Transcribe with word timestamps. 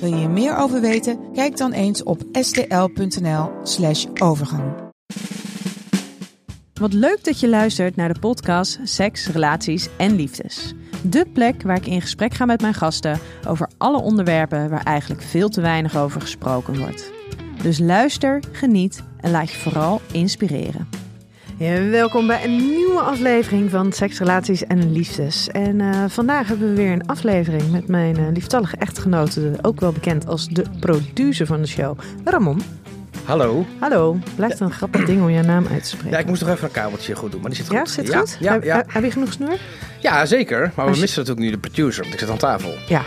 Wil 0.00 0.08
je 0.08 0.16
hier 0.16 0.30
meer 0.30 0.56
over 0.56 0.80
weten? 0.80 1.32
Kijk 1.32 1.56
dan 1.56 1.72
eens 1.72 2.02
op 2.02 2.22
stl.nl/slash 2.32 4.06
overgang. 4.22 4.72
Wat 6.80 6.92
leuk 6.92 7.24
dat 7.24 7.40
je 7.40 7.48
luistert 7.48 7.96
naar 7.96 8.12
de 8.12 8.20
podcast 8.20 8.78
Seks, 8.82 9.26
Relaties 9.26 9.88
en 9.96 10.14
Liefdes. 10.14 10.74
De 11.02 11.26
plek 11.32 11.62
waar 11.62 11.76
ik 11.76 11.86
in 11.86 12.00
gesprek 12.00 12.34
ga 12.34 12.44
met 12.44 12.60
mijn 12.60 12.74
gasten 12.74 13.18
over 13.48 13.68
alle 13.78 14.00
onderwerpen 14.00 14.70
waar 14.70 14.84
eigenlijk 14.84 15.22
veel 15.22 15.48
te 15.48 15.60
weinig 15.60 15.96
over 15.96 16.20
gesproken 16.20 16.78
wordt. 16.78 17.12
Dus 17.62 17.78
luister, 17.78 18.42
geniet 18.52 19.02
en 19.20 19.30
laat 19.30 19.50
je 19.50 19.58
vooral 19.58 20.00
inspireren. 20.12 20.88
Ja, 21.60 21.88
welkom 21.88 22.26
bij 22.26 22.44
een 22.44 22.56
nieuwe 22.56 23.00
aflevering 23.00 23.70
van 23.70 23.92
Seks, 23.92 24.18
Relaties 24.18 24.64
en 24.66 24.92
Liefdes. 24.92 25.48
En 25.48 25.80
eh, 25.80 26.04
vandaag 26.08 26.48
hebben 26.48 26.68
we 26.68 26.74
weer 26.74 26.92
een 26.92 27.06
aflevering 27.06 27.70
met 27.70 27.88
mijn 27.88 28.18
uh, 28.18 28.26
lieftallige 28.32 28.76
echtgenote, 28.76 29.52
ook 29.62 29.80
wel 29.80 29.92
bekend 29.92 30.26
als 30.26 30.48
de 30.48 30.64
producer 30.78 31.46
van 31.46 31.60
de 31.60 31.66
show, 31.66 31.98
Ramon. 32.24 32.60
Hallo. 33.24 33.66
Hallo, 33.78 34.18
blijft 34.36 34.60
een 34.60 34.70
grappig 34.72 35.04
ding 35.04 35.22
om 35.22 35.30
jouw 35.30 35.42
naam 35.42 35.66
uit 35.70 35.82
te 35.82 35.88
spreken. 35.88 36.10
Ja, 36.10 36.18
ik 36.18 36.26
moest 36.26 36.40
nog 36.40 36.50
even 36.50 36.64
een 36.64 36.70
kabeltje 36.70 37.14
goed 37.14 37.30
doen, 37.32 37.40
maar 37.40 37.50
die 37.50 37.58
zit 37.58 37.68
goed. 37.68 37.76
Ja, 37.78 37.84
zit 37.86 38.06
ja, 38.06 38.18
goed? 38.18 38.36
Ja, 38.40 38.52
heb, 38.52 38.64
ja. 38.64 38.84
heb 38.86 39.04
je 39.04 39.10
genoeg 39.10 39.32
snoer? 39.32 39.58
ja, 39.98 40.26
zeker. 40.26 40.72
Maar 40.74 40.86
we 40.86 40.94
je- 40.94 41.00
missen 41.00 41.18
natuurlijk 41.20 41.46
nu 41.46 41.52
de 41.52 41.58
producer, 41.68 42.02
want 42.02 42.14
ik 42.14 42.20
zit 42.20 42.30
aan 42.30 42.36
tafel. 42.36 42.72
Ja, 42.88 43.02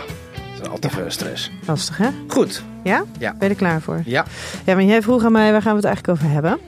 Dat 0.56 0.62
is 0.66 0.68
altijd 0.68 0.92
veel 0.92 1.10
stress. 1.10 1.50
lastig 1.66 1.96
hè? 1.96 2.08
Goed. 2.28 2.62
Ja? 2.84 3.04
Ja. 3.18 3.30
Ben 3.38 3.48
je 3.48 3.54
er 3.54 3.60
klaar 3.60 3.80
voor? 3.80 4.02
Ja. 4.04 4.24
Ja, 4.64 4.74
maar 4.74 4.84
jij 4.84 5.02
vroeg 5.02 5.24
aan 5.24 5.32
mij, 5.32 5.52
waar 5.52 5.62
gaan 5.62 5.70
we 5.70 5.76
het 5.76 5.86
eigenlijk 5.86 6.18
over 6.18 6.30
hebben? 6.32 6.58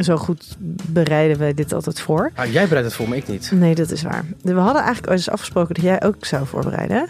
Zo 0.00 0.16
goed 0.16 0.56
bereiden 0.86 1.38
we 1.38 1.54
dit 1.54 1.72
altijd 1.72 2.00
voor. 2.00 2.30
Ah, 2.34 2.52
jij 2.52 2.64
bereidt 2.64 2.86
het 2.88 2.96
voor 2.96 3.08
me, 3.08 3.16
ik 3.16 3.28
niet. 3.28 3.50
Nee, 3.54 3.74
dat 3.74 3.90
is 3.90 4.02
waar. 4.02 4.24
We 4.42 4.52
hadden 4.52 4.82
eigenlijk 4.82 5.08
ooit 5.08 5.18
eens 5.18 5.30
afgesproken 5.30 5.74
dat 5.74 5.84
jij 5.84 6.02
ook 6.02 6.24
zou 6.24 6.46
voorbereiden. 6.46 7.08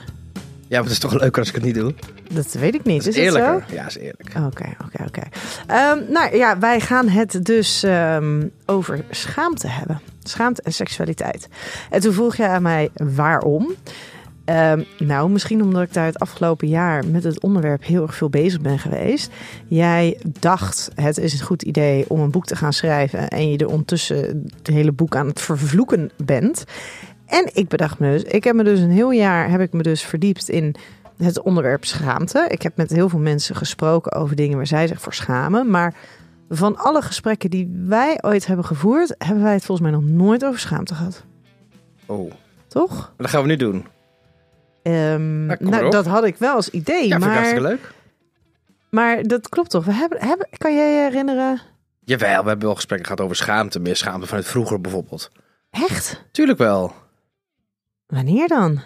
Ja, 0.68 0.74
maar 0.76 0.82
het 0.82 0.92
is 0.92 0.98
toch 0.98 1.20
leuker 1.20 1.38
als 1.38 1.48
ik 1.48 1.54
het 1.54 1.64
niet 1.64 1.74
doe. 1.74 1.94
Dat 2.32 2.52
weet 2.52 2.74
ik 2.74 2.84
niet. 2.84 3.04
Dat 3.04 3.14
is, 3.14 3.20
is 3.20 3.24
het 3.26 3.34
zo? 3.34 3.38
eerlijker. 3.40 3.74
Ja, 3.74 3.86
is 3.86 3.96
eerlijk. 3.96 4.30
Oké, 4.46 4.74
oké, 4.84 5.04
oké. 5.06 5.20
Ehm, 5.66 5.98
Nou 6.12 6.36
ja, 6.36 6.58
wij 6.58 6.80
gaan 6.80 7.08
het 7.08 7.44
dus 7.44 7.82
ehm, 7.82 8.42
over 8.64 9.04
schaamte 9.10 9.68
hebben. 9.68 10.00
Schaamte 10.22 10.62
en 10.62 10.72
seksualiteit. 10.72 11.48
En 11.90 12.00
toen 12.00 12.12
vroeg 12.12 12.36
jij 12.36 12.48
aan 12.48 12.62
mij 12.62 12.90
waarom. 12.94 13.74
Ehm, 14.46 14.82
nou, 14.98 15.30
misschien 15.30 15.62
omdat 15.62 15.82
ik 15.82 15.92
daar 15.92 16.06
het 16.06 16.18
afgelopen 16.18 16.68
jaar 16.68 17.06
met 17.06 17.24
het 17.24 17.40
onderwerp 17.40 17.84
heel 17.84 18.02
erg 18.02 18.14
veel 18.14 18.28
bezig 18.28 18.60
ben 18.60 18.78
geweest. 18.78 19.32
Jij 19.68 20.20
dacht, 20.40 20.90
het 20.94 21.18
is 21.18 21.32
een 21.32 21.46
goed 21.46 21.62
idee 21.62 22.04
om 22.08 22.20
een 22.20 22.30
boek 22.30 22.46
te 22.46 22.56
gaan 22.56 22.72
schrijven. 22.72 23.28
En 23.28 23.50
je 23.50 23.58
er 23.58 23.68
ondertussen 23.68 24.46
het 24.56 24.66
hele 24.66 24.92
boek 24.92 25.16
aan 25.16 25.26
het 25.26 25.40
vervloeken 25.40 26.10
bent. 26.24 26.64
En 27.26 27.50
ik 27.52 27.68
bedacht 27.68 27.98
me 27.98 28.10
dus, 28.10 28.22
ik 28.22 28.44
heb 28.44 28.54
me 28.54 28.64
dus 28.64 28.80
een 28.80 28.90
heel 28.90 29.10
jaar 29.10 29.50
heb 29.50 29.60
ik 29.60 29.72
me 29.72 29.82
dus 29.82 30.02
verdiept 30.02 30.48
in 30.48 30.74
het 31.16 31.42
onderwerp 31.42 31.84
schaamte. 31.84 32.46
Ik 32.48 32.62
heb 32.62 32.76
met 32.76 32.90
heel 32.90 33.08
veel 33.08 33.18
mensen 33.18 33.56
gesproken 33.56 34.12
over 34.12 34.36
dingen 34.36 34.56
waar 34.56 34.66
zij 34.66 34.86
zich 34.86 35.00
voor 35.00 35.14
schamen. 35.14 35.70
Maar 35.70 35.94
van 36.48 36.76
alle 36.76 37.02
gesprekken 37.02 37.50
die 37.50 37.82
wij 37.86 38.18
ooit 38.20 38.46
hebben 38.46 38.64
gevoerd, 38.64 39.14
hebben 39.18 39.42
wij 39.42 39.52
het 39.52 39.64
volgens 39.64 39.88
mij 39.88 39.98
nog 39.98 40.08
nooit 40.08 40.44
over 40.44 40.60
schaamte 40.60 40.94
gehad. 40.94 41.24
Oh, 42.06 42.32
Toch? 42.66 43.12
dat 43.16 43.30
gaan 43.30 43.42
we 43.42 43.48
nu 43.48 43.56
doen. 43.56 43.86
Nou, 44.90 45.56
erop. 45.78 45.92
dat 45.92 46.06
had 46.06 46.24
ik 46.24 46.36
wel 46.36 46.54
als 46.54 46.70
idee. 46.70 47.08
Ja, 47.08 47.18
vind 47.20 47.24
ik 47.24 47.40
maar, 47.52 47.60
leuk. 47.60 47.92
maar 48.90 49.22
dat 49.22 49.48
klopt 49.48 49.70
toch? 49.70 49.84
We 49.84 49.92
hebben, 49.92 50.18
hebben, 50.20 50.48
kan 50.58 50.74
jij 50.74 50.92
je 50.92 51.00
herinneren? 51.10 51.60
Jawel, 52.04 52.42
we 52.42 52.48
hebben 52.48 52.66
wel 52.66 52.74
gesprekken 52.74 53.06
gehad 53.06 53.20
over 53.20 53.36
schaamte. 53.36 53.78
Meer 53.80 53.96
schaamte 53.96 54.26
vanuit 54.26 54.46
vroeger 54.46 54.80
bijvoorbeeld. 54.80 55.30
Echt? 55.70 56.24
Tuurlijk 56.30 56.58
wel. 56.58 56.94
Wanneer 58.06 58.48
dan? 58.48 58.80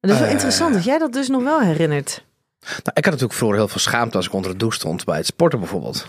Dat 0.00 0.10
is 0.10 0.18
wel 0.18 0.26
Eh. 0.26 0.32
interessant 0.32 0.74
dat 0.74 0.84
jij 0.84 0.98
dat 0.98 1.12
dus 1.12 1.28
nog 1.28 1.42
wel 1.42 1.60
herinnert. 1.60 2.24
Nou, 2.60 2.74
ik 2.94 3.04
had 3.04 3.04
natuurlijk 3.04 3.32
vroeger 3.32 3.58
heel 3.58 3.68
veel 3.68 3.80
schaamte 3.80 4.16
als 4.16 4.26
ik 4.26 4.32
onder 4.32 4.50
de 4.50 4.56
douche 4.56 4.78
stond 4.78 5.04
bij 5.04 5.16
het 5.16 5.26
sporten 5.26 5.58
bijvoorbeeld. 5.58 6.08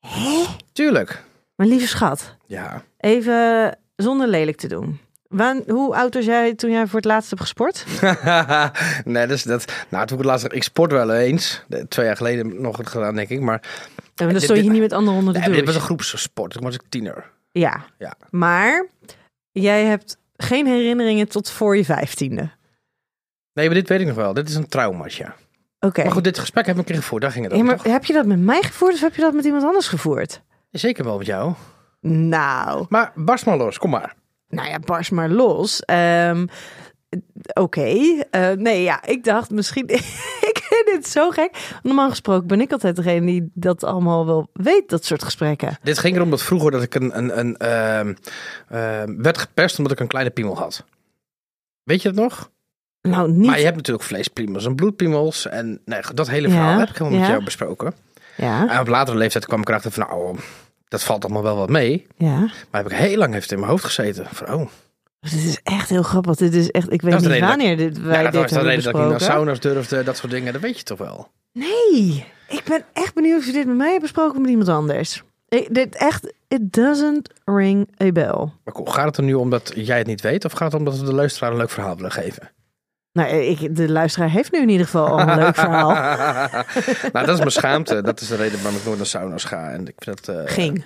Hè? 0.00 0.44
Tuurlijk. 0.72 1.24
Mijn 1.56 1.68
lieve 1.70 1.86
schat, 1.86 2.36
Ja. 2.46 2.82
even 2.98 3.76
zonder 3.96 4.28
lelijk 4.28 4.56
te 4.56 4.68
doen. 4.68 5.00
Waan- 5.28 5.62
hoe 5.66 5.94
oud 5.96 6.14
was 6.14 6.24
jij 6.24 6.54
toen 6.54 6.70
jij 6.70 6.86
voor 6.86 6.96
het 6.96 7.04
laatst 7.04 7.30
hebt 7.30 7.42
gesport? 7.42 7.84
nee, 9.04 9.26
dus 9.26 9.42
dat. 9.42 9.64
Nou, 9.88 10.06
toen 10.06 10.18
ik 10.18 10.22
het 10.24 10.32
laatst. 10.32 10.46
Ik 10.52 10.62
sport 10.62 10.92
wel 10.92 11.12
eens. 11.14 11.62
Twee 11.88 12.06
jaar 12.06 12.16
geleden 12.16 12.60
nog 12.60 12.76
het 12.76 12.88
gedaan, 12.88 13.14
denk 13.14 13.28
ik. 13.28 13.40
Maar 13.40 13.60
Ja, 14.14 14.24
maar 14.24 14.32
dan 14.32 14.40
stond 14.42 14.58
je 14.64 14.70
niet 14.70 14.80
met 14.80 14.92
anderen 14.92 15.18
onder 15.18 15.32
de 15.34 15.38
nee, 15.38 15.48
douche. 15.48 15.64
dit 15.64 15.74
was 15.74 15.82
een 15.82 15.86
groepssport. 15.88 16.52
Toen 16.52 16.62
was 16.62 16.74
ik 16.74 16.82
tiener. 16.88 17.30
Ja. 17.50 17.84
Ja. 17.98 18.14
Maar 18.30 18.86
jij 19.52 19.84
hebt 19.84 20.16
geen 20.36 20.66
herinneringen 20.66 21.28
tot 21.28 21.50
voor 21.50 21.76
je 21.76 21.84
vijftiende. 21.84 22.50
Nee, 23.52 23.66
maar 23.66 23.74
dit 23.74 23.88
weet 23.88 24.00
ik 24.00 24.06
nog 24.06 24.16
wel. 24.16 24.34
Dit 24.34 24.48
is 24.48 24.54
een 24.54 24.68
traumaatje. 24.68 25.32
Oké. 25.80 26.02
Maar 26.02 26.12
goed, 26.12 26.24
dit 26.24 26.38
gesprek 26.38 26.66
heb 26.66 26.74
ik 26.74 26.80
een 26.80 26.86
keer 26.86 26.96
gevoerd. 26.96 27.22
Daar 27.22 27.32
ging 27.32 27.44
het 27.44 27.52
Ja, 27.54 27.60
over, 27.60 27.74
maar 27.74 27.82
toch? 27.84 27.92
heb 27.92 28.04
je 28.04 28.12
dat 28.12 28.26
met 28.26 28.38
mij 28.38 28.62
gevoerd 28.62 28.94
of 28.94 29.00
heb 29.00 29.14
je 29.14 29.20
dat 29.20 29.32
met 29.34 29.44
iemand 29.44 29.64
anders 29.64 29.88
gevoerd? 29.88 30.42
Zeker 30.70 31.04
wel 31.04 31.18
met 31.18 31.26
jou. 31.26 31.54
Nou, 32.00 32.86
Maar 32.88 33.12
barst 33.14 33.46
maar 33.46 33.56
los. 33.56 33.78
Kom 33.78 33.90
maar. 33.90 34.14
Nou 34.48 34.68
ja, 34.68 34.78
barst 34.78 35.10
maar 35.10 35.28
los. 35.28 35.80
Ehm, 35.84 36.46
Oké. 37.52 38.22
Eh, 38.30 38.50
nee, 38.50 38.82
ja, 38.82 39.06
ik 39.06 39.24
dacht 39.24 39.50
misschien... 39.50 39.88
ik 40.50 40.60
vind 40.68 40.86
dit 40.86 41.08
zo 41.08 41.30
gek. 41.30 41.78
Normaal 41.82 42.08
gesproken 42.08 42.46
ben 42.46 42.60
ik 42.60 42.72
altijd 42.72 42.96
degene 42.96 43.26
die 43.26 43.50
dat 43.54 43.84
allemaal 43.84 44.26
wel 44.26 44.50
weet, 44.52 44.88
dat 44.88 45.04
soort 45.04 45.22
gesprekken. 45.22 45.78
Dit 45.82 45.98
ging 45.98 46.16
erom 46.16 46.30
dat 46.30 46.42
vroeger 46.42 46.70
dat 46.70 46.82
ik 46.82 46.94
een, 46.94 47.18
een, 47.18 47.38
een 47.38 47.56
ehm, 47.56 48.14
ehm, 48.68 49.22
werd 49.22 49.38
gepest 49.38 49.78
omdat 49.78 49.92
ik 49.92 50.00
een 50.00 50.06
kleine 50.06 50.30
piemel 50.30 50.56
had. 50.56 50.84
Weet 51.82 52.02
je 52.02 52.12
dat 52.12 52.22
nog? 52.22 52.50
Nou, 53.02 53.32
niet... 53.32 53.46
Maar 53.46 53.58
je 53.58 53.64
hebt 53.64 53.76
natuurlijk 53.76 54.06
vleespiemels 54.06 54.66
en 54.66 54.74
bloedpiemels. 54.74 55.46
En 55.46 55.80
nee, 55.84 56.00
dat 56.14 56.28
hele 56.28 56.48
Ja, 56.48 56.54
verhaal 56.54 56.78
heb 56.78 56.88
ik 56.88 56.96
helemaal 56.96 57.18
met 57.18 57.28
jou 57.28 57.44
besproken. 57.44 57.94
Ja, 58.36 58.68
En 58.68 58.80
op 58.80 58.88
latere 58.88 59.16
leeftijd 59.16 59.46
kwam 59.46 59.60
ik 59.60 59.68
erachter 59.68 59.90
van, 59.90 60.06
nou, 60.08 60.36
dat 60.88 61.02
valt 61.02 61.24
allemaal 61.24 61.42
wel 61.42 61.56
wat 61.56 61.68
mee. 61.68 62.06
ja. 62.16 62.38
Maar 62.38 62.82
heb 62.82 62.90
ik 62.90 62.96
heel 62.96 63.16
lang 63.16 63.32
heeft 63.32 63.52
in 63.52 63.58
mijn 63.58 63.70
hoofd 63.70 63.84
gezeten. 63.84 64.26
Van, 64.30 64.54
oh, 64.54 64.68
Dit 65.20 65.32
is 65.32 65.60
echt 65.62 65.88
heel 65.88 66.02
grappig. 66.02 66.36
Dit 66.36 66.54
is 66.54 66.70
echt... 66.70 66.92
Ik 66.92 67.02
weet 67.02 67.14
niet 67.14 67.22
reden 67.22 67.40
dat 67.40 67.48
wanneer 67.48 67.76
dit, 67.76 68.00
wij 68.00 68.16
ja, 68.16 68.22
dat 68.22 68.32
dit 68.32 68.40
was 68.40 68.50
de 68.50 68.56
hebben 68.56 68.74
reden 68.74 68.92
dat 68.92 68.94
ik 68.94 69.00
niet 69.00 69.10
naar 69.10 69.30
sauna's 69.30 69.60
durfde, 69.60 70.02
dat 70.02 70.16
soort 70.16 70.32
dingen. 70.32 70.52
Dat 70.52 70.62
weet 70.62 70.78
je 70.78 70.82
toch 70.82 70.98
wel. 70.98 71.30
Nee, 71.52 72.26
ik 72.48 72.62
ben 72.64 72.84
echt 72.92 73.14
benieuwd 73.14 73.38
of 73.38 73.46
je 73.46 73.52
dit 73.52 73.66
met 73.66 73.76
mij 73.76 73.90
hebt 73.90 74.02
besproken 74.02 74.34
of 74.34 74.40
met 74.40 74.50
iemand 74.50 74.68
anders. 74.68 75.22
Ik, 75.48 75.74
dit 75.74 75.96
echt, 75.96 76.32
it 76.48 76.72
doesn't 76.72 77.30
ring 77.44 77.88
a 78.02 78.12
bell. 78.12 78.50
Maar 78.64 78.74
cool, 78.74 78.86
gaat 78.86 79.04
het 79.04 79.16
er 79.16 79.22
nu 79.22 79.34
om 79.34 79.50
dat 79.50 79.72
jij 79.74 79.98
het 79.98 80.06
niet 80.06 80.20
weet? 80.20 80.44
Of 80.44 80.52
gaat 80.52 80.72
het 80.72 80.80
om 80.80 80.84
dat 80.84 80.98
we 80.98 81.04
de 81.04 81.14
luisteraar 81.14 81.50
een 81.50 81.56
leuk 81.56 81.70
verhaal 81.70 81.96
willen 81.96 82.12
geven? 82.12 82.50
Nou, 83.18 83.30
ik, 83.30 83.76
de 83.76 83.90
luisteraar 83.90 84.30
heeft 84.30 84.52
nu 84.52 84.60
in 84.60 84.68
ieder 84.68 84.86
geval 84.86 85.06
al 85.06 85.20
een 85.20 85.38
leuk 85.38 85.54
verhaal. 85.54 85.88
nou, 87.12 87.26
dat 87.26 87.28
is 87.28 87.38
mijn 87.38 87.50
schaamte. 87.50 88.02
Dat 88.02 88.20
is 88.20 88.28
de 88.28 88.36
reden 88.36 88.62
waarom 88.62 88.78
ik 88.80 88.84
nooit 88.84 88.96
naar 88.96 89.06
sauna's 89.06 89.44
ga. 89.44 89.70
En 89.70 89.86
ik 89.86 89.94
vind 89.96 90.26
dat, 90.26 90.36
eh, 90.36 90.52
Ging. 90.52 90.84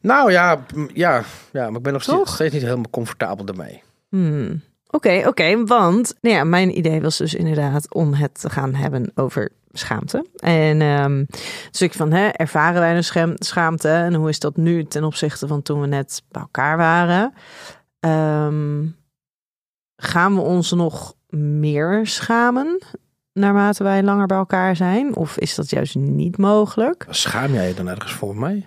Nou 0.00 0.32
ja, 0.32 0.64
ja, 0.92 1.22
ja, 1.52 1.66
maar 1.66 1.76
ik 1.76 1.82
ben 1.82 1.92
nog 1.92 2.02
steeds, 2.02 2.52
niet 2.52 2.62
helemaal 2.62 2.90
comfortabel 2.90 3.46
ermee. 3.46 3.82
Hmm. 4.08 4.62
Oké, 4.90 5.22
oké, 5.26 5.64
want 5.64 6.14
nou 6.20 6.34
ja, 6.36 6.44
mijn 6.44 6.78
idee 6.78 7.00
was 7.00 7.16
dus 7.16 7.34
inderdaad 7.34 7.94
om 7.94 8.14
het 8.14 8.40
te 8.40 8.50
gaan 8.50 8.74
hebben 8.74 9.10
over 9.14 9.52
schaamte. 9.72 10.26
En 10.36 10.80
ehm 10.80 11.24
dus 11.70 11.82
ik 11.82 11.92
van, 11.92 12.12
hè, 12.12 12.28
ervaren 12.28 12.80
wij 12.80 12.96
een 12.96 13.04
schaam- 13.04 13.34
schaamte 13.38 13.88
en 13.88 14.14
hoe 14.14 14.28
is 14.28 14.38
dat 14.38 14.56
nu 14.56 14.84
ten 14.84 15.04
opzichte 15.04 15.46
van 15.46 15.62
toen 15.62 15.80
we 15.80 15.86
net 15.86 16.22
bij 16.28 16.42
elkaar 16.42 16.76
waren? 16.76 17.32
Ehm, 18.00 18.84
gaan 19.96 20.34
we 20.34 20.40
ons 20.40 20.72
nog 20.72 21.15
meer 21.28 22.06
schamen 22.06 22.78
naarmate 23.32 23.82
wij 23.82 24.02
langer 24.02 24.26
bij 24.26 24.36
elkaar 24.36 24.76
zijn? 24.76 25.16
Of 25.16 25.38
is 25.38 25.54
dat 25.54 25.70
juist 25.70 25.94
niet 25.94 26.38
mogelijk? 26.38 27.06
Schaam 27.08 27.52
jij 27.52 27.68
je 27.68 27.74
dan 27.74 27.88
ergens 27.88 28.12
voor 28.12 28.36
mij? 28.36 28.66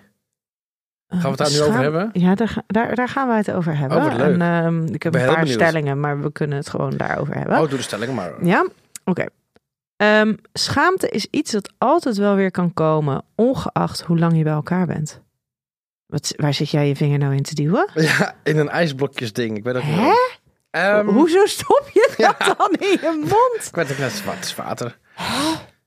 Gaan 1.07 1.21
we 1.21 1.27
het 1.27 1.38
daar 1.38 1.51
nu 1.51 1.61
over 1.61 1.81
hebben? 1.81 2.09
Ja, 2.13 2.35
daar, 2.35 2.63
daar, 2.67 2.95
daar 2.95 3.09
gaan 3.09 3.27
wij 3.27 3.38
het 3.38 3.51
over 3.51 3.77
hebben. 3.77 3.97
Oh. 3.97 4.19
En, 4.19 4.41
ehm, 4.41 4.85
ik 4.94 5.03
heb 5.03 5.11
ben 5.11 5.27
een 5.27 5.33
paar 5.33 5.47
stellingen, 5.47 6.00
maar 6.00 6.21
we 6.21 6.31
kunnen 6.31 6.57
het 6.57 6.69
gewoon 6.69 6.97
daarover 6.97 7.35
hebben. 7.35 7.59
Oh, 7.59 7.69
doe 7.69 7.77
de 7.77 7.83
stelling 7.83 8.13
maar. 8.13 8.45
Ja, 8.45 8.67
oké. 9.06 9.25
Ehm, 9.95 10.33
schaamte 10.53 11.09
is 11.09 11.27
iets 11.31 11.51
dat 11.51 11.73
altijd 11.77 12.17
wel 12.17 12.35
weer 12.35 12.51
kan 12.51 12.73
komen, 12.73 13.23
ongeacht 13.35 14.01
hoe 14.01 14.19
lang 14.19 14.38
je 14.38 14.44
bij 14.44 14.53
elkaar 14.53 14.85
bent. 14.85 15.21
Wat, 16.06 16.33
waar 16.35 16.53
zit 16.53 16.69
jij 16.69 16.88
je 16.88 16.95
vinger 16.95 17.17
nou 17.17 17.35
in 17.35 17.44
te 17.44 17.56
duwen? 17.56 17.89
Ja, 18.17 18.35
in 18.44 18.57
een 18.57 18.69
ijsblokjes 18.69 19.33
ding. 19.33 19.57
Ik 19.57 19.63
weet 19.63 19.75
ook 19.75 19.83
niet. 19.83 20.38
Ehm, 20.71 21.07
Hoezo 21.07 21.45
stop 21.45 21.89
je 21.94 22.10
dat 22.18 22.36
ja. 22.39 22.54
dan 22.57 22.74
in 22.74 22.88
je 23.01 23.18
mond? 23.19 23.68
Ik 23.71 23.77
ook 23.77 23.98
net 23.98 24.12
zwart 24.12 24.56
water. 24.56 24.98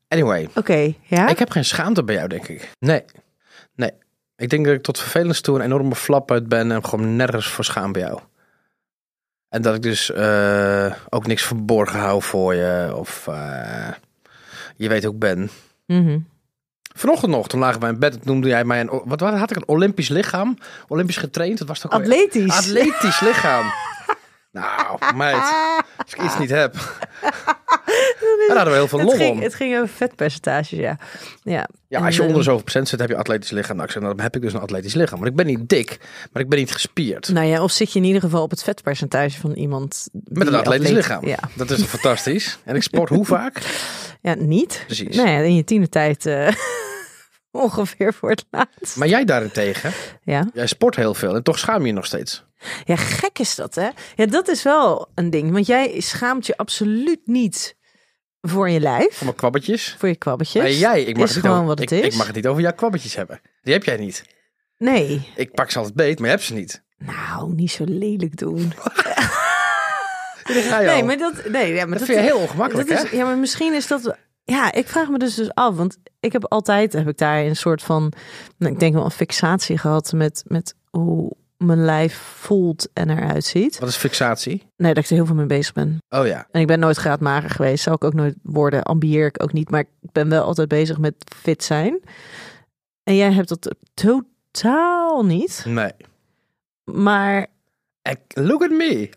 Anyway, 0.09 0.49
Oké, 0.55 0.95
ja? 1.03 1.29
ik 1.29 1.39
heb 1.39 1.51
geen 1.51 1.65
schaamte 1.65 2.05
bij 2.05 2.15
jou, 2.15 2.29
denk 2.29 2.49
ik. 2.49 2.71
Nee, 2.79 3.05
nee. 3.75 3.91
Ik 4.37 4.49
denk 4.49 4.65
dat 4.65 4.75
ik 4.75 4.83
tot 4.83 4.99
vervelens 4.99 5.41
toe 5.41 5.57
een 5.57 5.65
enorme 5.65 5.95
flap 5.95 6.31
uit 6.31 6.49
ben 6.49 6.73
en 6.73 6.85
gewoon 6.85 7.17
nergens 7.17 7.49
voor 7.49 7.65
schaam 7.65 7.93
bij 7.93 8.03
jou. 8.03 8.19
En 9.49 9.63
dat 9.63 9.75
ik 9.75 9.83
dus 9.83 10.11
eh, 10.11 10.93
ook 11.09 11.27
niks 11.27 11.43
verborgen 11.43 11.99
hou 11.99 12.23
voor 12.23 12.55
je. 12.55 12.93
Of 12.95 13.27
eh, 13.29 13.89
je 14.77 14.89
weet 14.89 15.05
hoe 15.05 15.13
ik 15.13 15.19
ben. 15.19 15.51
Mhm. 15.87 16.19
Vanochtend 16.95 17.31
nog, 17.33 17.49
toen 17.49 17.61
lagen 17.61 17.81
wij 17.81 17.91
in 17.91 17.99
bed, 17.99 18.25
noemde 18.25 18.49
jij 18.49 18.65
mij 18.65 18.81
een... 18.81 19.03
Wat 19.05 19.21
had 19.21 19.51
ik 19.51 19.57
een 19.57 19.69
Olympisch 19.69 20.09
lichaam? 20.09 20.59
Olympisch 20.89 21.17
getraind? 21.17 21.59
Dat 21.59 21.69
was 21.69 21.89
alweer? 21.89 22.01
Atletisch. 22.01 22.57
Atletisch 22.57 23.21
lichaam. 23.21 23.65
nou, 24.53 25.15
meid, 25.15 25.35
als 25.97 26.15
ik 26.15 26.23
iets 26.23 26.39
niet 26.39 26.51
heb. 26.51 26.75
Daar 28.49 28.57
hadden 28.57 28.73
we 28.75 28.79
heel 28.79 28.89
veel 28.89 28.99
het, 28.99 29.09
lol 29.09 29.17
ging, 29.17 29.31
om. 29.37 29.43
het 29.43 29.55
ging 29.55 29.77
over 29.77 29.89
vetpercentages, 29.89 30.79
ja. 30.79 30.99
Ja, 31.43 31.69
Ja, 31.89 31.99
En, 31.99 32.05
als 32.05 32.15
je 32.15 32.21
eh, 32.21 32.27
onder 32.27 32.43
de 32.43 32.49
zoveel 32.49 32.63
procent 32.63 32.89
zit, 32.89 33.01
heb 33.01 33.09
je 33.09 33.17
atletisch 33.17 33.51
lichaam. 33.51 33.77
Nou, 33.77 33.87
ik 33.89 33.93
zeg, 33.95 34.03
dan 34.03 34.21
heb 34.21 34.37
ik 34.37 34.43
dus 34.43 34.53
een 34.53 34.61
atletisch 34.61 34.95
lichaam. 34.95 35.19
Want 35.19 35.31
ik 35.31 35.37
ben 35.37 35.47
niet 35.47 35.69
dik, 35.69 35.99
maar 36.33 36.43
ik 36.43 36.49
ben 36.49 36.59
niet 36.59 36.73
gespierd. 36.73 37.29
Nou 37.29 37.47
ja, 37.47 37.63
of 37.63 37.71
zit 37.71 37.93
je 37.93 37.99
in 37.99 38.05
ieder 38.05 38.21
geval 38.21 38.43
op 38.43 38.51
het 38.51 38.63
vetpercentage 38.63 39.41
van 39.41 39.53
iemand... 39.53 40.09
Met 40.13 40.47
een 40.47 40.55
atletisch 40.55 40.87
atleet- 40.89 40.97
lichaam. 40.97 41.27
Ja. 41.27 41.39
Dat 41.55 41.71
is 41.71 41.83
fantastisch. 41.83 42.59
En 42.65 42.77
ik 42.77 42.83
sport 42.83 43.09
hoe 43.09 43.25
vaak? 43.37 43.61
ja, 44.21 44.35
niet. 44.35 44.83
Precies. 44.87 45.17
Nou 45.17 45.29
ja, 45.29 45.39
in 45.39 45.55
je 45.55 45.65
tienertijd 45.65 46.27
eh 46.27 46.49
ongeveer 47.65 48.15
voor 48.15 48.31
het 48.31 48.45
laatst. 48.51 48.97
Maar 48.97 49.09
jij 49.09 49.25
daarentegen, 49.25 49.93
Ja. 50.23 50.49
jij 50.55 50.67
sport 50.67 50.97
heel 50.97 51.15
veel 51.15 51.35
en 51.35 51.43
toch 51.43 51.59
schaam 51.59 51.81
je 51.81 51.87
je 51.87 51.93
nog 51.93 52.07
steeds. 52.07 52.45
ja, 52.85 52.97
gek 52.97 53.39
is 53.39 53.55
dat, 53.55 53.75
hè? 53.75 53.89
Ja, 54.17 54.27
dat 54.27 54.49
is 54.49 54.63
wel 54.63 55.09
een 55.15 55.31
ding. 55.31 55.53
Want 55.53 55.67
jij 55.67 56.01
schaamt 56.01 56.47
je 56.47 56.57
absoluut 56.57 57.21
niet 57.25 57.77
voor 58.41 58.71
je 58.71 58.81
lijf, 58.81 59.15
Voor 59.15 59.25
mijn 59.27 59.37
kwabbetjes. 59.37 59.95
voor 59.99 60.09
je 60.09 60.17
kwabbetjes. 60.17 60.63
Maar 60.63 60.73
jij, 60.73 61.03
ik 61.03 61.17
mag, 61.17 61.29
is 61.29 61.35
het 61.35 61.43
niet 61.45 61.53
gewoon 61.53 61.57
over, 61.57 61.67
wat 61.69 61.79
het 61.79 61.91
ik, 61.91 61.99
is. 62.05 62.07
ik 62.13 62.15
mag 62.15 62.27
het 62.27 62.37
niet 62.37 62.47
over 62.47 62.63
jouw 62.63 62.73
kwabbetjes 62.75 63.15
hebben. 63.15 63.41
Die 63.63 63.73
heb 63.73 63.85
jij 63.85 63.97
niet. 63.97 64.25
Nee. 64.79 65.29
Ik 65.37 65.53
pak 65.55 65.71
ze 65.71 65.79
altijd 65.79 65.97
beet, 65.97 66.19
maar 66.19 66.29
je 66.29 66.35
hebt 66.35 66.47
ze 66.47 66.55
niet. 66.55 66.83
Nou, 66.99 67.55
niet 67.55 67.71
zo 67.71 67.85
lelijk 67.87 68.37
doen. 68.37 68.73
Nee, 70.81 71.03
maar 71.03 71.19
dat, 71.19 71.33
nee, 71.49 71.73
ja, 71.73 71.87
maar 71.87 71.99
dat 71.99 72.07
dat, 72.07 72.17
vind 72.17 72.19
je 72.19 72.25
heel 72.33 72.39
ongemakkelijk, 72.39 72.89
dat 72.89 72.99
hè? 72.99 73.05
is, 73.05 73.11
Ja, 73.11 73.25
maar 73.25 73.39
misschien 73.39 73.75
is 73.75 73.87
dat. 73.87 74.17
Ja, 74.45 74.73
ik 74.73 74.89
vraag 74.89 75.09
me 75.09 75.19
dus, 75.19 75.35
dus 75.35 75.55
af. 75.55 75.77
Want 75.77 75.99
ik 76.21 76.33
heb 76.33 76.45
altijd 76.45 76.93
heb 76.93 77.09
ik 77.09 77.19
daar 77.19 77.45
een 77.45 77.57
soort 77.57 77.83
van. 77.83 78.13
nou, 78.57 78.73
Ik 78.73 78.81
denk 78.81 78.95
wel 78.95 79.05
een 79.05 79.11
fixatie 79.11 79.79
gehad 79.79 80.13
met, 80.13 80.45
met 80.47 80.75
hoe 80.91 81.33
mijn 81.57 81.85
lijf 81.85 82.15
voelt 82.17 82.89
en 82.93 83.11
eruit 83.11 83.45
ziet. 83.45 83.79
Wat 83.79 83.89
is 83.89 83.97
fixatie? 83.97 84.67
Nee, 84.77 84.95
dat 84.95 85.05
ik 85.05 85.11
er 85.11 85.17
heel 85.17 85.27
veel 85.27 85.35
mee 85.35 85.47
bezig 85.47 85.73
ben. 85.73 85.99
Oh 86.09 86.27
ja. 86.27 86.47
En 86.51 86.61
ik 86.61 86.67
ben 86.67 86.79
nooit 86.79 86.97
graadmager 86.97 87.51
geweest. 87.51 87.83
Zou 87.83 87.97
ik 87.97 88.05
ook 88.05 88.15
nooit 88.15 88.35
worden. 88.43 88.83
Ambieer 88.83 89.27
ik 89.27 89.43
ook 89.43 89.53
niet. 89.53 89.71
Maar 89.71 89.81
ik 89.81 90.13
ben 90.13 90.29
wel 90.29 90.45
altijd 90.45 90.69
bezig 90.69 90.99
met 90.99 91.15
fit 91.37 91.65
zijn. 91.65 92.01
En 93.03 93.17
jij 93.17 93.33
hebt 93.33 93.49
dat 93.49 93.75
totaal 93.95 95.25
niet. 95.25 95.65
Nee. 95.69 95.93
Maar 96.85 97.47
Look 98.29 98.63
at 98.63 98.71
me. 98.71 99.11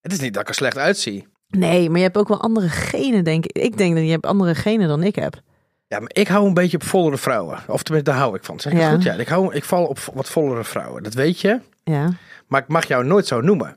Het 0.00 0.12
is 0.12 0.20
niet 0.20 0.32
dat 0.32 0.42
ik 0.42 0.48
er 0.48 0.54
slecht 0.54 0.78
uitzie. 0.78 1.26
Nee, 1.48 1.88
maar 1.88 1.96
je 1.98 2.04
hebt 2.04 2.16
ook 2.16 2.28
wel 2.28 2.40
andere 2.40 2.68
genen, 2.68 3.24
denk 3.24 3.44
ik. 3.46 3.58
Ik 3.62 3.76
denk 3.76 3.94
dat 3.94 4.04
je 4.04 4.10
hebt 4.10 4.26
andere 4.26 4.54
genen 4.54 4.88
dan 4.88 5.02
ik 5.02 5.14
heb. 5.14 5.40
Ja, 5.88 5.98
maar 5.98 6.10
ik 6.12 6.28
hou 6.28 6.46
een 6.46 6.54
beetje 6.54 6.76
op 6.76 6.82
vollere 6.82 7.16
vrouwen. 7.18 7.58
Of 7.68 7.82
tenminste, 7.82 8.10
daar 8.10 8.20
hou 8.20 8.36
ik 8.36 8.44
van. 8.44 8.60
Zeg 8.60 8.72
ik 8.72 8.78
Ja. 8.78 8.90
goed? 8.90 9.02
Ja, 9.02 9.12
ik, 9.14 9.28
hou, 9.28 9.54
ik 9.54 9.64
val 9.64 9.84
op 9.86 9.98
wat 10.14 10.28
vollere 10.28 10.64
vrouwen. 10.64 11.02
Dat 11.02 11.14
weet 11.14 11.40
je. 11.40 11.60
Ja. 11.84 12.08
Maar 12.46 12.60
ik 12.60 12.68
mag 12.68 12.86
jou 12.88 13.04
nooit 13.04 13.26
zo 13.26 13.40
noemen. 13.40 13.76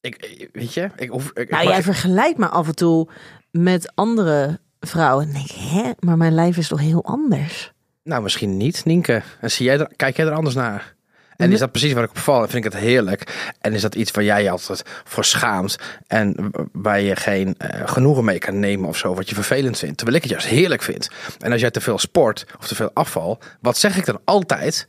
Ik, 0.00 0.48
weet 0.52 0.74
je? 0.74 0.90
Ik, 0.96 1.08
hoef, 1.08 1.30
ik, 1.34 1.50
Nou, 1.50 1.68
jij 1.68 1.82
vergelijkt 1.82 2.38
me 2.38 2.48
af 2.48 2.66
en 2.66 2.74
toe 2.74 3.08
met 3.50 3.92
andere 3.94 4.60
vrouwen. 4.80 5.26
En 5.26 5.32
denk 5.32 5.50
hè, 5.50 5.90
maar 5.98 6.16
mijn 6.16 6.34
lijf 6.34 6.56
is 6.56 6.68
toch 6.68 6.80
heel 6.80 7.04
anders? 7.04 7.72
nou, 8.02 8.22
misschien 8.22 8.56
niet, 8.56 8.84
Nienke. 8.84 9.22
En 9.40 9.50
zie 9.50 9.66
jij 9.66 9.78
er, 9.78 9.90
kijk 9.96 10.16
jij 10.16 10.26
er 10.26 10.32
anders 10.32 10.54
naar? 10.54 10.94
En 11.40 11.52
is 11.52 11.58
dat 11.58 11.70
precies 11.70 11.92
waar 11.92 12.04
ik 12.04 12.10
op 12.10 12.18
val? 12.18 12.42
En 12.42 12.48
vind 12.48 12.64
ik 12.64 12.72
het 12.72 12.82
heerlijk? 12.82 13.52
En 13.60 13.72
is 13.72 13.82
dat 13.82 13.94
iets 13.94 14.10
waar 14.10 14.24
jij 14.24 14.42
je 14.42 14.50
altijd 14.50 14.82
voor 15.04 15.24
schaamt? 15.24 15.76
En 16.06 16.50
waar 16.72 17.00
je 17.00 17.16
geen 17.16 17.54
eh, 17.58 17.88
genoegen 17.88 18.24
mee 18.24 18.38
kan 18.38 18.58
nemen 18.58 18.88
of 18.88 18.96
zo, 18.96 19.14
wat 19.14 19.28
je 19.28 19.34
vervelend 19.34 19.78
vindt? 19.78 19.96
Terwijl 19.96 20.16
ik 20.16 20.22
het 20.22 20.32
juist 20.32 20.46
heerlijk 20.46 20.82
vind. 20.82 21.08
En 21.38 21.52
als 21.52 21.60
jij 21.60 21.70
te 21.70 21.80
veel 21.80 21.98
sport 21.98 22.46
of 22.58 22.66
te 22.68 22.74
veel 22.74 22.90
afval, 22.94 23.38
wat 23.60 23.78
zeg 23.78 23.96
ik 23.96 24.04
dan 24.06 24.20
altijd? 24.24 24.88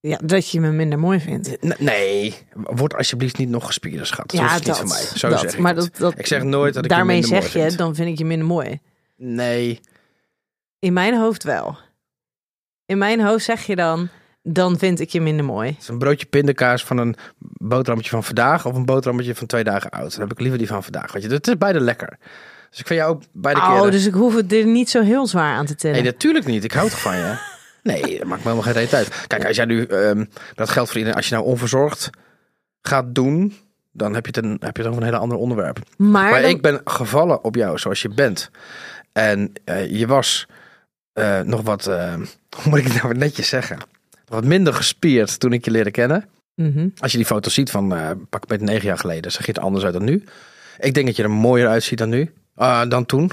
Ja, 0.00 0.18
dat 0.24 0.50
je 0.50 0.60
me 0.60 0.70
minder 0.70 0.98
mooi 0.98 1.20
vindt. 1.20 1.64
N- 1.66 1.74
nee, 1.84 2.34
word 2.52 2.94
alsjeblieft 2.96 3.38
niet 3.38 3.48
nog 3.48 3.66
gespierder, 3.66 4.06
schat. 4.06 4.30
Dat 4.30 4.40
ja, 4.40 4.48
hoeft 4.50 4.66
niet 4.66 4.76
van 4.76 4.88
mij. 4.88 5.02
Zo 5.14 5.28
dat. 5.28 5.40
zeg 5.40 5.52
ik 5.52 5.58
maar 5.58 5.74
dat, 5.74 5.90
dat, 5.96 6.18
Ik 6.18 6.26
zeg 6.26 6.42
nooit 6.42 6.74
dat 6.74 6.84
ik 6.84 6.90
je 6.90 6.96
daarmee 6.96 7.22
zeg 7.24 7.42
je, 7.52 7.60
vind. 7.60 7.78
dan 7.78 7.94
vind 7.94 8.08
ik 8.08 8.18
je 8.18 8.24
minder 8.24 8.46
mooi. 8.46 8.80
Nee, 9.16 9.80
In 10.78 10.92
mijn 10.92 11.16
hoofd 11.16 11.42
wel. 11.44 11.78
In 12.86 12.98
mijn 12.98 13.20
hoofd 13.20 13.44
zeg 13.44 13.66
je 13.66 13.76
dan, 13.76 14.08
dan 14.46 14.78
vind 14.78 15.00
ik 15.00 15.08
je 15.10 15.20
minder 15.20 15.44
mooi. 15.44 15.68
het 15.70 15.82
is 15.82 15.88
een 15.88 15.98
broodje 15.98 16.26
pindakaas 16.26 16.84
van 16.84 16.98
een 16.98 17.16
boterhammetje 17.58 18.10
van 18.10 18.24
vandaag 18.24 18.66
of 18.66 18.74
een 18.74 18.84
boterhammetje 18.84 19.34
van 19.34 19.46
twee 19.46 19.64
dagen 19.64 19.90
oud. 19.90 20.10
Dan 20.12 20.20
heb 20.20 20.32
ik 20.32 20.40
liever 20.40 20.58
die 20.58 20.66
van 20.66 20.82
vandaag. 20.82 21.12
Weet 21.12 21.22
je, 21.22 21.28
het 21.28 21.46
is 21.48 21.58
beide 21.58 21.80
lekker. 21.80 22.16
Dus 22.70 22.78
ik 22.80 22.86
vind 22.86 23.00
jou 23.00 23.12
ook 23.14 23.22
beide 23.32 23.60
Oh, 23.60 23.74
keren. 23.76 23.90
dus 23.90 24.06
ik 24.06 24.14
hoef 24.14 24.34
het 24.34 24.52
er 24.52 24.64
niet 24.66 24.90
zo 24.90 25.02
heel 25.02 25.26
zwaar 25.26 25.56
aan 25.56 25.66
te 25.66 25.74
tillen. 25.74 25.96
Nee, 25.96 26.04
natuurlijk 26.04 26.46
niet. 26.46 26.64
Ik 26.64 26.72
houd 26.72 26.90
toch 26.90 27.00
van 27.00 27.16
je. 27.16 27.34
Nee, 27.82 28.00
dat 28.00 28.10
maakt 28.28 28.44
me 28.44 28.50
helemaal 28.50 28.62
geen 28.62 28.72
reet 28.72 28.94
uit. 28.94 29.24
Kijk, 29.26 29.46
als 29.46 29.56
jij 29.56 29.64
nu 29.64 29.84
ehm, 29.84 30.24
dat 30.54 30.70
geldt 30.70 30.88
voor 30.88 30.98
iedereen, 30.98 31.18
als 31.18 31.28
je 31.28 31.34
nou 31.34 31.46
onverzorgd 31.46 32.10
gaat 32.82 33.14
doen, 33.14 33.54
dan 33.92 34.14
heb 34.14 34.26
je 34.26 34.32
het, 34.34 34.44
een, 34.44 34.56
heb 34.60 34.76
je 34.76 34.82
het 34.82 34.90
over 34.90 35.00
een 35.02 35.08
hele 35.08 35.20
ander 35.20 35.38
onderwerp. 35.38 35.78
maar 35.96 36.30
Maar 36.30 36.40
dan- 36.40 36.50
ik 36.50 36.62
ben 36.62 36.80
gevallen 36.84 37.44
op 37.44 37.54
jou 37.54 37.78
zoals 37.78 38.02
je 38.02 38.08
bent. 38.08 38.50
En 39.12 39.52
eh, 39.64 39.90
je 39.90 40.06
was 40.06 40.46
eh, 41.12 41.40
nog 41.40 41.62
wat, 41.62 41.86
eh, 41.86 42.14
hoe 42.56 42.64
moet 42.64 42.78
ik 42.78 42.84
het 42.92 43.02
nou 43.02 43.14
netjes 43.14 43.48
zeggen? 43.48 43.78
Wat 44.26 44.44
minder 44.44 44.74
gespierd 44.74 45.40
toen 45.40 45.52
ik 45.52 45.64
je 45.64 45.70
leerde 45.70 45.90
kennen. 45.90 46.24
Mhm. 46.54 46.88
Als 46.98 47.10
je 47.12 47.16
die 47.18 47.26
foto 47.26 47.50
ziet 47.50 47.70
van 47.70 47.94
eh, 47.94 48.10
pak 48.30 48.46
beetje 48.46 48.66
negen 48.66 48.86
jaar 48.86 48.98
geleden, 48.98 49.32
zag 49.32 49.46
je 49.46 49.52
het 49.52 49.60
anders 49.60 49.84
uit 49.84 49.92
dan 49.92 50.04
nu. 50.04 50.24
Ik 50.78 50.94
denk 50.94 51.06
dat 51.06 51.16
je 51.16 51.22
er 51.22 51.30
mooier 51.30 51.68
uitziet 51.68 51.98
dan 51.98 52.08
nu, 52.08 52.32
ah, 52.54 52.88
dan 52.90 53.06
toen. 53.06 53.30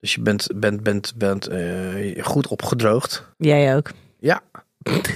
Dus 0.00 0.14
je 0.14 0.20
bent, 0.20 0.46
bent, 0.54 0.82
bent, 0.82 1.12
bent 1.16 1.46
eh, 1.46 2.24
goed 2.24 2.46
opgedroogd. 2.46 3.28
Jij 3.36 3.76
ook. 3.76 3.90
Ja. 4.18 4.40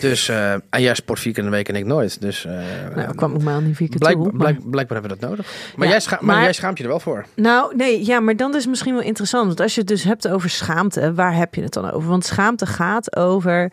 Dus, 0.01 0.29
eh, 0.29 0.53
en 0.53 0.63
jij 0.83 0.95
sport 0.95 1.21
vier 1.21 1.33
keer 1.33 1.45
in 1.45 1.51
de 1.51 1.57
week 1.57 1.69
en 1.69 1.75
ik 1.77 1.85
nooit. 1.85 2.21
Dus 2.21 2.45
eh, 2.45 2.53
Nou, 2.95 3.15
kwam 3.15 3.35
ik 3.35 3.43
maar 3.43 3.63
niet 3.63 3.77
vier 3.77 3.89
keer 3.89 3.99
blijk, 3.99 4.15
toe. 4.15 4.25
maar- 4.33 4.35
blijk- 4.55 4.71
blijkbaar 4.71 4.99
hebben 5.01 5.17
we 5.19 5.21
dat 5.21 5.31
nodig. 5.31 5.73
Maar, 5.77 5.89
Ja, 5.89 5.95
jij, 5.97 6.07
maar, 6.11 6.25
maar- 6.25 6.43
jij 6.43 6.53
schaamt 6.53 6.77
je 6.79 6.85
er 6.85 6.91
wel 6.91 7.01
voor. 7.01 7.27
Nou, 7.35 7.77
nee, 7.77 8.05
ja, 8.07 8.21
maar 8.21 8.37
dan 8.37 8.51
is 8.55 8.61
het 8.61 8.69
misschien 8.69 8.95
wel 8.95 9.03
interessant. 9.03 9.47
Want 9.47 9.61
als 9.61 9.75
je 9.75 9.81
het 9.81 9.89
dus 9.89 10.03
hebt 10.03 10.29
over 10.29 10.51
schaamte, 10.51 11.15
waar 11.15 11.35
heb 11.37 11.55
je 11.55 11.63
het 11.63 11.73
dan 11.73 11.91
over? 11.91 12.09
Want 12.09 12.25
schaamte 12.25 12.67
gaat 12.67 13.17
over 13.17 13.73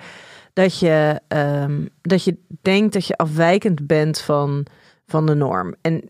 dat 0.53 0.79
je, 0.79 1.21
ehm, 1.27 1.85
dat 2.01 2.23
je 2.23 2.37
denkt 2.61 2.93
dat 2.93 3.05
je 3.05 3.17
afwijkend 3.17 3.87
bent 3.87 4.21
van, 4.21 4.65
van 5.05 5.25
de 5.25 5.33
norm. 5.33 5.75
En 5.81 6.09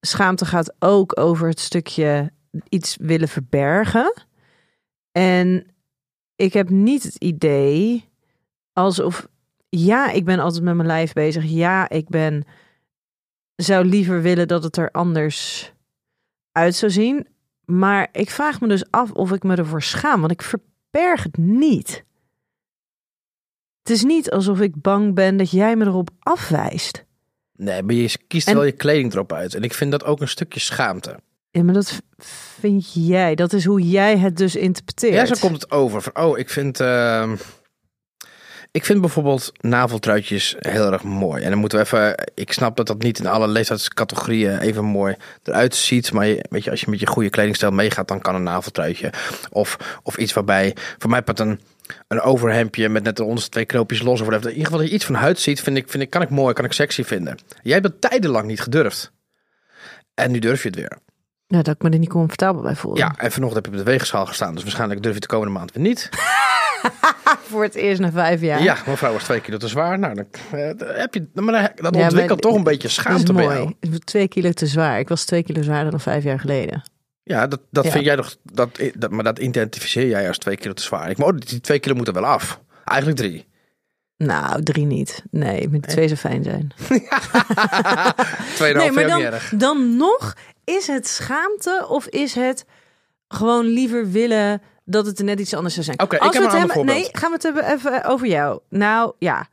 schaamte 0.00 0.44
gaat 0.44 0.74
ook 0.78 1.18
over 1.18 1.48
het 1.48 1.60
stukje 1.60 2.32
iets 2.68 2.96
willen 3.00 3.28
verbergen. 3.28 4.12
En 5.12 5.66
ik 6.36 6.52
heb 6.52 6.70
niet 6.70 7.02
het 7.02 7.16
idee 7.16 8.08
alsof, 8.72 9.28
ja, 9.68 10.10
ik 10.10 10.24
ben 10.24 10.38
altijd 10.38 10.64
met 10.64 10.74
mijn 10.74 10.86
lijf 10.86 11.12
bezig. 11.12 11.44
Ja, 11.44 11.88
ik 11.88 12.08
ben, 12.08 12.44
zou 13.56 13.84
liever 13.84 14.22
willen 14.22 14.48
dat 14.48 14.62
het 14.62 14.76
er 14.76 14.90
anders 14.90 15.72
uit 16.52 16.74
zou 16.74 16.92
zien. 16.92 17.26
Maar 17.64 18.08
ik 18.12 18.30
vraag 18.30 18.60
me 18.60 18.68
dus 18.68 18.90
af 18.90 19.12
of 19.12 19.32
ik 19.32 19.42
me 19.42 19.56
ervoor 19.56 19.82
schaam, 19.82 20.20
want 20.20 20.32
ik 20.32 20.42
verberg 20.42 21.22
het 21.22 21.36
niet. 21.36 22.04
Het 23.82 23.90
is 23.90 24.02
niet 24.04 24.30
alsof 24.30 24.60
ik 24.60 24.72
bang 24.82 25.14
ben 25.14 25.36
dat 25.36 25.50
jij 25.50 25.76
me 25.76 25.84
erop 25.84 26.10
afwijst. 26.18 27.04
Nee, 27.56 27.82
maar 27.82 27.94
je 27.94 28.18
kiest 28.26 28.48
En- 28.48 28.54
wel 28.54 28.64
je 28.64 28.72
kleding 28.72 29.12
erop 29.12 29.32
uit. 29.32 29.54
En 29.54 29.62
ik 29.62 29.74
vind 29.74 29.90
dat 29.90 30.04
ook 30.04 30.20
een 30.20 30.28
stukje 30.28 30.60
schaamte. 30.60 31.16
Ja, 31.50 31.62
maar 31.62 31.74
dat 31.74 32.02
vind 32.60 32.92
jij. 32.94 33.34
Dat 33.34 33.52
is 33.52 33.64
hoe 33.64 33.88
jij 33.88 34.18
het 34.18 34.36
dus 34.36 34.56
interpreteert. 34.56 35.14
Ja, 35.28 35.34
zo 35.34 35.46
komt 35.48 35.62
het 35.62 35.70
over. 35.70 36.02
Van, 36.02 36.16
oh, 36.24 36.38
ik 36.38 36.50
vind, 36.50 36.80
ehm, 36.80 37.36
ik 38.70 38.84
vind 38.84 39.00
bijvoorbeeld 39.00 39.52
naveltruitjes 39.60 40.56
heel 40.58 40.92
erg 40.92 41.02
mooi. 41.02 41.42
En 41.42 41.50
dan 41.50 41.58
moeten 41.58 41.78
we 41.78 41.84
even. 41.84 42.30
Ik 42.34 42.52
snap 42.52 42.76
dat 42.76 42.86
dat 42.86 43.02
niet 43.02 43.18
in 43.18 43.26
alle 43.26 43.48
leeftijdscategorieën 43.48 44.58
even 44.58 44.84
mooi 44.84 45.16
eruit 45.42 45.74
ziet. 45.74 46.12
Maar 46.12 46.26
je, 46.26 46.44
weet 46.50 46.64
je, 46.64 46.70
als 46.70 46.80
je 46.80 46.90
met 46.90 47.00
je 47.00 47.06
goede 47.06 47.30
kledingstijl 47.30 47.72
meegaat, 47.72 48.08
dan 48.08 48.20
kan 48.20 48.34
een 48.34 48.42
naveltruitje. 48.42 49.12
Of, 49.50 49.76
of 50.02 50.16
iets 50.18 50.32
waarbij. 50.32 50.76
Voor 50.98 51.10
mij 51.10 51.22
pat 51.22 51.40
een, 51.40 51.60
een 52.08 52.20
overhemdje 52.20 52.88
met 52.88 53.02
net 53.02 53.20
onderste 53.20 53.50
twee 53.50 53.64
knoopjes 53.64 54.02
los. 54.02 54.20
Of 54.20 54.26
whatever. 54.26 54.50
In 54.50 54.56
ieder 54.56 54.64
geval 54.64 54.78
dat 54.80 54.88
je 54.88 54.94
iets 54.94 55.04
van 55.04 55.14
huid 55.14 55.38
ziet, 55.38 55.60
vind 55.60 55.76
ik, 55.76 55.88
vind 55.90 56.02
ik, 56.02 56.10
kan 56.10 56.22
ik 56.22 56.30
mooi, 56.30 56.54
kan 56.54 56.64
ik 56.64 56.72
sexy 56.72 57.04
vinden. 57.04 57.38
Jij 57.62 57.72
hebt 57.72 57.84
dat 58.00 58.10
tijdenlang 58.10 58.46
niet 58.46 58.60
gedurfd. 58.60 59.12
En 60.14 60.30
nu 60.30 60.38
durf 60.38 60.62
je 60.62 60.68
het 60.68 60.76
weer. 60.78 60.98
Ja, 61.46 61.62
dat 61.62 61.74
ik 61.74 61.82
me 61.82 61.90
er 61.90 61.98
niet 61.98 62.08
comfortabel 62.08 62.62
bij 62.62 62.76
voelde. 62.76 62.98
Ja, 63.00 63.14
en 63.18 63.32
vanochtend 63.32 63.64
heb 63.64 63.74
je 63.74 63.80
op 63.80 63.86
de 63.86 63.90
weegschaal 63.92 64.26
gestaan. 64.26 64.54
Dus 64.54 64.62
waarschijnlijk 64.62 65.02
durf 65.02 65.14
je 65.14 65.20
de 65.20 65.26
komende 65.26 65.52
maand 65.52 65.72
weer 65.72 65.82
niet. 65.82 66.08
Voor 67.50 67.62
het 67.62 67.74
eerst 67.74 68.00
na 68.00 68.10
vijf 68.10 68.40
jaar. 68.40 68.62
Ja, 68.62 68.76
mijn 68.84 68.96
vrouw 68.96 69.12
was 69.12 69.24
twee 69.24 69.40
kilo 69.40 69.56
te 69.56 69.68
zwaar. 69.68 69.98
Nou, 69.98 70.14
dan, 70.14 70.26
eh, 70.50 70.98
heb 71.00 71.14
je, 71.14 71.28
maar 71.34 71.72
dat 71.76 71.94
Ja, 71.94 72.02
ontwikkelt 72.02 72.28
maar- 72.28 72.38
toch 72.38 72.54
een 72.54 72.62
beetje 72.64 72.88
schaamte 72.88 73.32
bij 73.32 73.44
jou. 73.44 73.74
Twee 74.04 74.28
kilo 74.28 74.50
te 74.52 74.66
zwaar. 74.66 74.98
Ik 74.98 75.08
was 75.08 75.24
twee 75.24 75.42
kilo 75.42 75.62
zwaarder 75.62 75.90
dan 75.90 76.00
vijf 76.00 76.24
jaar 76.24 76.40
geleden. 76.40 76.82
Ja, 77.22 77.46
dat, 77.46 77.60
dat 77.70 77.84
Ja. 77.84 77.90
vind 77.90 78.04
jij 78.04 78.16
toch, 78.16 78.36
dat, 78.42 78.80
dat, 78.94 79.10
maar 79.10 79.24
dat 79.24 79.38
identificeer 79.38 80.06
jij 80.08 80.28
als 80.28 80.38
twee 80.38 80.56
kilo 80.56 80.72
te 80.72 80.82
zwaar. 80.82 81.10
Ik 81.10 81.18
maar 81.18 81.26
oh, 81.28 81.36
die 81.38 81.60
twee 81.60 81.78
kilo 81.78 81.94
moeten 81.94 82.14
wel 82.14 82.26
af. 82.26 82.60
Eigenlijk 82.84 83.20
drie. 83.20 83.48
Nou, 84.16 84.62
drie 84.62 84.86
niet. 84.86 85.22
Nee, 85.30 85.68
met 85.68 85.88
twee 85.88 86.06
zou 86.08 86.18
fijn 86.18 86.42
zijn. 86.42 86.72
Tweeënhalf 88.56 88.94
nee, 88.94 89.06
maar 89.06 89.06
dan, 89.06 89.58
dan 89.58 89.96
nog, 89.96 90.34
is 90.64 90.86
het 90.86 91.08
schaamte 91.08 91.86
of 91.88 92.06
is 92.06 92.34
het 92.34 92.64
gewoon 93.28 93.66
liever 93.66 94.10
willen 94.10 94.62
dat 94.84 95.06
het 95.06 95.18
er 95.18 95.24
net 95.24 95.40
iets 95.40 95.54
anders 95.54 95.74
zou 95.74 95.86
zijn? 95.86 96.00
Oké, 96.00 96.16
ik 96.16 96.22
heb 96.22 96.32
we 96.32 96.38
een 96.38 96.44
het 96.44 96.58
hebben. 96.58 96.84
Nee, 96.84 97.08
gaan 97.12 97.28
we 97.28 97.34
het 97.34 97.42
hebben 97.42 97.72
even 97.72 98.04
over 98.04 98.26
jou. 98.26 98.60
Nou 98.68 99.12
ja, 99.18 99.48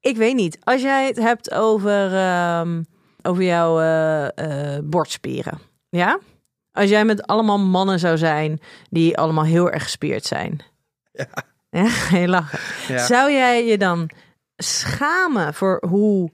ik 0.00 0.16
weet 0.16 0.34
niet. 0.34 0.58
Als 0.60 0.82
jij 0.82 1.06
het 1.06 1.16
hebt 1.16 1.50
over, 1.54 2.14
ehm, 2.14 2.82
over 3.22 3.42
jouw 3.42 3.80
eh, 3.80 4.78
borstspieren, 4.82 5.58
ja? 5.88 6.18
Als 6.72 6.90
jij 6.90 7.04
met 7.04 7.26
allemaal 7.26 7.58
mannen 7.58 7.98
zou 7.98 8.18
zijn 8.18 8.60
die 8.90 9.18
allemaal 9.18 9.44
heel 9.44 9.70
erg 9.70 9.82
gespierd 9.82 10.24
zijn. 10.24 10.62
Ja. 11.12 11.26
Ja, 11.74 12.18
je 12.18 12.28
lachen. 12.28 12.58
Ja. 12.94 13.06
Zou 13.06 13.32
jij 13.32 13.66
je 13.66 13.78
dan 13.78 14.10
schamen 14.56 15.54
voor 15.54 15.82
hoe 15.88 16.30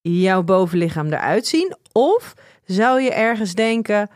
jouw 0.00 0.42
bovenlichaam 0.42 1.06
eruit 1.06 1.46
zien? 1.46 1.76
Of 1.92 2.34
zou 2.64 3.00
je 3.00 3.12
ergens 3.12 3.54
denken: 3.54 4.10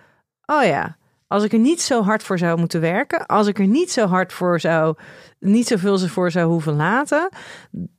oh 0.44 0.64
ja, 0.64 0.96
als 1.26 1.44
ik 1.44 1.52
er 1.52 1.58
niet 1.58 1.80
zo 1.80 2.02
hard 2.02 2.22
voor 2.22 2.38
zou 2.38 2.58
moeten 2.58 2.80
werken, 2.80 3.26
als 3.26 3.46
ik 3.46 3.58
er 3.58 3.66
niet 3.66 3.92
zo 3.92 4.06
hard 4.06 4.32
voor 4.32 4.60
zou, 4.60 4.94
niet 5.38 5.66
zoveel 5.66 5.98
voor 5.98 6.30
zou 6.30 6.46
hoeven 6.46 6.76
laten, 6.76 7.28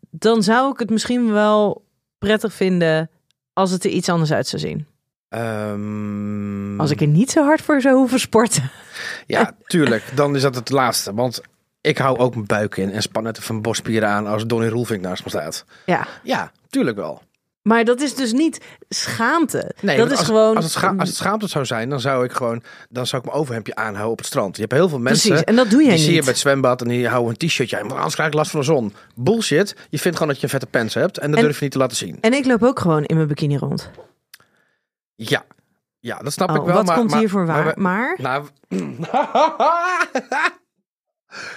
dan 0.10 0.44
zou 0.44 0.72
ik 0.72 0.80
het 0.80 0.90
misschien 0.90 1.32
wel 1.32 1.86
prettig 2.18 2.54
vinden 2.54 3.10
als 3.54 3.72
het 3.72 3.84
er 3.84 3.92
iets 3.92 4.10
anders 4.10 4.32
uit 4.32 4.48
zou 4.48 4.62
zien. 4.62 4.88
Ehm, 5.30 6.80
Als 6.80 6.92
ik 6.92 7.02
er 7.02 7.08
niet 7.08 7.32
zo 7.32 7.44
hard 7.46 7.62
voor 7.62 7.82
zou 7.82 7.96
hoeven 7.96 8.20
sporten. 8.20 8.72
Ja, 9.28 9.52
tuurlijk. 9.66 10.04
Dan 10.16 10.36
is 10.36 10.42
dat 10.42 10.56
het 10.56 10.70
laatste. 10.70 11.14
Want 11.14 11.42
ik 11.82 11.98
hou 11.98 12.18
ook 12.18 12.34
mijn 12.34 12.46
buik 12.46 12.78
in 12.78 12.92
en 12.92 13.02
span 13.02 13.24
net 13.24 13.38
even 13.40 13.62
borstspieren 13.62 14.10
aan 14.10 14.28
als 14.28 14.46
Donny 14.46 14.68
Roelvink 14.68 15.02
naast 15.02 15.24
me 15.24 15.30
staat. 15.30 15.66
Ja, 15.86 16.08
Ja, 16.24 16.52
tuurlijk 16.70 16.98
wel. 16.98 17.22
maar 17.62 17.84
dat 17.84 18.02
is 18.02 18.16
dus 18.16 18.32
niet 18.34 18.62
schaamte. 18.90 19.72
Nee, 19.82 19.98
dat 19.98 20.08
want 20.08 20.12
is 20.12 20.18
als, 20.18 20.28
gewoon. 20.28 20.56
Als 20.56 20.64
het, 20.66 20.74
scha- 20.74 20.96
als 20.98 21.08
het 21.10 21.18
schaamte 21.18 21.48
zou 21.48 21.66
zijn, 21.66 21.90
dan 21.90 22.00
zou 22.00 22.26
ik 22.26 22.32
gewoon... 22.32 22.64
Dan 22.90 23.08
zou 23.08 23.22
ik 23.22 23.28
mijn 23.28 23.40
overhemdje 23.42 23.76
aanhouden 23.76 24.12
op 24.12 24.18
het 24.18 24.28
strand. 24.28 24.56
Je 24.56 24.62
hebt 24.62 24.74
heel 24.74 24.90
veel 24.90 25.00
mensen... 25.00 25.28
Precies, 25.30 25.46
en 25.48 25.56
dat 25.56 25.70
doe 25.70 25.82
jij 25.84 25.96
die 25.96 26.04
zie 26.04 26.14
je 26.14 26.20
bij 26.20 26.30
het 26.30 26.38
zwembad 26.38 26.82
en 26.82 26.88
die 26.88 27.08
houden 27.08 27.36
een 27.40 27.48
t-shirtje 27.48 27.80
aan. 27.80 27.86
Maar 27.88 27.96
anders 27.96 28.14
krijg 28.16 28.30
ik 28.30 28.36
last 28.36 28.52
van 28.52 28.60
de 28.60 28.66
zon. 28.66 28.94
Bullshit. 29.16 29.76
Je 29.90 30.00
vindt 30.00 30.18
gewoon 30.18 30.32
dat 30.32 30.42
je 30.42 30.44
een 30.44 30.60
vette 30.60 30.68
pants 30.68 30.94
hebt. 30.94 31.18
En 31.18 31.30
dat 31.30 31.40
En- 31.40 31.46
durf 31.46 31.58
je 31.58 31.64
niet 31.64 31.72
te 31.74 31.78
laten 31.80 31.98
zien. 31.98 32.18
En 32.22 32.34
ik 32.34 32.46
loop 32.46 32.64
ook 32.64 32.80
gewoon 32.80 33.04
in 33.04 33.16
mijn 33.16 33.28
bikini 33.28 33.58
rond. 33.58 33.90
Ja. 35.18 35.46
Ja, 36.00 36.18
dat 36.20 36.34
snap 36.34 36.50
Oh, 36.50 36.56
ik 36.56 36.62
wel. 36.62 36.74
wat 36.76 36.86
maar, 36.86 36.96
komt 36.98 37.10
maar- 37.10 37.20
hier 37.20 37.30
voor 37.30 37.46
waar? 37.46 37.64
maar- 37.64 37.76
Maar, 37.78 38.16
nou, 38.22 38.48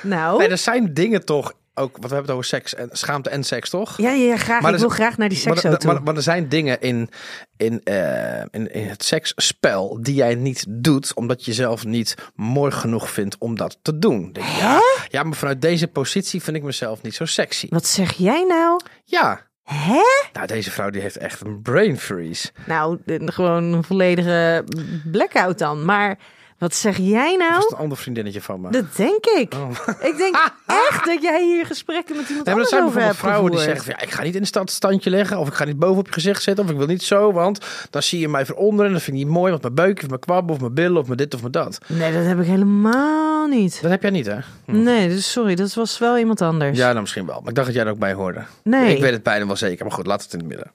nou, 0.02 0.38
nee, 0.38 0.48
er 0.48 0.58
zijn 0.58 0.94
dingen 0.94 1.24
toch... 1.24 1.52
Ook, 1.74 1.92
wat 1.92 2.08
we 2.10 2.14
hebben 2.14 2.20
het 2.22 2.30
over 2.30 2.44
seks 2.44 2.74
en 2.74 2.88
schaamte 2.92 3.30
en 3.30 3.44
seks, 3.44 3.70
toch? 3.70 3.96
ja, 3.96 4.10
ja, 4.10 4.36
graag. 4.36 4.60
Maar 4.62 4.72
ik 4.74 4.78
wil 4.80 4.88
graag 4.88 5.16
naar 5.16 5.28
die 5.28 5.48
Maar, 5.48 5.58
seks 5.58 5.78
toe. 5.78 5.92
maar, 5.92 6.02
maar 6.02 6.16
er 6.16 6.22
zijn 6.22 6.48
dingen 6.48 6.80
in, 6.80 7.08
in, 7.56 7.82
eh, 7.82 8.40
in, 8.40 8.72
in 8.72 8.88
het 8.88 9.04
seksspel 9.04 9.98
die 10.02 10.14
jij 10.14 10.34
niet 10.34 10.64
doet, 10.68 11.14
omdat 11.14 11.44
je 11.44 11.52
zelf 11.52 11.84
niet 11.84 12.14
mooi 12.34 12.70
genoeg 12.72 13.10
vindt 13.10 13.38
om 13.38 13.56
dat 13.56 13.78
te 13.82 13.98
doen. 13.98 14.32
Denk, 14.32 14.46
ja, 14.46 14.80
ja, 15.08 15.22
maar 15.22 15.36
vanuit 15.36 15.62
deze 15.62 15.88
positie 15.88 16.42
vind 16.42 16.56
ik 16.56 16.62
mezelf 16.62 17.02
niet 17.02 17.14
zo 17.14 17.24
sexy. 17.24 17.66
Wat 17.70 17.86
zeg 17.86 18.12
jij 18.12 18.44
nou? 18.44 18.80
Ja. 19.04 19.48
Hè? 19.72 20.02
Nou, 20.32 20.46
deze 20.46 20.70
vrouw 20.70 20.90
die 20.90 21.00
heeft 21.00 21.16
echt 21.16 21.40
een 21.40 21.62
brain 21.62 21.98
freeze. 21.98 22.50
Nou, 22.66 22.98
de- 23.04 23.32
gewoon 23.32 23.62
een 23.72 23.84
volledige 23.84 24.64
blackout 25.10 25.58
dan. 25.58 25.84
Maar 25.84 26.18
wat 26.60 26.74
zeg 26.74 26.96
jij 26.96 27.36
Dat 27.38 27.48
nou? 27.48 27.58
is 27.58 27.70
een 27.70 27.78
ander 27.78 27.98
vriendinnetje 27.98 28.40
van 28.40 28.60
me. 28.60 28.70
Dat 28.70 28.96
denk 28.96 29.24
ik. 29.26 29.54
Oh. 29.54 29.70
Ik 30.00 30.16
denk 30.16 30.34
echt 30.90 31.04
dat 31.04 31.22
jij 31.22 31.44
hier 31.44 31.66
gesprekken 31.66 32.16
met 32.16 32.28
iemand 32.28 32.46
Nee, 32.46 32.54
maar 32.54 32.64
er 32.64 32.70
zijn 32.70 32.84
over 32.84 33.00
hebt 33.02 33.16
vrouwen 33.16 33.50
die 33.50 33.60
zeggen: 33.60 33.84
van, 33.84 33.94
ja, 33.98 34.02
Ik 34.02 34.10
ga 34.10 34.22
niet 34.22 34.34
in 34.34 34.40
de 34.40 34.46
stad 34.46 34.70
standje 34.70 35.10
leggen, 35.10 35.38
of 35.38 35.48
ik 35.48 35.54
ga 35.54 35.64
niet 35.64 35.78
boven 35.78 35.98
op 35.98 36.06
je 36.06 36.12
gezicht 36.12 36.42
zitten, 36.42 36.64
of 36.64 36.70
ik 36.70 36.76
wil 36.76 36.86
niet 36.86 37.02
zo, 37.02 37.32
want 37.32 37.58
dan 37.90 38.02
zie 38.02 38.20
je 38.20 38.28
mij 38.28 38.46
van 38.46 38.54
onderen 38.56 38.86
en 38.86 38.92
dat 38.92 39.02
vind 39.02 39.16
ik 39.16 39.22
niet 39.24 39.32
mooi, 39.32 39.50
want 39.50 39.62
mijn 39.62 39.74
buik 39.74 40.02
of 40.02 40.08
mijn 40.08 40.20
kwab 40.20 40.50
of 40.50 40.60
mijn 40.60 40.74
billen 40.74 41.00
of 41.00 41.06
mijn 41.06 41.18
dit 41.18 41.34
of 41.34 41.40
mijn 41.40 41.52
dat. 41.52 41.78
Nee, 41.86 42.12
dat 42.12 42.24
heb 42.24 42.40
ik 42.40 42.46
helemaal 42.46 43.46
niet. 43.46 43.82
Dat 43.82 43.90
heb 43.90 44.02
jij 44.02 44.10
niet, 44.10 44.26
hè? 44.26 44.38
Nee, 44.64 45.08
dus 45.08 45.32
sorry, 45.32 45.54
dat 45.54 45.74
was 45.74 45.98
wel 45.98 46.18
iemand 46.18 46.40
anders. 46.40 46.78
Ja, 46.78 46.88
nou 46.88 47.00
misschien 47.00 47.26
wel. 47.26 47.40
Maar 47.40 47.48
ik 47.48 47.54
dacht 47.54 47.66
dat 47.66 47.76
jij 47.76 47.84
er 47.84 47.90
ook 47.92 47.98
bij 47.98 48.12
hoorde. 48.12 48.44
nee. 48.62 48.94
Ik 48.94 49.00
weet 49.02 49.12
het 49.12 49.22
bijna 49.22 49.46
wel 49.46 49.56
zeker, 49.56 49.84
maar 49.84 49.94
goed, 49.94 50.06
laat 50.06 50.22
het 50.22 50.32
in 50.32 50.38
het 50.38 50.48
midden. 50.48 50.70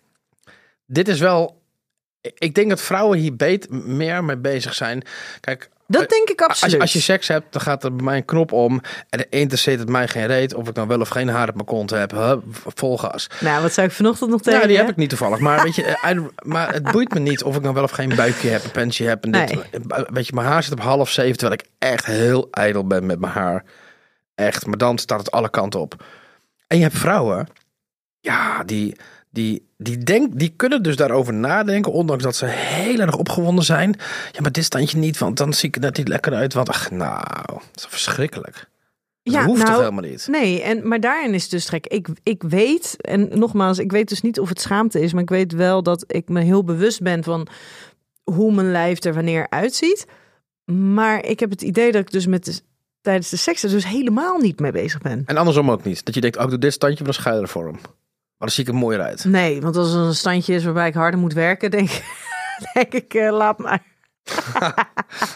Dit 0.85 1.07
is 1.07 1.19
wel. 1.19 1.63
Ik 2.21 2.55
denk 2.55 2.69
dat 2.69 2.81
vrouwen 2.81 3.17
hier 3.17 3.35
beet 3.35 3.69
meer 3.69 4.23
mee 4.23 4.37
bezig 4.37 4.73
zijn. 4.73 5.03
Kijk, 5.39 5.69
dat 5.87 6.09
denk 6.09 6.29
ik 6.29 6.41
als, 6.41 6.49
absoluut. 6.49 6.73
je- 6.73 6.79
als 6.79 6.93
je 6.93 6.99
seks 6.99 7.27
hebt, 7.27 7.45
dan 7.53 7.61
gaat 7.61 7.83
er 7.83 7.95
bij 7.95 8.05
mij 8.05 8.17
een 8.17 8.25
knop 8.25 8.51
om. 8.51 8.81
En 9.09 9.17
de 9.19 9.27
interesseert 9.29 9.79
het 9.79 9.89
mij 9.89 10.07
geen 10.07 10.25
reet 10.27 10.53
of 10.53 10.67
ik 10.67 10.75
dan 10.75 10.87
wel 10.87 10.99
of 10.99 11.09
geen 11.09 11.27
haar 11.27 11.47
op 11.49 11.53
mijn 11.55 11.65
kont 11.67 11.89
heb. 11.89 12.11
Hup, 12.11 12.43
vol 12.51 12.97
gas. 12.97 13.27
Nou, 13.39 13.61
wat 13.61 13.73
zou 13.73 13.87
ik 13.87 13.93
vanochtend 13.93 14.29
nog 14.29 14.41
tegen 14.41 14.59
Ja, 14.59 14.67
die 14.67 14.77
heb 14.77 14.89
ik 14.89 14.95
niet 14.95 15.09
toevallig. 15.09 15.39
Maar, 15.39 15.63
weet 15.63 15.75
je, 15.75 15.83
eh, 15.83 16.19
maar 16.43 16.73
het 16.73 16.91
boeit 16.91 17.13
me 17.13 17.19
niet 17.19 17.43
of 17.43 17.55
ik 17.55 17.63
dan 17.63 17.73
wel 17.73 17.83
of 17.83 17.91
geen 17.91 18.15
buikje 18.15 18.49
heb, 18.49 18.63
een 18.63 18.71
pensje 18.71 19.03
heb. 19.03 19.23
En 19.23 19.31
dit. 19.31 19.55
Weet 20.09 20.27
je, 20.27 20.33
mijn 20.33 20.47
haar 20.47 20.63
zit 20.63 20.73
op 20.73 20.79
half 20.81 21.09
zeven, 21.09 21.37
terwijl 21.37 21.59
ik 21.61 21.69
echt 21.79 22.05
heel 22.05 22.47
ijdel 22.51 22.87
ben 22.87 23.05
met 23.05 23.19
mijn 23.19 23.33
haar. 23.33 23.63
Echt, 24.35 24.65
maar 24.65 24.77
dan 24.77 24.97
staat 24.97 25.19
het 25.19 25.31
alle 25.31 25.49
kanten 25.49 25.79
op. 25.79 26.03
En 26.67 26.77
je 26.77 26.83
hebt 26.83 26.97
vrouwen, 26.97 27.47
ja, 28.19 28.63
die, 28.63 28.95
die, 29.35 29.67
die, 29.77 29.97
denk, 29.97 30.39
die 30.39 30.53
kunnen 30.55 30.83
dus 30.83 30.95
daarover 30.95 31.33
nadenken, 31.33 31.91
ondanks 31.91 32.23
dat 32.23 32.35
ze 32.35 32.45
heel 32.45 32.99
erg 32.99 33.17
opgewonden 33.17 33.63
zijn. 33.63 33.95
Ja, 34.31 34.41
maar 34.41 34.51
dit 34.51 34.63
standje 34.63 34.97
niet, 34.97 35.17
want 35.17 35.37
dan 35.37 35.53
zie 35.53 35.69
ik 35.69 35.83
er 35.83 35.91
niet 35.93 36.07
lekker 36.07 36.33
uit. 36.33 36.53
Want, 36.53 36.69
ach, 36.69 36.91
nou, 36.91 37.23
dat 37.45 37.61
is 37.75 37.85
verschrikkelijk. 37.87 38.67
Dat 39.23 39.33
Ja, 39.33 39.45
hoeft 39.45 39.59
toch 39.59 39.69
nou, 39.69 39.81
helemaal 39.81 40.09
niet? 40.09 40.27
Nee, 40.27 40.61
en, 40.61 40.87
maar 40.87 40.99
daarin 40.99 41.33
is 41.33 41.41
het 41.41 41.51
dus 41.51 41.69
gek. 41.69 41.87
Ik, 41.87 42.07
ik 42.23 42.43
weet, 42.43 42.95
en 43.01 43.39
nogmaals, 43.39 43.79
ik 43.79 43.91
weet 43.91 44.09
dus 44.09 44.21
niet 44.21 44.39
of 44.39 44.49
het 44.49 44.61
schaamte 44.61 45.01
is, 45.01 45.13
maar 45.13 45.21
ik 45.21 45.29
weet 45.29 45.53
wel 45.53 45.83
dat 45.83 46.03
ik 46.07 46.29
me 46.29 46.41
heel 46.41 46.63
bewust 46.63 47.01
ben 47.01 47.23
van 47.23 47.47
hoe 48.23 48.53
mijn 48.53 48.71
lijf 48.71 49.03
er 49.03 49.13
wanneer 49.13 49.47
uitziet. 49.49 50.05
Maar 50.71 51.25
ik 51.25 51.39
heb 51.39 51.49
het 51.49 51.61
idee 51.61 51.91
dat 51.91 52.01
ik 52.01 52.11
dus 52.11 52.27
met 52.27 52.45
de, 52.45 52.59
tijdens 53.01 53.29
de 53.29 53.37
seks 53.37 53.63
er 53.63 53.69
dus 53.69 53.87
helemaal 53.87 54.37
niet 54.37 54.59
mee 54.59 54.71
bezig 54.71 55.01
ben. 55.01 55.23
En 55.25 55.37
andersom 55.37 55.71
ook 55.71 55.83
niet. 55.83 56.05
Dat 56.05 56.15
je 56.15 56.21
denkt, 56.21 56.37
oh, 56.37 56.43
ik 56.43 56.49
doe 56.49 56.59
dit 56.59 56.73
standje, 56.73 57.03
maar 57.03 57.13
dan 57.13 57.21
schuil 57.21 57.47
voor 57.47 57.65
hem. 57.65 57.79
Maar 58.37 58.47
dan 58.47 58.49
zie 58.49 58.63
ik 58.63 58.69
er 58.69 58.75
mooier 58.75 59.01
uit. 59.01 59.25
Nee, 59.25 59.61
want 59.61 59.75
als 59.75 59.93
er 59.93 59.99
een 59.99 60.15
standje 60.15 60.53
is 60.53 60.63
waarbij 60.63 60.87
ik 60.87 60.93
harder 60.93 61.19
moet 61.19 61.33
werken, 61.33 61.71
denk, 61.71 61.89
denk 62.73 62.93
ik, 62.93 63.13
eh, 63.13 63.31
laat 63.31 63.57
maar. 63.57 63.83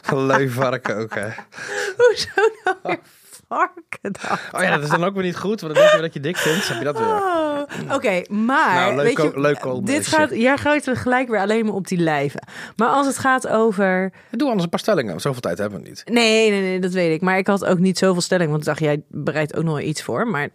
Leuk 0.14 0.52
varken 0.52 0.98
ook, 0.98 1.16
hè. 1.16 1.30
Hoezo 1.98 2.30
nou 2.64 2.78
weer 2.84 3.00
varken? 3.50 4.16
Oh 4.56 4.62
ja, 4.62 4.70
dat 4.76 4.84
is 4.84 4.90
dan 4.90 5.04
ook 5.04 5.14
weer 5.14 5.24
niet 5.24 5.38
goed, 5.38 5.62
want 5.62 5.74
dan 5.74 5.84
denk 5.84 5.86
je 5.86 5.92
weer 5.92 6.02
dat 6.02 6.14
je 6.14 6.20
dik 6.20 6.38
vindt. 6.38 6.68
Heb 6.68 6.78
je 6.78 6.84
dat 6.84 6.98
weer? 6.98 7.08
Oh, 7.08 7.62
Oké, 7.94 8.22
maar 8.30 8.76
Nou, 8.76 8.96
leuk 8.96 9.18
weet 9.18 9.34
je, 9.34 9.40
leuk 9.40 9.86
dit 9.86 10.08
gaat, 10.08 10.30
jij 10.30 10.58
gooit 10.58 10.88
er 10.88 10.96
gelijk 10.96 11.30
weer 11.30 11.40
alleen 11.40 11.66
maar 11.66 11.74
op 11.74 11.88
die 11.88 11.98
lijven. 11.98 12.48
Maar 12.76 12.88
als 12.88 13.08
het 13.08 13.18
gaat 13.18 13.48
over, 13.48 14.12
Doe 14.32 14.46
anders 14.46 14.64
een 14.64 14.70
paar 14.70 14.80
stellingen. 14.80 15.20
Zoveel 15.20 15.42
tijd 15.42 15.58
hebben 15.58 15.82
we 15.82 15.88
niet. 15.88 16.04
nee, 16.06 16.50
nee, 16.50 16.62
nee, 16.62 16.80
dat 16.80 16.92
weet 16.92 17.14
ik. 17.14 17.22
Maar 17.22 17.38
ik 17.38 17.48
had 17.48 17.66
ook 17.66 17.80
niet 17.80 17.98
zoveel 17.98 18.22
stelling, 18.22 18.50
want 18.50 18.62
ik 18.62 18.68
dacht 18.68 18.80
jij 18.80 19.02
bereidt 19.08 19.56
ook 19.56 19.64
nog 19.64 19.82
iets 19.82 20.04
voor, 20.04 20.28
maar 20.28 20.50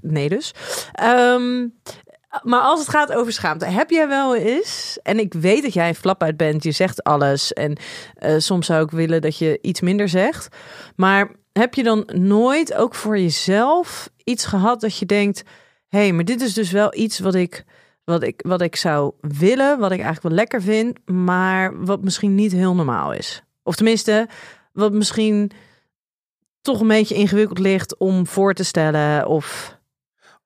nee 0.00 0.28
dus. 0.28 0.54
Ehm, 0.92 1.66
maar 2.42 2.60
als 2.60 2.80
het 2.80 2.88
gaat 2.88 3.12
over 3.12 3.32
schaamte, 3.32 3.64
heb 3.64 3.90
jij 3.90 4.08
wel 4.08 4.36
eens, 4.36 4.98
en 5.02 5.18
ik 5.18 5.32
weet 5.34 5.62
dat 5.62 5.72
jij 5.72 5.88
een 5.88 5.94
flap 5.94 6.22
uit 6.22 6.36
bent, 6.36 6.62
je 6.62 6.70
zegt 6.72 7.02
alles 7.04 7.52
en 7.52 7.76
eh, 8.14 8.34
soms 8.38 8.66
zou 8.66 8.84
ik 8.84 8.90
willen 8.90 9.20
dat 9.20 9.38
je 9.38 9.58
iets 9.62 9.80
minder 9.80 10.08
zegt, 10.08 10.56
maar 10.96 11.30
heb 11.60 11.74
je 11.74 11.82
dan 11.82 12.08
nooit 12.14 12.74
ook 12.74 12.94
voor 12.94 13.18
jezelf 13.18 14.10
iets 14.24 14.44
gehad 14.44 14.80
dat 14.80 14.96
je 14.96 15.06
denkt, 15.06 15.42
hé, 15.88 15.98
hey, 15.98 16.12
maar 16.12 16.24
dit 16.24 16.40
is 16.40 16.54
dus 16.54 16.70
wel 16.70 16.94
iets 16.94 17.18
wat 17.18 17.34
ik, 17.34 17.64
wat, 18.04 18.22
ik, 18.22 18.40
wat 18.46 18.60
ik 18.60 18.76
zou 18.76 19.12
willen, 19.20 19.78
wat 19.78 19.90
ik 19.90 20.00
eigenlijk 20.00 20.22
wel 20.22 20.32
lekker 20.32 20.62
vind, 20.62 21.08
maar 21.08 21.84
wat 21.84 22.02
misschien 22.02 22.34
niet 22.34 22.52
heel 22.52 22.74
normaal 22.74 23.12
is? 23.12 23.42
Of 23.62 23.74
tenminste, 23.74 24.28
wat 24.72 24.92
misschien 24.92 25.50
toch 26.60 26.80
een 26.80 26.88
beetje 26.88 27.14
ingewikkeld 27.14 27.58
ligt 27.58 27.96
om 27.96 28.26
voor 28.26 28.54
te 28.54 28.64
stellen 28.64 29.26
of... 29.26 29.78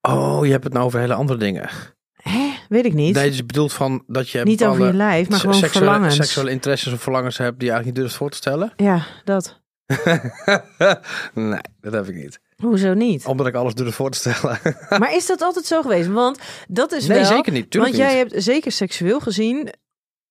Oh, 0.01 0.45
je 0.45 0.51
hebt 0.51 0.65
het 0.65 0.73
nou 0.73 0.85
over 0.85 1.01
hele 1.01 1.15
andere 1.15 1.39
dingen. 1.39 1.69
Hè? 2.13 2.53
Weet 2.69 2.85
ik 2.85 2.95
niet. 2.95 3.15
Nee, 3.15 3.29
dus 3.29 3.37
je 3.37 3.45
bedoelt 3.45 3.73
van 3.73 4.05
dat 4.07 4.29
je 4.29 4.43
niet 4.43 4.65
over 4.65 4.87
je 4.87 4.93
lijf, 4.93 5.29
maar 5.29 5.39
gewoon 5.39 5.55
seksuele, 5.55 5.91
verlangens. 5.91 6.17
seksuele 6.17 6.51
interesses 6.51 6.93
of 6.93 7.03
verlangens 7.03 7.39
hebt 7.39 7.59
die 7.59 7.69
je 7.69 7.75
eigenlijk 7.75 7.97
niet 7.97 8.07
durft 8.07 8.19
voor 8.19 8.31
te 8.31 8.37
stellen. 8.37 8.73
Ja, 8.77 9.07
dat. 9.25 9.63
nee, 11.35 11.61
dat 11.81 11.93
heb 11.93 12.07
ik 12.09 12.15
niet. 12.15 12.41
Hoezo 12.57 12.95
niet? 12.95 13.25
Omdat 13.27 13.47
ik 13.47 13.55
alles 13.55 13.75
durf 13.75 13.95
voor 13.95 14.11
te 14.11 14.19
stellen. 14.19 14.59
Maar 15.01 15.15
is 15.15 15.27
dat 15.27 15.43
altijd 15.43 15.65
zo 15.65 15.83
geweest? 15.83 16.09
Want 16.09 16.39
dat 16.69 16.93
is 16.93 17.07
nee, 17.07 17.19
wel... 17.19 17.27
zeker 17.27 17.53
niet. 17.53 17.71
Tuurlijk 17.71 17.97
Want 17.97 18.09
jij 18.11 18.23
niet. 18.23 18.31
hebt 18.33 18.45
zeker 18.45 18.73
seksueel 18.73 19.21
gezien... 19.21 19.69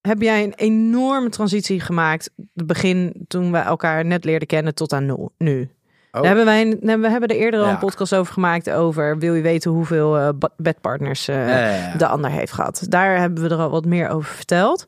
heb 0.01 0.21
jij 0.21 0.43
een 0.43 0.53
enorme 0.55 1.29
transitie 1.29 1.79
gemaakt... 1.79 2.29
het 2.53 2.67
begin 2.67 3.25
toen 3.27 3.51
we 3.51 3.57
elkaar 3.57 4.05
net 4.05 4.23
leerden 4.25 4.47
kennen 4.47 4.75
tot 4.75 4.93
aan 4.93 5.29
nu-. 5.37 5.69
Oh. 6.11 6.21
Daar 6.21 6.35
hebben 6.35 6.45
wij, 6.45 6.77
we 6.99 7.09
hebben 7.09 7.29
er 7.29 7.35
eerder 7.35 7.59
al 7.59 7.65
Ja. 7.65 7.71
een 7.71 7.77
podcast 7.79 8.15
over 8.15 8.33
gemaakt... 8.33 8.69
over 8.69 9.17
wil 9.17 9.33
je 9.33 9.41
weten 9.41 9.71
hoeveel 9.71 10.17
eh, 10.17 10.29
bedpartners 10.57 11.27
eh, 11.27 11.35
Ja, 11.47 11.57
ja, 11.59 11.75
ja. 11.75 11.95
de 11.95 12.07
ander 12.07 12.31
heeft 12.31 12.51
gehad. 12.51 12.85
Daar 12.89 13.17
hebben 13.19 13.43
we 13.43 13.49
er 13.55 13.61
al 13.61 13.69
wat 13.69 13.85
meer 13.85 14.09
over 14.09 14.35
verteld. 14.35 14.85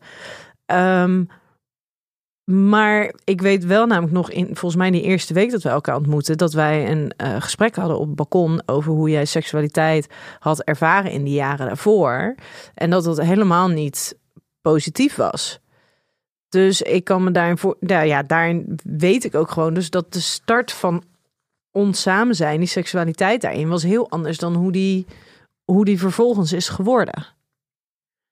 Ehm, 0.66 1.24
Maar 2.52 3.14
ik 3.24 3.42
weet 3.42 3.66
wel 3.66 3.86
namelijk 3.86 4.14
nog 4.14 4.32
in 4.32 4.46
volgens 4.46 4.76
mij 4.76 4.92
die 4.92 5.02
eerste 5.02 5.34
week 5.34 5.52
dat 5.52 5.64
we 5.64 5.70
elkaar 5.70 5.96
ontmoetten, 5.96 6.38
dat 6.38 6.54
wij 6.54 6.92
een 6.92 7.14
eh, 7.18 7.42
gesprek 7.42 7.76
hadden 7.76 8.00
op 8.00 8.08
het 8.08 8.16
balkon 8.16 8.62
over 8.66 8.92
hoe 8.92 9.10
jij 9.10 9.26
seksualiteit 9.26 10.08
had 10.40 10.64
ervaren 10.64 11.12
in 11.12 11.24
die 11.24 11.34
jaren 11.34 11.68
daarvoor. 11.68 12.36
En 12.74 12.90
dat 12.90 13.04
dat 13.04 13.22
helemaal 13.22 13.68
niet 13.68 14.18
positief 14.62 15.16
was. 15.16 15.60
Dus 16.50 16.82
ik 16.82 17.04
kan 17.04 17.24
me 17.24 17.32
daarin 17.32 17.58
voor. 17.58 17.78
Nou 17.80 18.06
ja, 18.06 18.24
daarin 18.24 18.80
weet 18.84 19.24
ik 19.24 19.36
ook 19.36 19.52
gewoon. 19.52 19.74
Dus 19.74 19.90
dat 19.90 20.14
de 20.14 20.20
start 20.20 20.72
van 20.72 21.04
ons 21.72 22.02
samen 22.02 22.36
zijn, 22.36 22.60
die 22.60 22.68
seksualiteit 22.68 23.42
daarin, 23.42 23.70
was 23.70 23.84
heel 23.84 24.10
anders 24.10 24.38
dan 24.38 24.56
hoe 24.56 24.72
die, 24.72 25.06
hoe 25.64 25.86
die 25.86 26.00
vervolgens 26.00 26.54
is 26.54 26.70
geworden. 26.70 27.26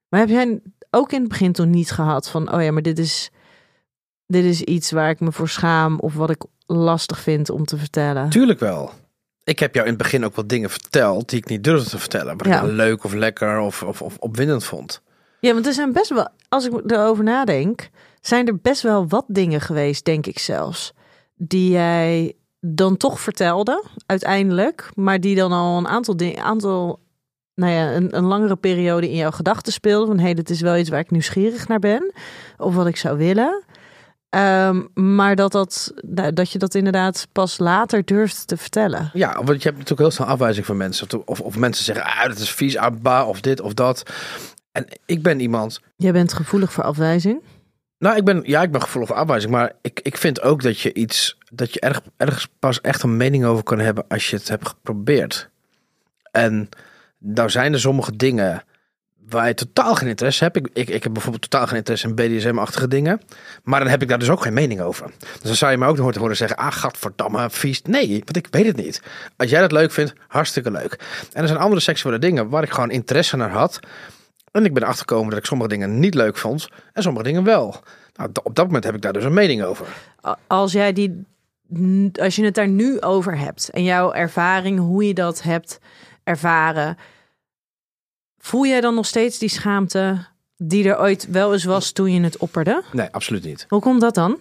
Maar 0.09 0.19
heb 0.19 0.29
jij 0.29 0.61
ook 0.89 1.11
in 1.11 1.19
het 1.19 1.29
begin 1.29 1.51
toen 1.51 1.69
niet 1.69 1.91
gehad 1.91 2.29
van, 2.29 2.53
oh 2.53 2.63
ja, 2.63 2.71
maar 2.71 2.81
dit 2.81 2.99
is, 2.99 3.31
dit 4.27 4.43
is 4.45 4.61
iets 4.61 4.91
waar 4.91 5.09
ik 5.09 5.19
me 5.19 5.31
voor 5.31 5.49
schaam 5.49 5.99
of 5.99 6.13
wat 6.13 6.29
ik 6.29 6.41
lastig 6.65 7.19
vind 7.19 7.49
om 7.49 7.65
te 7.65 7.77
vertellen? 7.77 8.29
Tuurlijk 8.29 8.59
wel. 8.59 8.91
Ik 9.43 9.59
heb 9.59 9.73
jou 9.73 9.85
in 9.85 9.93
het 9.93 10.01
begin 10.01 10.25
ook 10.25 10.35
wat 10.35 10.49
dingen 10.49 10.69
verteld 10.69 11.29
die 11.29 11.39
ik 11.39 11.49
niet 11.49 11.63
durfde 11.63 11.89
te 11.89 11.99
vertellen. 11.99 12.37
Wat 12.37 12.47
Ja. 12.47 12.61
ik 12.61 12.71
leuk 12.71 13.03
of 13.03 13.13
lekker 13.13 13.59
of, 13.59 13.83
of, 13.83 14.01
of 14.01 14.17
opwindend 14.17 14.63
vond. 14.63 15.01
Ja, 15.39 15.53
want 15.53 15.65
er 15.65 15.73
zijn 15.73 15.91
best 15.91 16.09
wel, 16.09 16.27
als 16.49 16.65
ik 16.65 16.91
erover 16.91 17.23
nadenk, 17.23 17.89
zijn 18.21 18.47
er 18.47 18.57
best 18.61 18.81
wel 18.81 19.07
wat 19.07 19.25
dingen 19.27 19.61
geweest, 19.61 20.05
denk 20.05 20.25
ik 20.25 20.39
zelfs, 20.39 20.93
die 21.35 21.71
jij 21.71 22.33
dan 22.59 22.97
toch 22.97 23.19
vertelde, 23.19 23.83
uiteindelijk, 24.05 24.89
maar 24.95 25.19
die 25.19 25.35
dan 25.35 25.51
al 25.51 25.77
een 25.77 25.87
aantal 25.87 26.17
dingen, 26.17 26.43
aantal, 26.43 26.99
nou 27.55 27.71
ja, 27.71 27.93
een, 27.95 28.17
een 28.17 28.23
langere 28.25 28.55
periode 28.55 29.09
in 29.09 29.15
jouw 29.15 29.31
gedachten 29.31 29.73
speelden. 29.73 30.07
Van 30.07 30.17
hé, 30.17 30.23
hey, 30.23 30.33
dit 30.33 30.49
is 30.49 30.61
wel 30.61 30.77
iets 30.77 30.89
waar 30.89 30.99
ik 30.99 31.11
nieuwsgierig 31.11 31.67
naar 31.67 31.79
ben, 31.79 32.13
of 32.57 32.75
wat 32.75 32.87
ik 32.87 32.97
zou 32.97 33.17
willen. 33.17 33.63
Ehm, 34.33 34.81
maar 34.93 35.35
dat, 35.35 35.51
dat, 35.51 35.93
dat 36.33 36.51
je 36.51 36.57
dat 36.57 36.75
inderdaad 36.75 37.27
pas 37.31 37.57
later 37.57 38.05
durft 38.05 38.47
te 38.47 38.57
vertellen. 38.57 39.09
Ja, 39.13 39.33
want 39.33 39.47
je 39.47 39.53
hebt 39.53 39.77
natuurlijk 39.77 39.99
heel 39.99 40.11
snel 40.11 40.27
afwijzing 40.27 40.65
van 40.65 40.77
mensen. 40.77 41.07
Of, 41.25 41.39
of 41.39 41.57
mensen 41.57 41.85
zeggen, 41.85 42.05
ah, 42.05 42.27
dat 42.27 42.37
is 42.37 42.51
vies, 42.51 42.77
ah, 42.77 42.95
bah, 43.01 43.27
of 43.27 43.41
dit 43.41 43.61
of 43.61 43.73
dat. 43.73 44.03
En 44.71 44.85
ik 45.05 45.21
ben 45.21 45.39
iemand 45.39 45.79
Jij 45.95 46.11
bent 46.11 46.33
gevoelig 46.33 46.73
voor 46.73 46.83
afwijzing. 46.83 47.41
Nou, 47.97 48.17
ik 48.17 48.23
ben, 48.23 48.41
ja, 48.45 48.61
ik 48.61 48.71
ben 48.71 48.81
gevoelig 48.81 49.09
voor 49.09 49.17
afwijzing, 49.17 49.51
maar 49.51 49.71
ik, 49.81 49.99
ik 50.03 50.17
vind 50.17 50.41
ook 50.41 50.61
dat 50.61 50.79
je 50.79 50.93
iets, 50.93 51.37
dat 51.51 51.73
je 51.73 51.79
erg, 51.79 52.01
ergens 52.17 52.47
pas 52.59 52.81
echt 52.81 53.03
een 53.03 53.17
mening 53.17 53.45
over 53.45 53.63
kan 53.63 53.79
hebben 53.79 54.05
als 54.07 54.29
je 54.29 54.35
het 54.35 54.47
hebt 54.47 54.67
geprobeerd. 54.67 55.49
En 56.31 56.69
nou 57.17 57.49
zijn 57.49 57.73
er 57.73 57.79
sommige 57.79 58.15
dingen 58.15 58.63
waar 59.29 59.47
je 59.47 59.53
totaal 59.53 59.95
geen 59.95 60.07
interesse 60.07 60.43
hebt. 60.43 60.57
Ik, 60.57 60.69
ik, 60.73 60.89
ik 60.89 61.03
heb 61.03 61.13
bijvoorbeeld 61.13 61.49
totaal 61.49 61.67
geen 61.67 61.77
interesse 61.77 62.07
in 62.07 62.15
BDSM-achtige 62.15 62.87
dingen, 62.87 63.21
maar 63.63 63.79
dan 63.79 63.89
heb 63.89 64.01
ik 64.01 64.07
daar 64.07 64.19
dus 64.19 64.29
ook 64.29 64.41
geen 64.41 64.53
mening 64.53 64.81
over. 64.81 65.11
Dus 65.19 65.41
dan 65.41 65.55
zou 65.55 65.71
je 65.71 65.77
me 65.77 65.85
ook 65.87 65.97
horen 65.97 66.19
horen 66.19 66.35
zeggen, 66.35 66.57
ah, 66.57 66.71
gadverdamme, 66.71 67.49
vies. 67.49 67.81
Nee, 67.81 68.07
want 68.09 68.37
ik 68.37 68.47
weet 68.49 68.65
het 68.65 68.75
niet. 68.75 69.01
Als 69.37 69.49
jij 69.49 69.61
dat 69.61 69.71
leuk 69.71 69.91
vindt, 69.91 70.13
hartstikke 70.27 70.71
leuk. 70.71 70.99
En 71.33 71.41
er 71.41 71.47
zijn 71.47 71.59
andere 71.59 71.81
seksuele 71.81 72.19
dingen 72.19 72.49
waar 72.49 72.63
ik 72.63 72.71
gewoon 72.71 72.91
interesse 72.91 73.37
naar 73.37 73.51
had. 73.51 73.79
En 74.51 74.65
ik 74.65 74.73
ben 74.73 74.83
achtergekomen 74.83 75.29
dat 75.29 75.39
ik 75.39 75.45
sommige 75.45 75.69
dingen 75.69 75.99
niet 75.99 76.13
leuk 76.13 76.37
vond 76.37 76.67
en 76.93 77.03
sommige 77.03 77.25
dingen 77.25 77.43
wel. 77.43 77.83
Nou, 78.15 78.29
op 78.43 78.55
dat 78.55 78.65
moment 78.65 78.83
heb 78.83 78.95
ik 78.95 79.01
daar 79.01 79.13
dus 79.13 79.23
een 79.23 79.33
mening 79.33 79.63
over. 79.63 79.87
Als 80.47 80.71
jij 80.71 80.93
die, 80.93 81.25
als 82.13 82.35
je 82.35 82.45
het 82.45 82.55
daar 82.55 82.67
nu 82.67 83.01
over 83.01 83.37
hebt 83.37 83.69
en 83.69 83.83
jouw 83.83 84.13
ervaring, 84.13 84.79
hoe 84.79 85.07
je 85.07 85.13
dat 85.13 85.41
hebt 85.41 85.79
ervaren, 86.23 86.97
voel 88.43 88.65
jij 88.65 88.81
dan 88.81 88.95
nog 88.95 89.05
steeds 89.05 89.37
die 89.37 89.49
schaamte 89.49 90.25
die 90.57 90.89
er 90.89 90.99
ooit 90.99 91.27
wel 91.29 91.53
eens 91.53 91.63
was 91.63 91.91
toen 91.91 92.11
je 92.13 92.21
het 92.21 92.37
opperde? 92.37 92.83
Nee, 92.91 93.07
absoluut 93.11 93.43
niet. 93.43 93.65
Hoe 93.69 93.81
komt 93.81 94.01
dat 94.01 94.15
dan? 94.15 94.37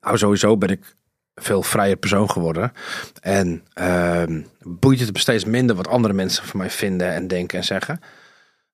Nou, 0.00 0.18
sowieso 0.18 0.56
ben 0.56 0.68
ik 0.68 0.96
veel 1.34 1.62
vrijer 1.62 1.96
persoon 1.96 2.30
geworden. 2.30 2.72
En 3.20 3.62
ehm, 3.74 4.42
boeit 4.62 5.00
het 5.00 5.12
me 5.12 5.18
steeds 5.18 5.44
minder 5.44 5.76
wat 5.76 5.88
andere 5.88 6.14
mensen 6.14 6.44
van 6.44 6.58
mij 6.60 6.70
vinden 6.70 7.12
en 7.12 7.28
denken 7.28 7.58
en 7.58 7.64
zeggen. 7.64 8.00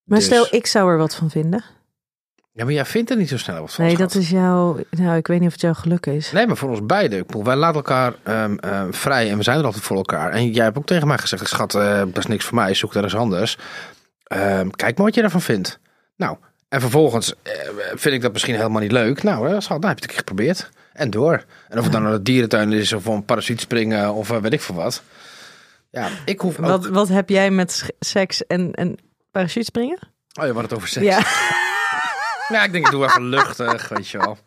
Maar 0.05 0.19
Dus- 0.19 0.27
stel, 0.27 0.47
ik 0.51 0.67
zou 0.67 0.90
er 0.90 0.99
wat 0.99 1.14
van 1.14 1.31
vinden. 1.31 1.64
Ja, 2.53 2.64
maar 2.64 2.73
jij 2.73 2.85
vindt 2.85 3.11
er 3.11 3.17
niet 3.17 3.29
zo 3.29 3.38
snel 3.38 3.61
wat 3.61 3.75
van. 3.75 3.85
Nee, 3.85 3.95
schat. 3.95 4.12
dat 4.12 4.23
is 4.23 4.31
jouw. 4.31 4.79
Nou, 4.90 5.17
ik 5.17 5.27
weet 5.27 5.38
niet 5.38 5.47
of 5.47 5.53
het 5.53 5.62
jouw 5.62 5.75
geluk 5.75 6.07
is. 6.07 6.33
Nee, 6.33 6.47
maar 6.47 6.57
voor 6.57 6.71
ons 6.71 6.87
beiden. 6.87 7.19
Ik 7.19 7.27
bedoel, 7.27 7.45
wij 7.45 7.57
laten 7.57 7.77
elkaar 7.77 8.14
ehm, 8.23 8.57
ehm, 8.57 8.93
vrij 8.93 9.31
en 9.31 9.37
we 9.37 9.43
zijn 9.43 9.59
er 9.59 9.64
altijd 9.64 9.85
voor 9.85 9.97
elkaar. 9.97 10.31
En 10.31 10.51
jij 10.51 10.64
hebt 10.64 10.79
ook 10.79 10.87
tegen 10.87 11.07
mij 11.07 11.19
gezegd, 11.19 11.49
schat, 11.49 11.75
eh, 11.75 11.99
dat 11.99 12.19
is 12.19 12.27
niks 12.27 12.45
voor 12.45 12.55
mij, 12.55 12.75
zoek 12.75 12.93
daar 12.93 13.03
eens 13.03 13.17
anders. 13.17 13.59
Ehm, 14.35 14.68
kijk 14.70 14.97
maar 14.97 15.07
wat 15.07 15.14
je 15.14 15.23
ervan 15.23 15.40
vindt. 15.40 15.79
Nou, 16.16 16.37
en 16.68 16.81
vervolgens 16.81 17.35
eh, 17.42 17.53
vind 17.94 18.14
ik 18.14 18.23
dat 18.23 18.33
misschien 18.33 18.55
helemaal 18.55 18.81
niet 18.81 18.92
leuk. 18.92 19.23
Nou, 19.23 19.61
schat, 19.61 19.81
dan 19.81 19.90
heb 19.90 19.99
je 19.99 20.07
het 20.07 20.16
geprobeerd. 20.16 20.70
En 20.92 21.11
door. 21.11 21.44
En 21.68 21.79
of 21.79 21.85
het 21.85 21.92
dan 21.92 22.03
naar 22.03 22.12
de 22.12 22.23
dierentuin 22.23 22.73
is 22.73 22.92
of 22.92 23.07
een 23.07 23.25
parasiet 23.25 23.61
springen 23.61 24.12
of 24.12 24.31
eh, 24.31 24.37
weet 24.37 24.53
ik 24.53 24.61
veel 24.61 24.75
wat. 24.75 25.03
Ja, 25.90 26.09
ik 26.25 26.40
hoef 26.40 26.59
ook... 26.59 26.66
Wat, 26.66 26.87
wat 26.87 27.09
heb 27.09 27.29
jij 27.29 27.51
met 27.51 27.90
seks 28.01 28.47
en, 28.47 28.73
en 28.73 28.97
parachutespringen? 29.31 29.99
Oh, 30.40 30.47
je 30.47 30.53
had 30.53 30.62
het 30.62 30.75
over 30.75 30.88
seks. 30.88 31.07
Ja. 31.07 31.23
Nou, 32.49 32.64
ik 32.64 32.73
denk, 32.73 32.87
ik 32.87 32.92
doe 32.92 33.05
even 33.05 33.29
luchtig, 33.29 33.88
weet 33.88 34.09
je 34.09 34.18
wel. 34.18 34.38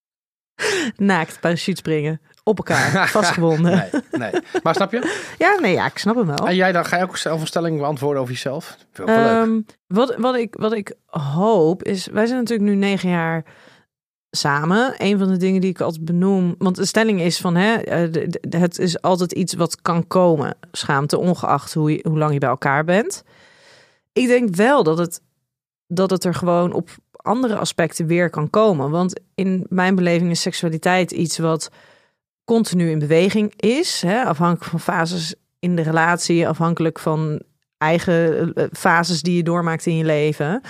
Naakt 1.12 1.40
parachutespringen. 1.40 2.20
Op 2.48 2.56
elkaar, 2.56 3.08
vastgebonden. 3.18 3.72
Nee, 3.72 4.02
nee. 4.10 4.42
Maar 4.62 4.74
snap 4.74 4.92
je? 4.92 5.34
Ja, 5.38 5.58
nee, 5.60 5.72
ja, 5.72 5.86
ik 5.86 5.98
snap 5.98 6.16
hem 6.16 6.26
wel. 6.26 6.48
En 6.48 6.54
jij 6.54 6.72
dan, 6.72 6.84
ga 6.84 6.96
je 6.96 7.02
ook 7.02 7.16
zelf 7.16 7.40
een 7.40 7.46
stelling 7.46 7.78
beantwoorden 7.78 8.22
over 8.22 8.34
jezelf? 8.34 8.76
Wel. 8.92 9.06
Ehm, 9.06 9.60
wat, 9.86 10.14
wat, 10.16 10.36
ik, 10.36 10.54
wat 10.58 10.72
ik 10.72 10.94
hoop 11.06 11.82
is, 11.82 12.06
wij 12.06 12.26
zijn 12.26 12.38
natuurlijk 12.38 12.68
nu 12.68 12.74
negen 12.74 13.08
jaar 13.08 13.44
samen. 14.30 14.94
Een 14.96 15.18
van 15.18 15.28
de 15.28 15.36
dingen 15.36 15.60
die 15.60 15.70
ik 15.70 15.80
altijd 15.80 16.04
benoem, 16.04 16.54
want 16.58 16.76
de 16.76 16.84
stelling 16.84 17.20
is 17.20 17.40
van, 17.40 17.54
hè, 17.54 17.74
eh, 17.74 18.28
het 18.60 18.78
is 18.78 19.02
altijd 19.02 19.32
iets 19.32 19.54
wat 19.54 19.82
kan 19.82 20.06
komen, 20.06 20.56
schaamte, 20.72 21.18
ongeacht 21.18 21.74
hoe, 21.74 21.92
je, 21.92 22.04
hoe 22.08 22.18
lang 22.18 22.32
je 22.32 22.38
bij 22.38 22.48
elkaar 22.48 22.84
bent. 22.84 23.22
Ik 24.12 24.26
denk 24.26 24.54
wel 24.54 24.82
dat 24.82 24.98
het, 24.98 25.20
dat 25.86 26.10
het 26.10 26.24
er 26.24 26.34
gewoon 26.34 26.72
op 26.72 26.90
andere 27.16 27.56
aspecten 27.56 28.06
weer 28.06 28.30
kan 28.30 28.50
komen. 28.50 28.90
Want 28.90 29.20
in 29.34 29.66
mijn 29.68 29.94
beleving 29.94 30.30
is 30.30 30.40
seksualiteit 30.40 31.10
iets 31.10 31.38
wat 31.38 31.70
continu 32.46 32.90
in 32.90 32.98
beweging 32.98 33.52
is, 33.56 34.02
hè, 34.06 34.22
afhankelijk 34.24 34.70
van 34.70 34.80
fases 34.80 35.34
in 35.58 35.76
de 35.76 35.82
relatie, 35.82 36.48
afhankelijk 36.48 36.98
van 36.98 37.42
eigen 37.78 38.52
eh, 38.54 38.64
fases 38.72 39.22
die 39.22 39.36
je 39.36 39.42
doormaakt 39.42 39.86
in 39.86 39.96
je 39.96 40.04
leven. 40.04 40.60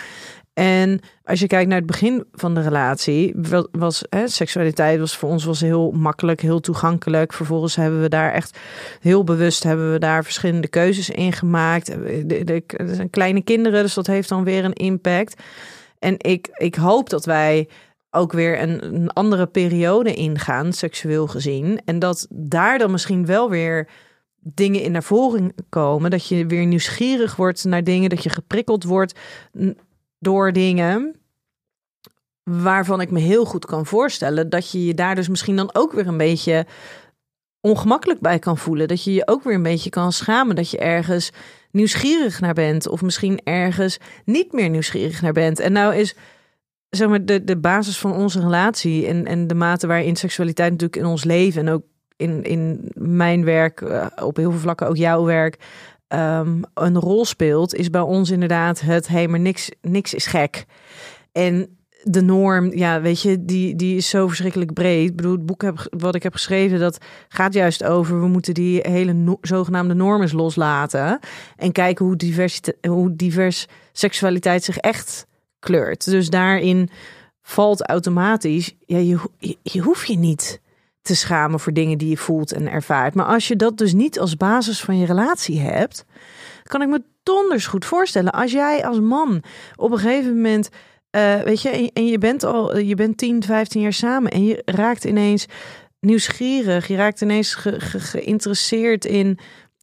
En 0.52 1.00
als 1.24 1.40
je 1.40 1.46
kijkt 1.46 1.68
naar 1.68 1.78
het 1.78 1.86
begin 1.86 2.24
van 2.32 2.54
de 2.54 2.60
relatie, 2.60 3.32
wa- 3.36 3.66
was 3.72 4.04
hè, 4.08 4.28
seksualiteit 4.28 4.98
was 4.98 5.16
voor 5.16 5.28
ons 5.28 5.44
was 5.44 5.60
heel 5.60 5.90
makkelijk, 5.90 6.40
heel 6.40 6.60
toegankelijk. 6.60 7.32
Vervolgens 7.32 7.76
hebben 7.76 8.00
we 8.00 8.08
daar 8.08 8.32
echt 8.32 8.58
heel 9.00 9.24
bewust 9.24 9.62
hebben 9.62 9.92
we 9.92 9.98
daar 9.98 10.24
verschillende 10.24 10.68
keuzes 10.68 11.10
in 11.10 11.32
gemaakt. 11.32 11.86
De- 12.26 12.62
er 12.66 12.94
zijn 12.94 13.10
kleine 13.10 13.42
kinderen, 13.42 13.82
dus 13.82 13.94
dat 13.94 14.06
heeft 14.06 14.28
dan 14.28 14.44
weer 14.44 14.64
een 14.64 14.72
impact. 14.72 15.42
En 15.98 16.14
ik, 16.18 16.48
ik 16.52 16.74
hoop 16.74 17.10
dat 17.10 17.24
wij 17.24 17.68
ook 18.16 18.32
weer 18.32 18.62
een, 18.62 19.10
andere 19.10 19.46
periode 19.46 20.14
ingaan, 20.14 20.72
seksueel 20.72 21.26
gezien. 21.26 21.80
En 21.84 21.98
dat 21.98 22.26
daar 22.30 22.78
dan 22.78 22.90
misschien 22.90 23.26
wel 23.26 23.50
weer 23.50 23.88
dingen 24.40 24.82
in 24.82 24.92
naar 24.92 25.02
voren 25.02 25.54
komen. 25.68 26.10
Dat 26.10 26.28
je 26.28 26.46
weer 26.46 26.66
nieuwsgierig 26.66 27.36
wordt 27.36 27.64
naar 27.64 27.84
dingen, 27.84 28.10
dat 28.10 28.22
je 28.22 28.30
geprikkeld 28.30 28.84
wordt 28.84 29.18
door 30.18 30.52
dingen. 30.52 31.20
Waarvan 32.42 33.00
ik 33.00 33.10
me 33.10 33.20
heel 33.20 33.44
goed 33.44 33.66
kan 33.66 33.86
voorstellen 33.86 34.50
dat 34.50 34.70
je 34.70 34.84
je 34.84 34.94
daar 34.94 35.14
dus 35.14 35.28
misschien 35.28 35.56
dan 35.56 35.70
ook 35.72 35.92
weer 35.92 36.06
een 36.06 36.16
beetje 36.16 36.66
ongemakkelijk 37.60 38.20
bij 38.20 38.38
kan 38.38 38.58
voelen. 38.58 38.88
Dat 38.88 39.04
je 39.04 39.12
je 39.12 39.28
ook 39.28 39.42
weer 39.42 39.54
een 39.54 39.62
beetje 39.62 39.90
kan 39.90 40.12
schamen. 40.12 40.56
Dat 40.56 40.70
je 40.70 40.78
ergens 40.78 41.30
nieuwsgierig 41.70 42.40
naar 42.40 42.54
bent. 42.54 42.88
Of 42.88 43.02
misschien 43.02 43.40
ergens 43.44 43.98
niet 44.24 44.52
meer 44.52 44.68
nieuwsgierig 44.68 45.22
naar 45.22 45.32
bent. 45.32 45.60
En 45.60 45.72
nou 45.72 45.94
is 45.94 46.14
zeg 46.96 47.08
maar, 47.08 47.24
de, 47.24 47.44
de 47.44 47.56
basis 47.56 47.98
van 47.98 48.12
onze 48.12 48.40
relatie 48.40 49.06
en, 49.06 49.26
en 49.26 49.46
de 49.46 49.54
mate 49.54 49.86
waarin 49.86 50.16
seksualiteit 50.16 50.70
natuurlijk 50.70 51.02
in 51.02 51.06
ons 51.06 51.24
leven 51.24 51.66
en 51.66 51.72
ook 51.72 51.82
in, 52.16 52.42
in 52.42 52.90
mijn 52.94 53.44
werk, 53.44 53.80
eh, 53.80 54.06
op 54.22 54.36
heel 54.36 54.50
veel 54.50 54.60
vlakken 54.60 54.88
ook 54.88 54.96
jouw 54.96 55.24
werk, 55.24 55.58
ehm, 56.08 56.62
een 56.74 56.98
rol 56.98 57.24
speelt, 57.24 57.74
is 57.74 57.90
bij 57.90 58.00
ons 58.00 58.30
inderdaad 58.30 58.80
het, 58.80 59.08
hé, 59.08 59.26
maar 59.26 59.40
niks, 59.40 59.70
niks 59.80 60.14
is 60.14 60.26
gek. 60.26 60.64
En 61.32 61.76
de 62.02 62.22
norm, 62.22 62.76
ja, 62.76 63.00
weet 63.00 63.22
je, 63.22 63.44
die, 63.44 63.76
die 63.76 63.96
is 63.96 64.08
zo 64.08 64.28
verschrikkelijk 64.28 64.72
breed. 64.72 65.08
Ik 65.08 65.16
bedoel, 65.16 65.32
het 65.32 65.46
boek 65.46 65.62
heb, 65.62 65.86
wat 65.98 66.14
ik 66.14 66.22
heb 66.22 66.32
geschreven, 66.32 66.78
dat 66.78 66.98
gaat 67.28 67.52
juist 67.52 67.84
over... 67.84 68.20
we 68.20 68.26
moeten 68.26 68.54
die 68.54 68.80
hele 68.82 69.38
zogenaamde 69.40 69.94
normen 69.94 70.34
loslaten... 70.34 71.18
en 71.56 71.72
kijken 71.72 72.04
hoe, 72.04 72.16
diversite- 72.16 72.76
hoe 72.88 73.16
divers 73.16 73.66
seksualiteit 73.92 74.64
zich 74.64 74.76
echt 74.76 75.26
kleurt. 75.66 76.04
Dus 76.04 76.30
daarin 76.30 76.90
valt 77.42 77.88
automatisch... 77.88 78.74
Ja, 78.86 78.98
je, 78.98 79.18
je, 79.38 79.56
je 79.62 79.80
hoeft 79.80 80.06
je 80.06 80.18
niet 80.18 80.60
te 81.02 81.16
schamen 81.16 81.60
voor 81.60 81.72
dingen 81.72 81.98
die 81.98 82.08
je 82.08 82.16
voelt 82.16 82.52
en 82.52 82.70
ervaart. 82.70 83.14
Maar 83.14 83.26
als 83.26 83.48
je 83.48 83.56
dat 83.56 83.78
dus 83.78 83.92
niet 83.92 84.18
als 84.18 84.36
basis 84.36 84.80
van 84.80 84.98
je 84.98 85.06
relatie 85.06 85.60
hebt... 85.60 86.04
kan 86.62 86.82
ik 86.82 86.88
me 86.88 87.02
donders 87.22 87.66
goed 87.66 87.84
voorstellen... 87.84 88.32
als 88.32 88.52
jij 88.52 88.84
als 88.84 89.00
man 89.00 89.42
op 89.76 89.90
een 89.90 89.98
gegeven 89.98 90.34
moment 90.34 90.68
eh, 91.10 91.40
weet 91.40 91.62
je, 91.62 91.90
en, 91.92 92.06
je 92.06 92.18
bent 92.18 92.44
al, 92.44 92.78
je 92.78 92.94
bent 92.94 93.18
10, 93.18 93.42
15 93.42 93.80
jaar 93.80 93.92
samen 93.92 94.30
en 94.30 94.44
je 94.44 94.62
raakt 94.64 95.04
ineens 95.04 95.46
nieuwsgierig. 96.00 96.86
Je 96.86 96.96
raakt 96.96 97.20
ineens 97.20 97.54
ge- 97.54 97.80
geïnteresseerd 97.80 99.04
in 99.04 99.38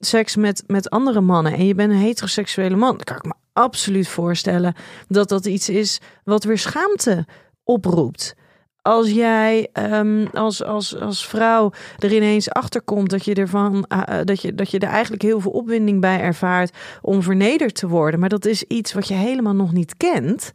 seks 0.05 0.35
met, 0.35 0.63
met 0.67 0.89
andere 0.89 1.21
mannen. 1.21 1.53
En 1.53 1.65
je 1.65 1.75
bent 1.75 1.91
een 1.91 1.97
heteroseksuele 1.97 2.75
man. 2.75 2.97
Kan 2.97 3.15
ik 3.15 3.25
me 3.25 3.33
absoluut 3.53 4.07
voorstellen 4.07 4.73
dat 5.07 5.29
dat 5.29 5.45
iets 5.45 5.69
is 5.69 5.99
wat 6.23 6.43
weer 6.43 6.57
schaamte 6.57 7.25
oproept. 7.63 8.35
Als 8.81 9.09
jij 9.09 9.69
ehm, 9.73 10.25
als, 10.33 10.63
als, 10.63 10.99
als 10.99 11.27
vrouw 11.27 11.71
er 11.97 12.13
ineens 12.13 12.49
achter 12.49 12.81
komt 12.81 13.09
dat 13.09 13.25
je 13.25 13.33
ervan 13.33 13.85
eh, 13.87 14.19
eh, 14.19 14.25
dat, 14.25 14.41
je, 14.41 14.55
dat 14.55 14.71
je 14.71 14.79
er 14.79 14.89
eigenlijk 14.89 15.21
heel 15.21 15.39
veel 15.39 15.51
opwinding 15.51 16.01
bij 16.01 16.19
ervaart 16.19 16.77
om 17.01 17.21
vernederd 17.21 17.75
te 17.75 17.87
worden. 17.87 18.19
Maar 18.19 18.29
dat 18.29 18.45
is 18.45 18.63
iets 18.63 18.93
wat 18.93 19.07
je 19.07 19.13
helemaal 19.13 19.55
nog 19.55 19.71
niet 19.71 19.97
kent. 19.97 20.51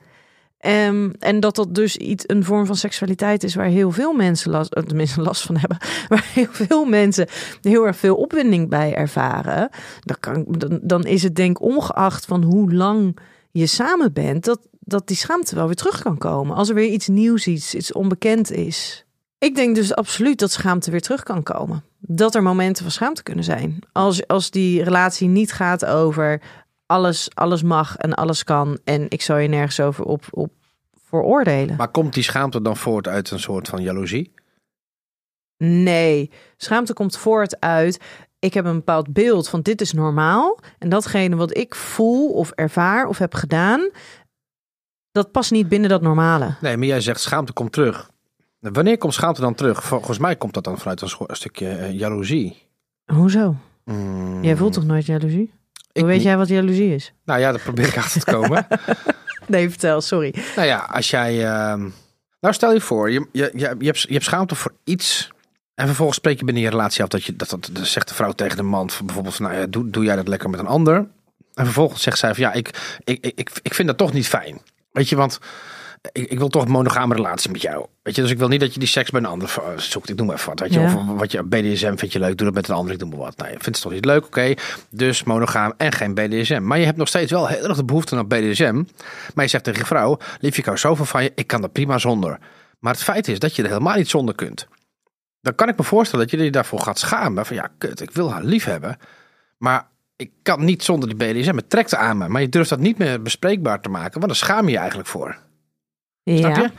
Ehm, 0.59 1.11
en 1.18 1.40
dat 1.40 1.57
dat 1.57 1.75
dus 1.75 1.97
iets, 1.97 2.25
een 2.27 2.44
vorm 2.44 2.66
van 2.66 2.77
seksualiteit 2.77 3.44
is 3.44 3.55
waar 3.55 3.66
heel 3.66 3.90
veel 3.90 4.12
mensen 4.12 4.51
last, 4.51 4.73
eh, 4.73 4.83
tenminste 4.83 5.21
last 5.21 5.42
van 5.42 5.57
hebben. 5.57 5.79
Waar 6.09 6.31
heel 6.35 6.49
veel 6.51 6.85
mensen 6.85 7.27
heel 7.62 7.87
erg 7.87 7.97
veel 7.97 8.16
opwinding 8.16 8.68
bij 8.68 8.94
ervaren. 8.94 9.68
Dan, 10.01 10.16
kan, 10.21 10.44
dan, 10.49 10.79
dan 10.83 11.05
is 11.05 11.23
het 11.23 11.35
denk 11.35 11.61
ongeacht 11.61 12.25
van 12.25 12.42
hoe 12.42 12.73
lang 12.73 13.18
je 13.51 13.66
samen 13.66 14.12
bent, 14.12 14.44
dat, 14.44 14.61
dat 14.81 15.07
die 15.07 15.16
schaamte 15.16 15.55
wel 15.55 15.66
weer 15.66 15.75
terug 15.75 16.03
kan 16.03 16.18
komen. 16.18 16.57
Als 16.57 16.68
er 16.68 16.75
weer 16.75 16.90
iets 16.90 17.09
nieuws, 17.09 17.47
iets, 17.47 17.75
iets 17.75 17.92
onbekend 17.92 18.51
is. 18.51 19.07
Ik 19.38 19.55
denk 19.55 19.75
dus 19.75 19.94
absoluut 19.94 20.38
dat 20.38 20.51
schaamte 20.51 20.90
weer 20.90 21.01
terug 21.01 21.23
kan 21.23 21.42
komen. 21.42 21.85
Dat 21.99 22.35
er 22.35 22.42
momenten 22.42 22.83
van 22.83 22.92
schaamte 22.92 23.23
kunnen 23.23 23.44
zijn. 23.44 23.79
Als, 23.92 24.27
als 24.27 24.51
die 24.51 24.83
relatie 24.83 25.29
niet 25.29 25.53
gaat 25.53 25.85
over 25.85 26.40
alles, 26.88 27.29
alles 27.35 27.62
mag 27.62 27.96
en 27.96 28.14
alles 28.14 28.44
kan. 28.44 28.79
En 28.85 29.07
ik 29.09 29.22
zou 29.22 29.40
je 29.40 29.48
nergens 29.48 29.81
over 29.81 30.05
op, 30.05 30.24
op 30.31 30.53
veroordelen. 31.05 31.77
Maar 31.77 31.90
komt 31.90 32.14
die 32.14 32.22
schaamte 32.22 32.62
dan 32.62 32.77
voort 32.77 33.09
uit 33.09 33.31
een 33.31 33.40
soort 33.40 33.68
van 33.68 33.83
jaloezie? 33.83 34.33
Nee, 35.64 36.31
schaamte 36.57 36.92
komt 36.92 37.16
voort 37.16 37.61
uit. 37.61 38.01
Ik 38.38 38.55
heb 38.55 38.64
een 38.64 38.74
bepaald 38.77 39.12
beeld 39.12 39.48
van 39.48 39.61
dit 39.61 39.81
is 39.81 39.92
normaal. 39.92 40.59
En 40.79 40.88
datgene 40.88 41.37
wat 41.37 41.57
ik 41.57 41.74
voel 41.74 42.31
of 42.31 42.51
ervaar 42.51 43.07
of 43.07 43.18
heb 43.18 43.35
gedaan, 43.35 43.90
dat 45.12 45.33
past 45.33 45.51
niet 45.51 45.68
binnen 45.68 45.90
dat 45.90 46.03
normale. 46.03 46.55
Nee, 46.61 46.77
maar 46.77 46.87
jij 46.87 47.01
zegt 47.01 47.20
schaamte 47.20 47.53
komt 47.53 47.72
terug. 47.72 48.11
Wanneer 48.61 48.98
komt 48.98 49.14
schaamte 49.14 49.40
dan 49.40 49.55
terug? 49.55 49.85
Volgens 49.85 50.18
mij 50.18 50.37
komt 50.37 50.55
dat 50.55 50.64
dan 50.64 50.79
vanuit 50.79 51.01
een, 51.01 51.37
stukje 51.37 51.68
eh, 51.68 51.92
jaloezie. 51.92 52.66
Hoezo? 53.12 53.55
Mm, 53.85 54.44
Jij 54.44 54.57
voelt 54.57 54.72
toch 54.72 54.85
nooit 54.85 55.07
jaloezie? 55.07 55.53
Hoe 55.98 56.06
weet 56.06 56.16
niet. 56.16 56.26
jij 56.26 56.37
wat 56.37 56.48
jaloezie 56.48 56.94
is? 56.94 57.12
Nou 57.24 57.40
ja, 57.40 57.50
daar 57.50 57.61
probeer 57.61 57.87
ik 57.87 57.96
achter 58.04 58.20
te 58.24 58.30
komen. 58.30 58.66
Nee, 59.46 59.68
vertel, 59.70 60.00
sorry. 60.00 60.34
nou 60.56 60.68
ja, 60.68 60.78
als 60.78 61.11
jij... 61.11 61.44
ehm, 61.46 61.88
Nou, 62.40 62.54
stel 62.54 62.72
je 62.72 62.80
voor, 62.80 63.11
je, 63.11 63.26
je, 63.32 63.50
je, 63.54 63.74
je, 63.78 63.87
hebt, 63.87 64.00
je 64.00 64.12
hebt 64.12 64.24
schaamte 64.24 64.54
voor 64.54 64.72
iets... 64.84 65.30
En 65.74 65.87
vervolgens 65.87 66.18
spreek 66.18 66.38
je 66.38 66.44
binnen 66.44 66.62
je 66.62 66.68
relatie 66.70 67.02
af 67.02 67.08
dat 67.08 67.24
je 67.24 67.37
dat, 67.37 67.50
dat, 67.50 67.68
dat 67.72 67.87
zegt 67.87 68.08
de 68.08 68.14
vrouw 68.14 68.32
tegen 68.32 68.56
de 68.56 68.62
man 68.62 68.90
van 68.90 69.06
bijvoorbeeld 69.06 69.34
van, 69.34 69.46
nou 69.46 69.58
ja, 69.58 69.66
doe, 69.66 69.90
doe 69.90 70.04
jij 70.04 70.16
dat 70.16 70.28
lekker 70.28 70.50
met 70.50 70.61
een 70.61 70.66
ander. 70.66 70.96
En 71.54 71.64
vervolgens 71.64 72.02
zegt 72.02 72.18
zij 72.18 72.34
van 72.34 72.42
ja, 72.42 72.52
ik, 72.52 72.98
ik, 73.04 73.26
ik, 73.34 73.50
ik 73.62 73.74
vind 73.74 73.88
dat 73.88 73.96
toch 73.98 74.12
niet 74.12 74.28
fijn. 74.28 74.61
Weet 74.92 75.08
je, 75.08 75.16
want 75.16 75.38
ik, 76.12 76.30
ik 76.30 76.38
wil 76.38 76.48
toch 76.48 76.64
een 76.64 76.70
monogame 76.70 77.14
relatie 77.14 77.50
met 77.50 77.62
jou. 77.62 77.87
Weet 78.02 78.14
je, 78.16 78.22
dus 78.22 78.30
ik 78.30 78.38
wil 78.38 78.48
niet 78.48 78.61
dat 78.61 78.72
je 78.74 78.78
die 78.78 78.88
seks 78.88 79.11
bij 79.11 79.20
een 79.20 79.26
ander 79.26 79.48
v- 79.48 79.58
zoekt. 79.76 80.08
Ik 80.08 80.16
noem 80.16 80.26
maar 80.26 80.37
even 80.37 80.48
wat. 80.48 80.61
Weet 80.61 80.72
je, 80.72 80.80
Ja. 80.80 80.94
of 80.96 81.18
wat 81.18 81.32
je 81.32 81.42
BDSM 81.42 81.96
vind 81.96 82.12
je 82.12 82.18
leuk, 82.18 82.37
doe 82.37 82.46
dat 82.46 82.54
met 82.54 82.68
een 82.68 82.74
ander. 82.74 82.92
Ik 82.92 82.98
doe 82.98 83.08
maar 83.08 83.18
wat. 83.18 83.37
Nou, 83.37 83.48
je 83.50 83.56
vindt 83.58 83.66
het 83.78 83.80
toch 83.80 83.92
niet 83.92 84.04
leuk, 84.04 84.24
oké. 84.26 84.54
Dus 84.90 85.22
monogaam 85.24 85.72
en 85.76 85.92
geen 85.92 86.14
BDSM. 86.14 86.62
Maar 86.62 86.78
je 86.78 86.84
hebt 86.84 86.96
nog 86.96 87.08
steeds 87.08 87.30
wel 87.32 87.46
heel 87.46 87.64
erg 87.64 87.76
de 87.76 87.84
behoefte 87.84 88.16
aan 88.16 88.26
BDSM. 88.26 88.82
Maar 89.34 89.44
je 89.44 89.50
zegt 89.50 89.64
tegen 89.64 89.80
je 89.80 89.87
vrouw, 89.87 90.18
lief, 90.40 90.58
ik 90.58 90.64
hou 90.64 90.78
zoveel 90.78 91.04
van 91.04 91.22
je, 91.22 91.32
ik 91.34 91.46
kan 91.46 91.61
dat 91.61 91.72
prima 91.72 91.98
zonder. 91.98 92.38
Maar 92.78 92.92
het 92.92 93.02
feit 93.02 93.28
is 93.28 93.38
dat 93.38 93.56
je 93.56 93.62
er 93.62 93.68
helemaal 93.68 93.96
niet 93.96 94.08
zonder 94.08 94.34
kunt. 94.34 94.66
Dan 95.40 95.54
kan 95.54 95.68
ik 95.68 95.76
me 95.76 95.84
voorstellen 95.84 96.26
dat 96.28 96.38
je 96.38 96.44
je 96.44 96.50
daarvoor 96.50 96.80
gaat 96.80 96.98
schamen. 96.98 97.46
Van 97.46 97.56
ja, 97.56 97.68
kut, 97.78 98.00
ik 98.00 98.11
wil 98.11 98.32
haar 98.32 98.42
lief 98.44 98.64
hebben. 98.64 98.96
Maar 99.58 99.88
ik 100.16 100.30
kan 100.42 100.64
niet 100.64 100.84
zonder 100.84 101.08
die 101.16 101.32
BDSM. 101.32 101.56
Het 101.56 101.70
trekt 101.70 101.94
aan 101.94 102.18
me. 102.18 102.28
Maar 102.28 102.40
je 102.40 102.48
durft 102.48 102.70
dat 102.70 102.78
niet 102.78 102.98
meer 102.98 103.22
bespreekbaar 103.22 103.80
te 103.80 103.88
maken. 103.88 104.12
Want 104.12 104.26
dan 104.26 104.34
schaam 104.34 104.64
je 104.64 104.70
je 104.70 104.76
eigenlijk 104.78 105.08
voor. 105.08 105.37
Snap 106.36 106.56
je? 106.56 106.62
Ja, 106.62 106.70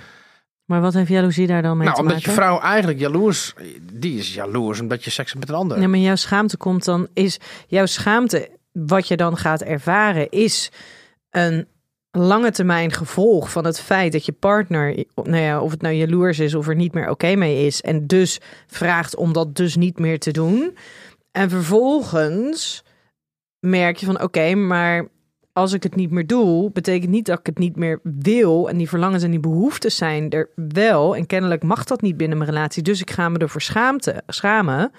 maar 0.65 0.81
wat 0.81 0.93
heeft 0.93 1.09
jaloezie 1.09 1.47
daar 1.47 1.61
dan 1.61 1.77
mee 1.77 1.85
nou, 1.85 1.95
te 1.95 2.01
omdat 2.01 2.15
maken? 2.15 2.31
je 2.31 2.37
vrouw 2.37 2.59
eigenlijk 2.59 2.99
jaloers... 2.99 3.53
Die 3.93 4.17
is 4.17 4.33
jaloers 4.33 4.79
omdat 4.79 5.03
je 5.03 5.09
seks 5.09 5.31
hebt 5.31 5.39
met 5.45 5.49
een 5.49 5.61
ander. 5.61 5.81
Ja, 5.81 5.87
maar 5.87 5.99
jouw 5.99 6.15
schaamte 6.15 6.57
komt 6.57 6.85
dan, 6.85 7.07
is 7.13 7.39
jouw 7.67 7.85
schaamte, 7.85 8.49
wat 8.71 9.07
je 9.07 9.17
dan 9.17 9.37
gaat 9.37 9.61
ervaren, 9.61 10.29
is 10.29 10.71
een 11.29 11.67
lange 12.11 12.51
termijn 12.51 12.91
gevolg 12.91 13.51
van 13.51 13.65
het 13.65 13.79
feit 13.79 14.11
dat 14.11 14.25
je 14.25 14.31
partner, 14.31 15.03
nou 15.15 15.37
ja, 15.37 15.61
of 15.61 15.71
het 15.71 15.81
nou 15.81 15.93
jaloers 15.93 16.39
is 16.39 16.55
of 16.55 16.67
er 16.67 16.75
niet 16.75 16.93
meer 16.93 17.09
oké 17.09 17.35
mee 17.35 17.65
is, 17.65 17.81
en 17.81 18.07
dus 18.07 18.39
vraagt 18.67 19.15
om 19.15 19.33
dat 19.33 19.55
dus 19.55 19.75
niet 19.75 19.99
meer 19.99 20.19
te 20.19 20.31
doen. 20.31 20.77
En 21.31 21.49
vervolgens 21.49 22.83
merk 23.59 23.97
je 23.97 24.05
van 24.05 24.21
oké, 24.21 24.55
maar 24.55 25.07
als 25.53 25.73
ik 25.73 25.83
het 25.83 25.95
niet 25.95 26.11
meer 26.11 26.27
doe, 26.27 26.71
betekent 26.71 27.11
niet 27.11 27.25
dat 27.25 27.39
ik 27.39 27.45
het 27.45 27.57
niet 27.57 27.75
meer 27.75 27.99
wil. 28.03 28.69
En 28.69 28.77
die 28.77 28.89
verlangens 28.89 29.23
en 29.23 29.31
die 29.31 29.39
behoeftes 29.39 29.95
zijn 29.95 30.29
er 30.29 30.49
wel. 30.55 31.15
En 31.15 31.25
kennelijk 31.25 31.63
mag 31.63 31.83
dat 31.83 32.01
niet 32.01 32.17
binnen 32.17 32.37
mijn 32.37 32.49
relatie. 32.49 32.83
Dus 32.83 33.01
ik 33.01 33.11
ga 33.11 33.29
me 33.29 33.37
ervoor 33.37 33.61
schaamte, 33.61 34.23
schamen. 34.27 34.91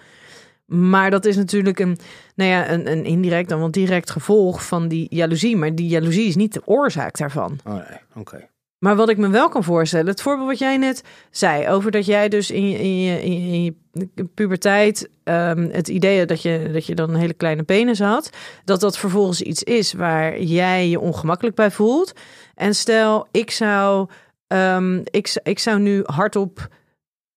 Maar 0.67 1.11
dat 1.11 1.25
is 1.25 1.37
natuurlijk 1.37 1.79
een, 1.79 1.99
nou 2.35 2.51
ja, 2.51 2.71
een, 2.71 2.91
een 2.91 3.05
indirect 3.05 3.49
dan 3.49 3.59
wel 3.59 3.71
direct 3.71 4.11
gevolg 4.11 4.67
van 4.67 4.89
die 4.89 5.07
jaloezie. 5.11 5.57
Maar 5.57 5.75
die 5.75 5.89
jaloezie 5.89 6.27
is 6.27 6.37
niet 6.37 6.53
de 6.53 6.63
oorzaak 6.65 7.19
daarvan. 7.19 7.59
Oh 7.65 7.75
nee, 7.75 7.99
oké. 8.15 8.49
Maar 8.81 8.97
wat 8.97 9.09
ik 9.09 9.17
me 9.17 9.29
wel 9.29 9.49
kan 9.49 9.65
voorstellen, 9.65 10.07
het 10.07 10.23
voorbeeld 10.23 10.49
wat 10.49 10.59
jij 10.59 10.77
net 10.77 11.05
zei, 11.31 11.69
over 11.69 11.91
dat 11.91 12.07
jij 12.07 12.29
dus 12.29 12.51
in 12.51 12.69
je, 12.69 12.79
in 13.23 13.53
je, 13.53 13.75
in 14.15 14.31
puberteit 14.35 15.11
ehm, 15.25 15.69
het 15.71 15.89
idee 15.89 16.27
dat 16.27 16.43
je, 16.43 16.71
dat 16.73 16.87
je 16.87 16.95
dan 16.95 17.11
een 17.11 17.21
hele 17.21 17.35
kleine 17.35 17.63
penis 17.63 17.99
had, 17.99 18.31
dat 18.65 18.81
dat 18.81 18.99
vervolgens 18.99 19.43
iets 19.43 19.63
is 19.63 19.93
waar 19.93 20.41
jij 20.41 20.89
je 20.89 21.01
ongemakkelijk 21.01 21.57
bij 21.57 21.71
voelt. 21.71 22.13
En 22.55 22.75
stel, 22.75 23.27
ik 23.31 23.51
zou, 23.51 24.09
ehm, 24.47 25.01
ik, 25.05 25.41
ik 25.43 25.59
zou 25.59 25.81
nu 25.81 26.03
hardop 26.05 26.69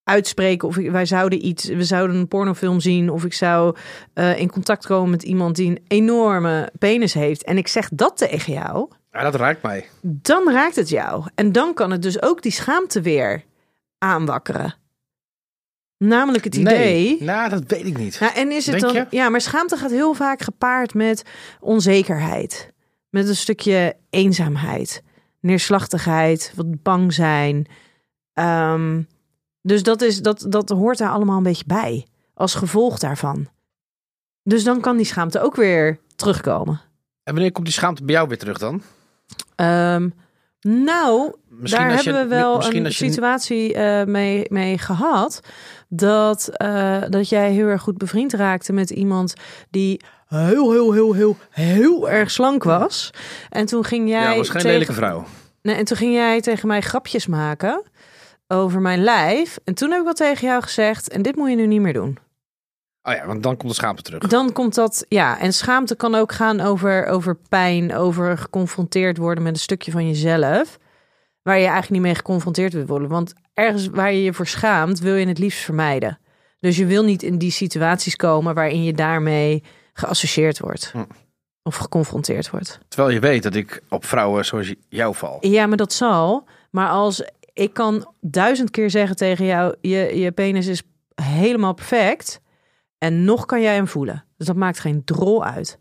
uitspreken 0.04 0.68
of 0.68 0.76
wij 0.76 1.06
zouden 1.06 1.46
iets, 1.46 1.66
we 1.66 1.84
zouden 1.84 2.16
een 2.16 2.28
pornofilm 2.28 2.80
zien 2.80 3.10
of 3.10 3.26
ik 3.26 3.34
zou 3.34 3.76
eh, 4.14 4.40
in 4.40 4.52
contact 4.52 4.86
komen 4.86 5.10
met 5.10 5.24
iemand 5.24 5.56
die 5.56 5.70
een 5.70 5.84
enorme 5.88 6.72
penis 6.80 7.14
heeft 7.14 7.44
en 7.44 7.58
ik 7.58 7.68
zeg 7.68 7.90
dat 7.94 8.18
tegen 8.18 8.54
jou, 8.54 8.90
Ja, 9.14 9.24
dat 9.24 9.36
raakt 9.36 9.62
mij. 9.62 9.90
dan 10.02 10.52
raakt 10.52 10.76
het 10.76 10.90
jou. 10.90 11.26
En 11.36 11.52
dan 11.52 11.74
kan 11.74 11.92
het 11.92 12.02
dus 12.02 12.22
ook 12.22 12.42
die 12.42 12.52
schaamte 12.52 13.02
weer 13.02 13.44
aanwakkeren. 13.98 14.76
Namelijk 15.98 16.44
het 16.44 16.56
idee. 16.56 17.06
Nee, 17.18 17.22
nou, 17.22 17.50
dat 17.50 17.64
weet 17.68 17.86
ik 17.86 17.98
niet. 17.98 18.20
Nou, 18.20 18.34
en 18.34 18.52
is 18.52 18.66
het 18.66 18.80
Denk 18.80 18.94
dan. 18.94 19.08
je? 19.10 19.18
Ja, 19.18 19.30
maar 19.30 19.42
schaamte 19.42 19.78
gaat 19.78 19.92
heel 19.92 20.14
vaak 20.14 20.42
gepaard 20.42 20.94
met 20.94 21.24
onzekerheid. 21.60 22.74
Met 23.10 23.28
een 23.28 23.36
stukje 23.36 23.96
eenzaamheid, 24.10 25.04
neerslachtigheid, 25.40 26.52
wat 26.56 26.82
bang 26.84 27.14
zijn. 27.14 27.68
Ehm, 28.34 29.02
dus 29.62 29.84
dat, 29.84 30.02
is, 30.02 30.22
dat, 30.22 30.46
dat 30.50 30.70
hoort 30.70 30.98
daar 30.98 31.10
allemaal 31.10 31.38
een 31.38 31.44
beetje 31.44 31.66
bij. 31.68 32.08
Als 32.34 32.56
gevolg 32.56 33.00
daarvan. 33.00 33.48
Dus 34.44 34.64
dan 34.64 34.82
kan 34.82 34.98
die 34.98 35.06
schaamte 35.06 35.40
ook 35.40 35.56
weer 35.56 36.00
terugkomen. 36.16 36.82
En 37.24 37.34
wanneer 37.34 37.52
komt 37.52 37.66
die 37.66 37.76
schaamte 37.76 38.04
bij 38.04 38.16
jou 38.16 38.28
weer 38.28 38.38
terug 38.38 38.58
dan? 38.58 38.82
Ehm, 39.56 40.10
nou, 40.62 41.34
Misschien 41.50 41.84
daar 41.84 41.92
als 41.96 42.04
je- 42.04 42.12
hebben 42.12 42.30
we 42.30 42.36
wel 42.36 42.66
een 42.66 42.84
je- 42.84 42.92
situatie 42.92 43.74
eh, 43.74 44.06
mee, 44.06 44.46
mee 44.50 44.78
gehad. 44.78 45.40
Dat, 45.90 46.48
eh, 46.48 47.02
dat 47.10 47.30
jij 47.30 47.52
heel 47.52 47.68
erg 47.68 47.82
goed 47.82 47.98
bevriend 47.98 48.34
raakte 48.34 48.74
met 48.74 48.90
iemand 48.90 49.34
die 49.70 50.02
heel, 50.28 50.72
heel, 50.72 50.92
heel, 50.94 51.14
heel, 51.14 51.38
heel 51.50 52.10
erg 52.10 52.32
slank 52.32 52.64
was. 52.64 53.10
En 53.50 53.66
toen 53.66 53.84
ging 53.86 54.10
jij. 54.10 54.22
Ja, 54.32 54.36
was 54.36 54.50
geen 54.50 54.56
tegen- 54.62 54.70
lelijke 54.72 54.94
vrouw. 54.94 55.26
Nee, 55.62 55.76
en 55.76 55.86
toen 55.86 55.98
ging 55.98 56.14
jij 56.14 56.42
tegen 56.42 56.68
mij 56.68 56.82
grapjes 56.82 57.28
maken 57.28 57.84
over 58.48 58.82
mijn 58.82 59.04
lijf. 59.04 59.58
En 59.64 59.74
toen 59.74 59.90
heb 59.92 60.00
ik 60.00 60.06
wat 60.06 60.16
tegen 60.16 60.48
jou 60.48 60.62
gezegd. 60.62 61.10
En 61.10 61.22
dit 61.22 61.36
moet 61.36 61.50
je 61.50 61.56
nu 61.56 61.68
niet 61.68 61.82
meer 61.82 61.94
doen. 61.94 62.18
Oh 63.04 63.14
ja, 63.14 63.26
want 63.26 63.44
dan 63.44 63.58
komt 63.58 63.70
de 63.70 63.78
schaamte 63.78 64.02
terug. 64.02 64.28
Dan 64.28 64.52
komt 64.52 64.76
dat, 64.76 65.06
ja, 65.10 65.40
en 65.40 65.54
schaamte 65.54 65.96
kan 65.96 66.16
ook 66.16 66.32
gaan 66.32 66.60
over, 66.60 67.06
over 67.06 67.36
pijn, 67.50 67.96
over 67.96 68.38
geconfronteerd 68.38 69.18
worden 69.18 69.44
met 69.44 69.54
een 69.54 69.60
stukje 69.60 69.92
van 69.92 70.08
jezelf, 70.08 70.80
waar 71.42 71.58
je 71.58 71.64
eigenlijk 71.64 71.92
niet 71.92 72.02
mee 72.02 72.16
geconfronteerd 72.16 72.74
wil 72.74 72.86
worden. 72.86 73.10
Want 73.10 73.34
ergens 73.54 73.88
waar 73.88 74.14
je 74.14 74.24
je 74.24 74.34
voor 74.34 74.48
schaamt, 74.48 75.00
wil 75.00 75.16
je 75.16 75.28
het 75.28 75.38
liefst 75.38 75.64
vermijden. 75.64 76.20
Dus 76.60 76.78
je 76.78 76.86
wil 76.86 77.04
niet 77.04 77.24
in 77.24 77.38
die 77.38 77.52
situaties 77.52 78.16
komen 78.16 78.54
waarin 78.54 78.84
je 78.84 78.94
daarmee 78.94 79.64
geassocieerd 79.94 80.60
wordt. 80.60 80.90
Hm. 80.92 81.04
Of 81.64 81.76
geconfronteerd 81.76 82.50
wordt. 82.50 82.80
Terwijl 82.88 83.14
je 83.14 83.20
weet 83.20 83.44
dat 83.44 83.56
ik 83.56 83.82
op 83.90 84.06
vrouwen 84.06 84.46
zoals 84.46 84.74
jou 84.90 85.16
val. 85.16 85.38
Ja, 85.42 85.68
maar 85.68 85.78
dat 85.78 85.94
zal. 85.94 86.48
Maar 86.72 86.90
als 86.90 87.30
ik 87.54 87.74
kan 87.74 88.14
duizend 88.22 88.70
keer 88.70 88.90
zeggen 88.90 89.16
tegen 89.16 89.46
jou, 89.46 89.76
je, 89.82 90.20
je 90.20 90.32
penis 90.32 90.68
is 90.68 90.84
helemaal 91.22 91.74
perfect. 91.74 92.42
En 93.04 93.24
nog 93.24 93.46
kan 93.46 93.62
jij 93.62 93.76
hem 93.76 93.88
voelen. 93.88 94.26
Dus 94.38 94.48
dat 94.48 94.56
maakt 94.56 94.80
geen 94.80 95.04
drol 95.04 95.46
uit. 95.46 95.80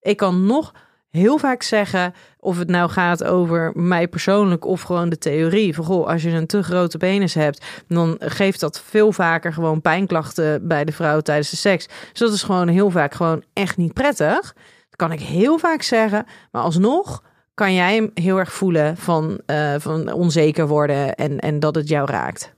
Ik 0.00 0.16
kan 0.16 0.46
nog 0.46 0.74
heel 1.10 1.38
vaak 1.38 1.62
zeggen, 1.62 2.14
of 2.38 2.58
het 2.58 2.68
nou 2.68 2.90
gaat 2.90 3.24
over 3.24 3.72
mij 3.74 4.08
persoonlijk 4.08 4.64
of 4.64 4.82
gewoon 4.82 5.08
de 5.08 5.18
theorie. 5.18 5.74
Van 5.74 5.84
goh, 5.84 6.06
als 6.06 6.22
je 6.22 6.30
een 6.30 6.46
te 6.46 6.62
grote 6.62 6.98
penis 6.98 7.34
hebt, 7.34 7.64
dan 7.88 8.16
geeft 8.18 8.60
dat 8.60 8.80
veel 8.80 9.12
vaker 9.12 9.52
gewoon 9.52 9.80
pijnklachten 9.80 10.68
bij 10.68 10.84
de 10.84 10.92
vrouw 10.92 11.20
tijdens 11.20 11.50
de 11.50 11.56
seks. 11.56 11.86
Dus 11.86 12.18
dat 12.18 12.32
is 12.32 12.42
gewoon 12.42 12.68
heel 12.68 12.90
vaak 12.90 13.14
gewoon 13.14 13.44
echt 13.52 13.76
niet 13.76 13.92
prettig. 13.92 14.54
Dat 14.88 14.96
kan 14.96 15.12
ik 15.12 15.20
heel 15.20 15.58
vaak 15.58 15.82
zeggen, 15.82 16.26
maar 16.50 16.62
alsnog 16.62 17.22
kan 17.54 17.74
jij 17.74 17.94
hem 17.94 18.10
heel 18.14 18.38
erg 18.38 18.52
voelen 18.52 18.96
van, 18.96 19.40
eh, 19.46 19.74
van 19.78 20.12
onzeker 20.12 20.66
worden 20.66 21.14
en, 21.14 21.38
en 21.38 21.60
dat 21.60 21.74
het 21.74 21.88
jou 21.88 22.10
raakt. 22.10 22.52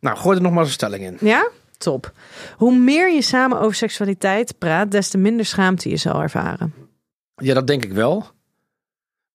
Nou, 0.00 0.16
gooi 0.16 0.36
er 0.36 0.42
nog 0.42 0.52
maar 0.52 0.60
eens 0.60 0.68
een 0.68 0.74
stelling 0.74 1.04
in. 1.04 1.16
Ja? 1.20 1.50
Top. 1.78 2.12
Hoe 2.56 2.78
meer 2.78 3.12
je 3.14 3.22
samen 3.22 3.60
over 3.60 3.74
seksualiteit 3.74 4.58
praat, 4.58 4.90
des 4.90 5.08
te 5.08 5.18
minder 5.18 5.46
schaamte 5.46 5.88
je 5.88 5.96
zal 5.96 6.22
ervaren. 6.22 6.74
Ja, 7.36 7.54
dat 7.54 7.66
denk 7.66 7.84
ik 7.84 7.92
wel. 7.92 8.30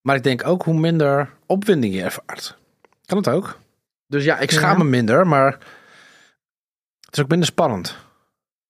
Maar 0.02 0.16
ik 0.16 0.24
denk 0.24 0.48
ook 0.48 0.64
hoe 0.64 0.80
minder 0.80 1.30
opwinding 1.46 1.94
je 1.94 2.04
ervaart. 2.04 2.58
Kan 3.06 3.18
het 3.18 3.30
ook? 3.30 3.60
Dus 4.08 4.24
ja, 4.24 4.40
ik 4.40 4.52
schaam 4.52 4.78
Ja. 4.78 4.84
me 4.84 4.90
minder, 4.90 5.28
maar 5.28 5.52
het 7.06 7.18
is 7.18 7.20
ook 7.20 7.30
minder 7.30 7.48
spannend. 7.48 7.96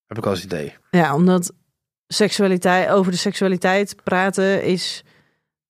Heb 0.07 0.17
ik 0.17 0.25
al 0.25 0.31
eens 0.31 0.41
het 0.41 0.51
idee. 0.51 0.73
Ja, 0.91 1.15
omdat 1.15 1.51
seksualiteit, 2.07 2.89
over 2.89 3.11
de 3.11 3.17
seksualiteit 3.17 3.95
praten 4.03 4.63
is 4.63 5.03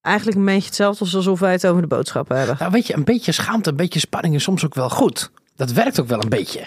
eigenlijk 0.01 0.37
een 0.37 0.45
beetje 0.45 0.65
hetzelfde 0.65 1.03
als 1.03 1.15
alsof 1.15 1.39
wij 1.39 1.51
het 1.51 1.67
over 1.67 1.81
de 1.81 1.87
boodschappen 1.87 2.37
hebben. 2.37 2.55
Nou, 2.59 2.71
weet 2.71 2.87
je, 2.87 2.93
een 2.95 3.03
beetje 3.03 3.31
schaamte, 3.31 3.69
een 3.69 3.75
beetje 3.75 3.99
spanning 3.99 4.35
is 4.35 4.43
soms 4.43 4.65
ook 4.65 4.75
wel 4.75 4.89
goed. 4.89 5.31
Dat 5.55 5.71
werkt 5.71 5.99
ook 5.99 6.07
wel 6.07 6.23
een 6.23 6.29
beetje. 6.29 6.65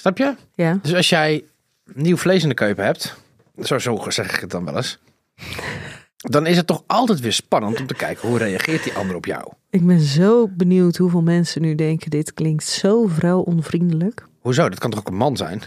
Snap 0.00 0.18
je? 0.18 0.34
Ja. 0.54 0.78
Dus 0.82 0.94
als 0.94 1.08
jij 1.08 1.44
nieuw 1.84 2.16
vlees 2.16 2.42
in 2.42 2.48
de 2.48 2.54
keuken 2.54 2.84
hebt, 2.84 3.16
zo, 3.62 3.78
zo 3.78 4.04
zeg 4.08 4.34
ik 4.34 4.40
het 4.40 4.50
dan 4.50 4.64
wel 4.64 4.76
eens, 4.76 4.98
dan 6.16 6.46
is 6.46 6.56
het 6.56 6.66
toch 6.66 6.82
altijd 6.86 7.20
weer 7.20 7.32
spannend 7.32 7.80
om 7.80 7.86
te 7.86 7.94
kijken 7.94 8.28
hoe 8.28 8.38
reageert 8.38 8.84
die 8.84 8.94
ander 8.94 9.16
op 9.16 9.24
jou. 9.24 9.52
Ik 9.70 9.86
ben 9.86 10.00
zo 10.00 10.48
benieuwd 10.48 10.96
hoeveel 10.96 11.22
mensen 11.22 11.62
nu 11.62 11.74
denken: 11.74 12.10
dit 12.10 12.34
klinkt 12.34 12.64
zo 12.64 13.06
vrouwonvriendelijk. 13.06 14.26
Hoezo? 14.40 14.68
Dat 14.68 14.78
kan 14.78 14.90
toch 14.90 15.00
ook 15.00 15.08
een 15.08 15.16
man 15.16 15.36
zijn? 15.36 15.62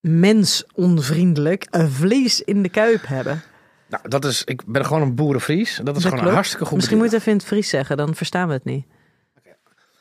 Mensonvriendelijk, 0.00 1.66
een 1.70 1.90
vlees 1.90 2.42
in 2.42 2.62
de 2.62 2.68
kuip 2.68 3.06
hebben. 3.06 3.42
Nou, 3.88 4.08
dat 4.08 4.24
is, 4.24 4.44
ik 4.44 4.62
ben 4.66 4.86
gewoon 4.86 5.02
een 5.02 5.14
boerenvries. 5.14 5.80
Dat 5.84 5.96
is 5.96 6.02
gewoon 6.02 6.10
klopt. 6.10 6.28
een 6.28 6.34
hartstikke 6.34 6.64
goed 6.64 6.76
Misschien 6.76 6.98
moet 6.98 7.10
je 7.10 7.16
even 7.16 7.32
in 7.32 7.38
het 7.38 7.46
Fries 7.46 7.68
zeggen, 7.68 7.96
dan 7.96 8.14
verstaan 8.14 8.48
we 8.48 8.54
het 8.54 8.64
niet. 8.64 8.86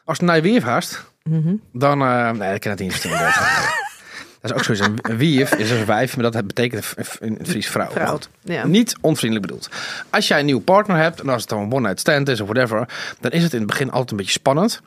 Als 0.06 0.18
het 0.20 0.28
naar 0.28 0.62
haast, 0.62 1.04
Mhm. 1.24 1.56
dan... 1.74 2.02
eh, 2.02 2.32
nee, 2.32 2.54
ik 2.54 2.62
ken 2.62 2.72
het 2.72 2.80
niet 2.80 3.04
dat 3.04 4.42
is 4.42 4.54
ook 4.58 4.64
zoiets. 4.64 4.88
Een 5.02 5.18
wief 5.18 5.54
is 5.54 5.72
een 5.72 5.86
wijf, 5.86 6.18
maar 6.18 6.32
dat 6.32 6.48
betekent 6.48 6.94
het 6.98 7.20
Fries 7.50 7.68
vrouw. 7.70 8.20
Ja. 8.44 8.66
Niet 8.66 8.96
onvriendelijk 9.02 9.48
bedoeld. 9.48 9.70
Als 10.10 10.28
jij 10.28 10.40
een 10.40 10.46
nieuwe 10.46 10.62
partner 10.62 10.98
hebt, 10.98 11.22
en 11.22 11.30
als 11.30 11.42
het 11.42 11.50
dan 11.50 11.60
een 11.62 11.74
one-night 11.74 12.00
stand 12.00 12.30
is 12.30 12.42
of 12.42 12.48
whatever, 12.50 12.88
dan 13.20 13.32
is 13.32 13.44
het 13.44 13.54
in 13.54 13.58
het 13.60 13.68
begin 13.68 13.92
altijd 13.92 14.12
een 14.12 14.18
beetje 14.18 14.32
spannend. 14.32 14.82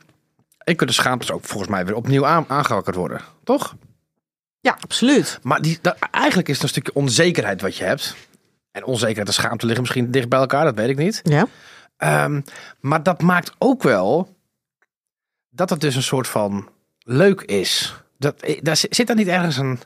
En 0.57 0.75
kunnen 0.75 0.95
de 0.95 1.01
schaamtes 1.01 1.31
ook 1.31 1.45
volgens 1.45 1.69
mij 1.69 1.85
weer 1.85 1.95
opnieuw 1.95 2.25
aan, 2.25 2.45
aangewakkerd 2.47 2.95
worden. 2.95 3.21
Toch? 3.43 3.75
ja, 4.61 4.77
absoluut. 4.81 5.39
Maar 5.41 5.61
die, 5.61 5.79
dat, 5.81 5.95
eigenlijk 6.11 6.47
is 6.47 6.53
het 6.53 6.63
een 6.63 6.69
stukje 6.69 6.93
onzekerheid 6.93 7.61
wat 7.61 7.75
je 7.77 7.83
hebt. 7.83 8.15
En 8.71 8.83
onzekerheid 8.85 9.27
en 9.27 9.33
schaamte 9.33 9.65
liggen 9.65 9.83
misschien 9.83 10.11
dicht 10.11 10.29
bij 10.29 10.39
elkaar, 10.39 10.63
dat 10.65 10.75
weet 10.75 10.89
ik 10.89 10.97
niet. 10.97 11.21
Ja. 11.23 11.47
Ehm, 11.97 12.41
maar 12.79 13.03
dat 13.03 13.21
maakt 13.21 13.51
ook 13.57 13.83
wel 13.83 14.35
dat 15.59 15.69
het 15.69 15.81
dus 15.81 15.95
een 15.95 16.03
soort 16.03 16.27
van 16.27 16.69
leuk 17.03 17.41
is. 17.41 17.95
Dat, 18.17 18.41
eh, 18.41 18.59
daar 18.61 18.77
zit 18.77 19.07
daar 19.07 19.15
niet 19.15 19.27
ergens 19.27 19.57
een, 19.57 19.79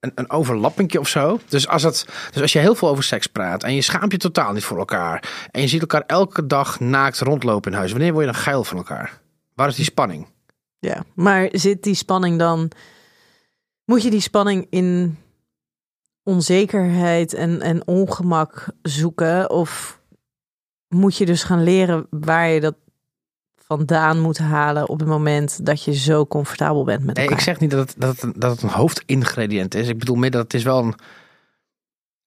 een, 0.00 0.12
een 0.14 0.98
of 0.98 1.08
zo. 1.08 1.40
Dus 1.48 1.68
als, 1.68 1.82
het, 1.82 2.06
dus 2.32 2.42
als 2.42 2.52
je 2.52 2.58
heel 2.58 2.74
veel 2.74 2.88
over 2.88 3.04
seks 3.04 3.26
praat 3.26 3.62
en 3.62 3.74
je 3.74 3.82
schaamt 3.82 4.12
je 4.12 4.18
totaal 4.18 4.52
niet 4.52 4.64
voor 4.64 4.78
elkaar. 4.78 5.48
En 5.50 5.60
je 5.60 5.68
ziet 5.68 5.80
elkaar 5.80 6.04
elke 6.06 6.46
dag 6.46 6.80
naakt 6.80 7.20
rondlopen 7.20 7.70
in 7.70 7.76
huis. 7.76 7.90
Wanneer 7.90 8.12
word 8.12 8.26
je 8.26 8.32
dan 8.32 8.40
geil 8.40 8.64
van 8.64 8.76
elkaar? 8.76 9.20
Waar 9.54 9.68
is 9.68 9.76
die 9.76 9.84
spanning? 9.84 10.26
Ja, 10.78 11.04
maar 11.14 11.48
zit 11.52 11.82
die 11.82 11.94
spanning 11.94 12.38
dan... 12.38 12.70
Moet 13.84 14.02
je 14.02 14.10
die 14.10 14.20
spanning 14.20 14.66
in 14.70 15.18
onzekerheid 16.22 17.34
en, 17.34 17.60
en 17.60 17.86
ongemak 17.86 18.66
zoeken? 18.82 19.50
Of 19.50 20.00
moet 20.88 21.16
je 21.16 21.26
dus 21.26 21.42
gaan 21.42 21.62
leren 21.62 22.06
waar 22.10 22.48
je 22.48 22.60
dat 22.60 22.74
vandaan 23.76 24.20
moet 24.20 24.38
halen 24.38 24.88
op 24.88 24.98
het 24.98 25.08
moment 25.08 25.66
dat 25.66 25.84
je 25.84 25.94
zo 25.94 26.26
comfortabel 26.26 26.84
bent 26.84 27.04
met 27.04 27.14
Nee, 27.16 27.24
elkaar? 27.24 27.38
ik 27.38 27.44
zeg 27.44 27.60
niet 27.60 27.70
dat 27.70 27.88
het, 27.88 27.94
dat, 27.98 28.20
het, 28.20 28.32
dat 28.40 28.50
het 28.50 28.62
een 28.62 28.68
hoofdingrediënt 28.68 29.74
is. 29.74 29.88
Ik 29.88 29.98
bedoel 29.98 30.16
meer 30.16 30.30
dat 30.30 30.42
het 30.42 30.54
is 30.54 30.62
wel 30.62 30.78
een... 30.78 30.94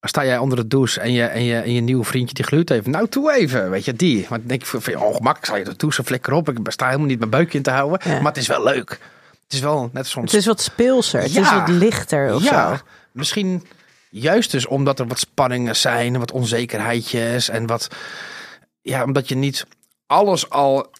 Sta 0.01 0.25
jij 0.25 0.37
onder 0.37 0.57
de 0.57 0.67
douche 0.67 0.99
en 0.99 1.11
je, 1.11 1.23
en 1.23 1.43
je, 1.43 1.55
en 1.55 1.73
je 1.73 1.81
nieuwe 1.81 2.03
vriendje 2.03 2.33
die 2.33 2.43
gluurt 2.45 2.69
even. 2.69 2.91
Nou, 2.91 3.07
toe 3.07 3.33
even, 3.33 3.69
weet 3.69 3.85
je, 3.85 3.93
die. 3.93 4.25
Want 4.29 4.29
dan 4.29 4.47
denk 4.47 4.61
ik, 4.61 4.67
van, 4.67 4.95
oh, 4.95 5.15
gemak, 5.15 5.37
ik 5.37 5.45
zal 5.45 5.57
je 5.57 5.63
de 5.63 5.75
douche 5.75 6.03
flikker 6.03 6.33
op. 6.33 6.49
Ik 6.49 6.57
sta 6.71 6.85
helemaal 6.85 7.07
niet 7.07 7.19
mijn 7.19 7.29
buikje 7.31 7.57
in 7.57 7.63
te 7.63 7.71
houden. 7.71 7.99
Ja. 8.03 8.15
Maar 8.15 8.31
het 8.31 8.37
is 8.37 8.47
wel 8.47 8.63
leuk. 8.63 8.89
Het 9.43 9.53
is 9.53 9.59
wel 9.59 9.89
net 9.93 10.07
soms... 10.07 10.31
Het 10.31 10.39
is 10.39 10.47
wat 10.47 10.61
speelser, 10.61 11.21
het 11.21 11.35
is 11.35 11.51
wat 11.51 11.67
lichter 11.67 12.33
of 12.33 12.43
ja, 12.43 12.75
zo. 12.75 12.83
misschien 13.11 13.65
juist 14.09 14.51
dus 14.51 14.65
omdat 14.65 14.99
er 14.99 15.07
wat 15.07 15.19
spanningen 15.19 15.75
zijn 15.75 16.19
wat 16.19 16.31
onzekerheidjes 16.31 17.49
en 17.49 17.65
wat... 17.67 17.87
Ja, 18.81 19.03
omdat 19.03 19.27
je 19.27 19.35
niet 19.35 19.65
alles 20.07 20.49
al 20.49 20.91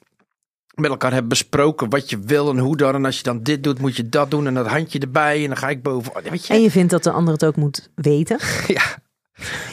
met 0.75 0.89
elkaar 0.89 1.13
hebt 1.13 1.27
besproken 1.27 1.89
wat 1.89 2.09
je 2.09 2.19
wil 2.19 2.49
en 2.49 2.57
hoe 2.57 2.77
dan. 2.77 2.95
En 2.95 3.05
als 3.05 3.17
je 3.17 3.23
dan 3.23 3.43
dit 3.43 3.63
doet, 3.63 3.79
moet 3.79 3.95
je 3.95 4.09
dat 4.09 4.31
doen 4.31 4.47
en 4.47 4.53
dat 4.53 4.67
handje 4.67 4.99
erbij 4.99 5.41
en 5.41 5.47
dan 5.47 5.57
ga 5.57 5.69
ik 5.69 5.83
boven. 5.83 6.13
Weet 6.29 6.45
je? 6.47 6.53
En 6.53 6.61
je 6.61 6.71
vindt 6.71 6.91
dat 6.91 7.03
de 7.03 7.11
ander 7.11 7.33
het 7.33 7.45
ook 7.45 7.55
moet 7.55 7.89
weten. 7.95 8.39
Ja. 8.67 9.03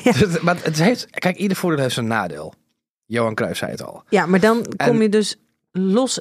Ja. 0.05 0.13
Dus, 0.13 0.41
maar 0.41 0.57
het 0.63 0.79
heeft, 0.79 1.11
kijk, 1.11 1.37
ieder 1.37 1.57
voordeel 1.57 1.81
heeft 1.81 1.95
zijn 1.95 2.07
nadeel. 2.07 2.55
Johan 3.07 3.35
Cruijff 3.35 3.59
zei 3.59 3.71
het 3.71 3.83
al. 3.83 4.03
Ja, 4.09 4.27
maar 4.27 4.41
dan 4.41 4.65
En- 4.77 4.87
kom 4.89 5.03
je 5.03 5.09
dus 5.09 5.37
los. 5.73 6.21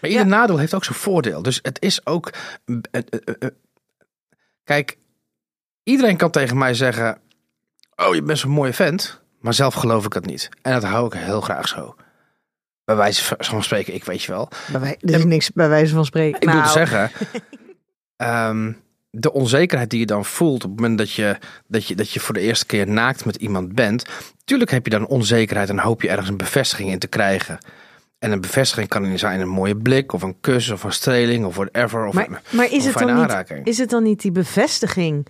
Maar 0.00 0.10
ieder 0.10 0.26
nadeel 0.26 0.58
heeft 0.58 0.74
ook 0.74 0.84
zijn 0.84 0.98
voordeel. 0.98 1.42
Dus 1.42 1.58
het 1.62 1.82
is 1.82 2.06
ook. 2.06 2.30
eh, 2.64 2.76
eh, 2.90 3.00
eh, 3.10 3.34
eh, 3.38 3.48
Kijk, 4.64 4.98
iedereen 5.82 6.16
kan 6.16 6.30
tegen 6.30 6.58
mij 6.58 6.74
zeggen: 6.74 7.18
Oh, 7.96 8.14
je 8.14 8.22
bent 8.22 8.38
zo'n 8.38 8.50
mooie 8.50 8.72
vent. 8.72 9.20
Maar 9.40 9.54
zelf 9.54 9.74
geloof 9.74 10.04
ik 10.06 10.12
het 10.12 10.26
niet. 10.26 10.48
En 10.62 10.72
dat 10.72 10.82
hou 10.84 11.06
ik 11.06 11.12
heel 11.12 11.40
graag 11.40 11.68
zo. 11.68 11.94
Bij 12.84 12.96
wijze 12.96 13.36
van 13.38 13.62
spreken, 13.62 13.94
ik 13.94 14.04
weet 14.04 14.22
je 14.22 14.32
wel. 14.32 14.48
Bij 14.70 14.80
wij, 14.80 14.96
er 15.00 15.14
is 15.14 15.24
niks 15.24 15.52
bij 15.52 15.68
wijze 15.68 15.94
van 15.94 16.04
spreken. 16.04 16.40
Ik 16.40 16.48
wil 16.48 16.58
Nou, 16.58 16.70
zeggen, 16.70 17.10
ehm, 18.16 18.72
de 19.10 19.32
onzekerheid 19.32 19.90
die 19.90 19.98
je 19.98 20.06
dan 20.06 20.24
voelt 20.24 20.64
op 20.64 20.70
het 20.70 20.80
moment 20.80 20.98
dat 20.98 21.12
je, 21.12 21.36
dat, 21.66 21.86
je, 21.86 21.94
dat 21.94 22.10
je 22.10 22.20
voor 22.20 22.34
de 22.34 22.40
eerste 22.40 22.66
keer 22.66 22.88
naakt 22.88 23.24
met 23.24 23.36
iemand 23.36 23.74
bent. 23.74 24.04
Tuurlijk 24.44 24.70
heb 24.70 24.84
je 24.84 24.90
dan 24.90 25.06
onzekerheid 25.06 25.68
en 25.68 25.78
hoop 25.78 26.02
je 26.02 26.08
ergens 26.08 26.28
een 26.28 26.36
bevestiging 26.36 26.90
in 26.90 26.98
te 26.98 27.06
krijgen. 27.06 27.58
En 28.18 28.32
een 28.32 28.40
bevestiging 28.40 28.88
kan 28.88 29.18
zijn 29.18 29.40
een 29.40 29.48
mooie 29.48 29.76
blik 29.76 30.12
of 30.12 30.22
een 30.22 30.40
kus 30.40 30.70
of 30.70 30.84
een 30.84 30.92
streling 30.92 31.44
of 31.44 31.56
whatever. 31.56 32.06
Of 32.06 32.16
een, 32.16 32.30
Maar, 32.30 32.42
maar 32.50 32.72
is, 32.72 32.86
of 32.86 32.94
het 32.94 33.08
dan 33.08 33.20
niet, 33.20 33.66
is 33.66 33.78
het 33.78 33.90
dan 33.90 34.02
niet 34.02 34.20
die 34.20 34.32
bevestiging 34.32 35.26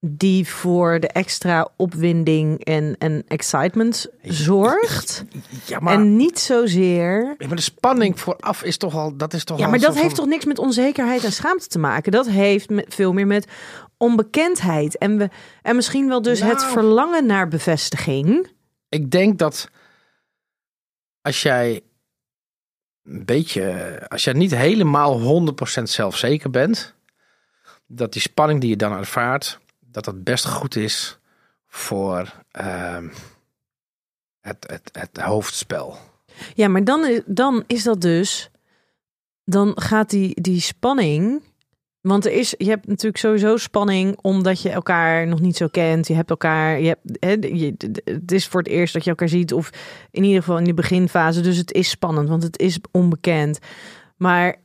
die 0.00 0.48
voor 0.48 1.00
de 1.00 1.08
extra 1.08 1.68
opwinding 1.76 2.64
en, 2.64 2.96
en 2.98 3.24
excitement 3.28 4.06
zorgt? 4.22 5.24
ja, 5.66 5.78
maar, 5.80 5.94
En 5.94 6.16
niet 6.16 6.38
zozeer. 6.38 7.34
ja, 7.38 7.46
maar 7.46 7.56
de 7.56 7.62
spanning 7.62 8.20
vooraf 8.20 8.62
is 8.62 8.76
toch 8.76 8.94
al. 8.94 9.16
Dat 9.16 9.32
is 9.34 9.44
toch 9.44 9.58
Ja, 9.58 9.68
maar 9.68 9.78
dat 9.78 9.94
heeft 9.94 10.06
van- 10.06 10.14
toch 10.14 10.26
niks 10.26 10.44
met 10.44 10.58
onzekerheid 10.58 11.24
en 11.24 11.32
schaamte 11.32 11.66
te 11.66 11.78
maken? 11.78 12.12
Dat 12.12 12.28
heeft 12.28 12.70
met, 12.70 12.94
veel 12.94 13.12
meer 13.12 13.26
met 13.26 13.46
onbekendheid. 13.96 14.98
En, 14.98 15.18
we, 15.18 15.28
en 15.62 15.76
misschien 15.76 16.08
wel 16.08 16.22
dus 16.22 16.40
het 16.40 16.58
Nou. 16.58 16.70
verlangen 16.72 17.26
naar 17.26 17.48
bevestiging. 17.48 18.48
Ik 18.88 19.10
denk 19.10 19.38
dat 19.38 19.68
als 21.22 21.42
jij 21.42 21.80
een 23.04 23.24
beetje, 23.24 24.00
als 24.08 24.24
jij 24.24 24.32
niet 24.32 24.54
helemaal 24.54 25.20
100% 25.80 25.82
zelfzeker 25.82 26.50
bent, 26.50 26.94
dat 27.86 28.12
die 28.12 28.22
spanning 28.22 28.60
die 28.60 28.70
je 28.70 28.76
dan 28.76 28.92
ervaart, 28.92 29.58
dat 29.96 30.04
dat 30.04 30.24
best 30.24 30.46
goed 30.46 30.76
is 30.76 31.18
voor 31.66 32.32
ehm, 32.50 33.08
het, 34.40 34.66
het, 34.70 34.90
het 34.92 35.22
hoofdspel. 35.24 35.98
Ja, 36.54 36.68
maar 36.68 36.84
dan, 36.84 37.06
is- 37.06 37.20
dan 37.26 37.64
is 37.66 37.82
dat 37.82 38.00
dus. 38.00 38.50
Dan 39.44 39.72
gaat 39.80 40.10
die, 40.10 40.40
die 40.40 40.60
spanning. 40.60 41.42
Want 42.00 42.24
er 42.26 42.32
is, 42.32 42.54
je 42.58 42.68
hebt 42.68 42.86
natuurlijk 42.86 43.16
sowieso 43.16 43.56
spanning 43.56 44.18
omdat 44.20 44.62
je 44.62 44.70
elkaar 44.70 45.26
nog 45.26 45.40
niet 45.40 45.56
zo 45.56 45.66
kent. 45.66 46.06
Je 46.06 46.14
hebt 46.14 46.30
elkaar. 46.30 46.80
Je 46.80 46.88
hebt, 46.88 47.16
hè, 47.20 47.30
het 48.12 48.32
is 48.32 48.46
voor 48.46 48.60
het 48.60 48.68
eerst 48.70 48.92
dat 48.94 49.04
je 49.04 49.10
elkaar 49.10 49.28
ziet. 49.28 49.52
Of 49.52 49.70
in 50.10 50.24
ieder 50.24 50.42
geval 50.42 50.58
in 50.58 50.64
de 50.64 50.74
beginfase. 50.74 51.40
Dus 51.40 51.56
het 51.56 51.72
is 51.72 51.90
spannend, 51.90 52.28
want 52.28 52.42
het 52.42 52.58
is 52.58 52.78
onbekend. 52.90 53.58
Maar 54.16 54.56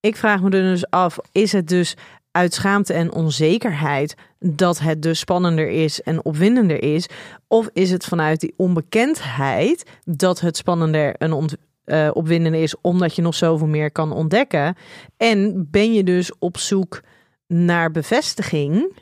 ik 0.00 0.16
vraag 0.16 0.40
me 0.42 0.50
er 0.50 0.62
dus 0.62 0.90
af: 0.90 1.18
is 1.32 1.52
het 1.52 1.68
dus 1.68 1.96
uit 2.30 2.54
schaamte 2.54 2.92
en 2.92 3.12
onzekerheid 3.12 4.14
dat 4.38 4.78
het 4.78 5.02
dus 5.02 5.18
spannender 5.18 5.68
is 5.68 6.02
en 6.02 6.24
opwindender 6.24 6.82
is? 6.82 7.08
Of 7.46 7.68
is 7.72 7.90
het 7.90 8.04
vanuit 8.04 8.40
die 8.40 8.54
onbekendheid 8.56 9.90
dat 10.04 10.40
het 10.40 10.56
spannender 10.56 11.14
en 11.14 11.32
ont, 11.32 11.56
eh, 11.84 12.10
opwindender 12.12 12.62
is, 12.62 12.80
omdat 12.80 13.16
je 13.16 13.22
nog 13.22 13.34
zoveel 13.34 13.66
meer 13.66 13.92
kan 13.92 14.12
ontdekken? 14.12 14.76
En 15.16 15.68
ben 15.70 15.92
je 15.92 16.04
dus 16.04 16.38
op 16.38 16.58
zoek 16.58 17.00
naar 17.46 17.90
bevestiging? 17.90 18.92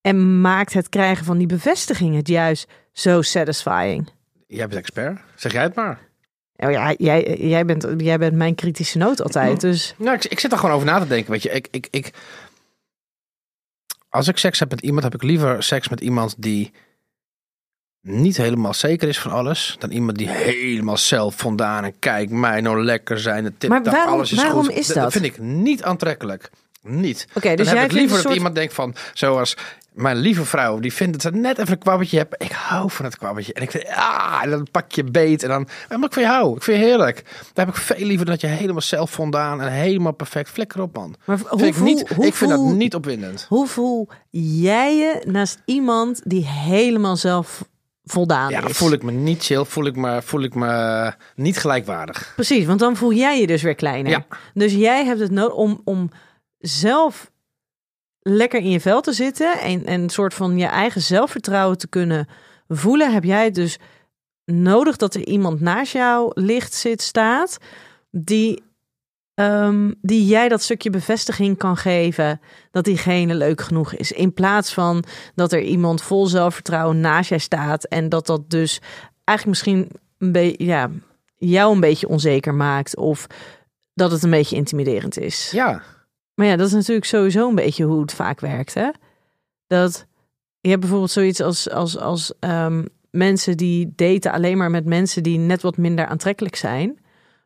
En 0.00 0.40
maakt 0.40 0.72
het 0.72 0.88
krijgen 0.88 1.24
van 1.24 1.38
die 1.38 1.46
bevestiging 1.46 2.14
het 2.14 2.28
juist 2.28 2.68
zo 2.92 3.22
satisfying? 3.22 4.10
Jij 4.46 4.66
bent 4.66 4.80
expert. 4.80 5.20
Zeg 5.34 5.52
jij 5.52 5.62
het 5.62 5.74
maar. 5.74 6.05
Oh 6.56 6.70
ja, 6.70 6.94
jij, 6.98 7.36
jij, 7.38 7.64
bent, 7.64 7.86
jij 7.98 8.18
bent 8.18 8.34
mijn 8.36 8.54
kritische 8.54 8.98
noot 8.98 9.22
altijd. 9.22 9.60
Dus 9.60 9.94
Nou, 9.98 10.16
ik, 10.16 10.24
ik 10.24 10.40
zit 10.40 10.52
er 10.52 10.58
gewoon 10.58 10.74
over 10.74 10.86
na 10.86 10.98
te 10.98 11.06
denken. 11.06 11.30
Weet 11.30 11.42
je, 11.42 11.50
ik, 11.50 11.68
ik, 11.70 11.88
ik, 11.90 12.10
als 14.08 14.28
ik 14.28 14.36
seks 14.36 14.58
heb 14.58 14.70
met 14.70 14.80
iemand, 14.80 15.02
heb 15.04 15.14
ik 15.14 15.22
liever 15.22 15.62
seks 15.62 15.88
met 15.88 16.00
iemand 16.00 16.34
die 16.38 16.72
niet 18.00 18.36
helemaal 18.36 18.74
zeker 18.74 19.08
is 19.08 19.18
van 19.18 19.32
alles, 19.32 19.76
dan 19.78 19.90
iemand 19.90 20.18
die 20.18 20.28
helemaal 20.28 20.96
zelf 20.96 21.36
vandaan 21.36 21.84
en 21.84 21.98
kijk 21.98 22.30
mij 22.30 22.60
nou 22.60 22.84
lekker 22.84 23.20
zijn. 23.20 23.44
Het 23.44 23.60
tip, 23.60 23.70
Maar 23.70 23.82
waarom- 23.82 24.12
alles 24.12 24.32
is 24.32 24.38
waarom 24.42 24.64
goed. 24.64 24.74
is 24.74 24.86
dat? 24.86 24.96
dat? 24.96 25.12
vind 25.12 25.24
ik 25.24 25.38
niet 25.38 25.82
aantrekkelijk. 25.82 26.50
Niet. 26.82 27.26
Oké, 27.34 27.46
dan 27.48 27.56
dus 27.56 27.66
heb 27.66 27.74
jij 27.76 27.84
ik 27.84 27.90
vindt 27.90 27.92
liever 27.92 28.14
dat 28.16 28.22
soort- 28.24 28.34
iemand 28.34 28.54
denkt 28.54 28.74
van, 28.74 28.94
zoals 29.14 29.56
mijn 29.96 30.16
lieve 30.16 30.44
vrouw, 30.44 30.78
die 30.78 30.92
vindt 30.92 31.12
dat 31.12 31.22
ze 31.22 31.38
net 31.38 31.58
even 31.58 31.72
een 31.72 31.78
kwabbetje 31.78 32.18
hebt. 32.18 32.42
Ik 32.42 32.52
hou 32.52 32.90
van 32.90 33.04
het 33.04 33.18
kwabbetje. 33.18 33.52
En 33.52 33.62
ik 33.62 33.70
vind, 33.70 33.88
ah, 33.88 34.40
en 34.42 34.50
dan 34.50 34.66
pak 34.70 34.92
je 34.92 35.04
beet 35.04 35.42
en 35.42 35.48
dan, 35.48 35.68
maar 35.88 36.04
ik 36.04 36.12
van 36.12 36.22
jou. 36.22 36.56
Ik 36.56 36.62
vind 36.62 36.78
je 36.78 36.84
heerlijk. 36.84 37.22
Daar 37.52 37.66
heb 37.66 37.74
ik 37.74 37.80
veel 37.80 38.06
liever 38.06 38.26
dan 38.26 38.34
dat 38.34 38.50
je 38.50 38.56
helemaal 38.56 38.80
zelf 38.80 39.10
vandaan 39.10 39.60
en 39.60 39.72
helemaal 39.72 40.12
perfect. 40.12 40.50
Flikker 40.50 40.80
op, 40.80 40.94
man. 40.94 41.14
maar 41.24 41.38
Vind 41.38 41.50
hoe 41.50 41.66
ik, 41.66 41.80
niet, 41.80 42.08
hoe 42.08 42.26
ik 42.26 42.34
vind 42.34 42.50
dat 42.50 42.60
niet 42.60 42.94
opwindend. 42.94 43.46
Hoe 43.48 43.66
voel 43.66 44.08
jij 44.30 44.96
je 44.96 45.22
naast 45.26 45.58
iemand 45.64 46.20
die 46.24 46.46
helemaal 46.46 47.16
zelf 47.16 47.64
voldaan 48.04 48.50
Ja, 48.50 48.66
is? 48.66 48.76
voel 48.76 48.92
ik 48.92 49.02
me 49.02 49.12
niet 49.12 49.44
chill, 49.44 49.64
voel 49.64 49.86
ik 49.86 49.96
me, 49.96 50.22
voel 50.22 50.42
ik 50.42 50.54
me 50.54 51.12
niet 51.34 51.58
gelijkwaardig. 51.58 52.32
Precies, 52.34 52.66
want 52.66 52.78
dan 52.78 52.96
voel 52.96 53.12
jij 53.12 53.40
je 53.40 53.46
dus 53.46 53.62
weer 53.62 53.74
kleiner. 53.74 54.10
Ja. 54.12 54.26
Dus 54.54 54.72
jij 54.72 55.04
hebt 55.04 55.20
het 55.20 55.30
nodig 55.30 55.54
om, 55.54 55.80
om 55.84 56.10
zelf 56.58 57.30
lekker 58.28 58.60
in 58.60 58.70
je 58.70 58.80
vel 58.80 59.00
te 59.00 59.12
zitten 59.12 59.60
en, 59.60 59.86
en 59.86 60.00
een 60.00 60.10
soort 60.10 60.34
van 60.34 60.58
je 60.58 60.66
eigen 60.66 61.00
zelfvertrouwen 61.00 61.78
te 61.78 61.88
kunnen 61.88 62.28
voelen, 62.68 63.12
heb 63.12 63.24
jij 63.24 63.50
dus 63.50 63.78
nodig 64.44 64.96
dat 64.96 65.14
er 65.14 65.26
iemand 65.26 65.60
naast 65.60 65.92
jou 65.92 66.30
ligt, 66.34 66.74
zit, 66.74 67.02
staat, 67.02 67.58
die, 68.10 68.62
ehm, 69.34 69.92
die 70.00 70.26
jij 70.26 70.48
dat 70.48 70.62
stukje 70.62 70.90
bevestiging 70.90 71.58
kan 71.58 71.76
geven 71.76 72.40
dat 72.70 72.84
diegene 72.84 73.34
leuk 73.34 73.60
genoeg 73.60 73.94
is. 73.94 74.12
In 74.12 74.34
plaats 74.34 74.74
van 74.74 75.04
dat 75.34 75.52
er 75.52 75.62
iemand 75.62 76.02
vol 76.02 76.26
zelfvertrouwen 76.26 77.00
naast 77.00 77.28
jij 77.28 77.38
staat 77.38 77.84
en 77.84 78.08
dat 78.08 78.26
dat 78.26 78.50
dus 78.50 78.80
eigenlijk 79.24 79.58
misschien 79.58 79.90
een 80.18 80.54
ja, 80.58 80.90
jou 81.36 81.74
een 81.74 81.80
beetje 81.80 82.08
onzeker 82.08 82.54
maakt 82.54 82.96
of 82.96 83.26
dat 83.94 84.10
het 84.10 84.22
een 84.22 84.30
beetje 84.30 84.56
intimiderend 84.56 85.18
is. 85.18 85.50
Ja, 85.50 85.82
Maar 86.36 86.46
ja, 86.46 86.56
dat 86.56 86.66
is 86.66 86.72
natuurlijk 86.72 87.06
sowieso 87.06 87.48
een 87.48 87.54
beetje 87.54 87.84
hoe 87.84 88.00
het 88.00 88.12
vaak 88.12 88.40
werkt. 88.40 88.74
Hè? 88.74 88.90
Dat 89.66 90.06
je 90.60 90.68
hebt 90.68 90.80
bijvoorbeeld 90.80 91.10
zoiets 91.10 91.40
als, 91.40 91.70
als, 91.70 91.98
als 91.98 92.32
ehm, 92.40 92.84
mensen 93.10 93.56
die 93.56 93.92
daten 93.96 94.32
alleen 94.32 94.56
maar 94.56 94.70
met 94.70 94.84
mensen 94.84 95.22
die 95.22 95.38
net 95.38 95.62
wat 95.62 95.76
minder 95.76 96.06
aantrekkelijk 96.06 96.56
zijn. 96.56 96.98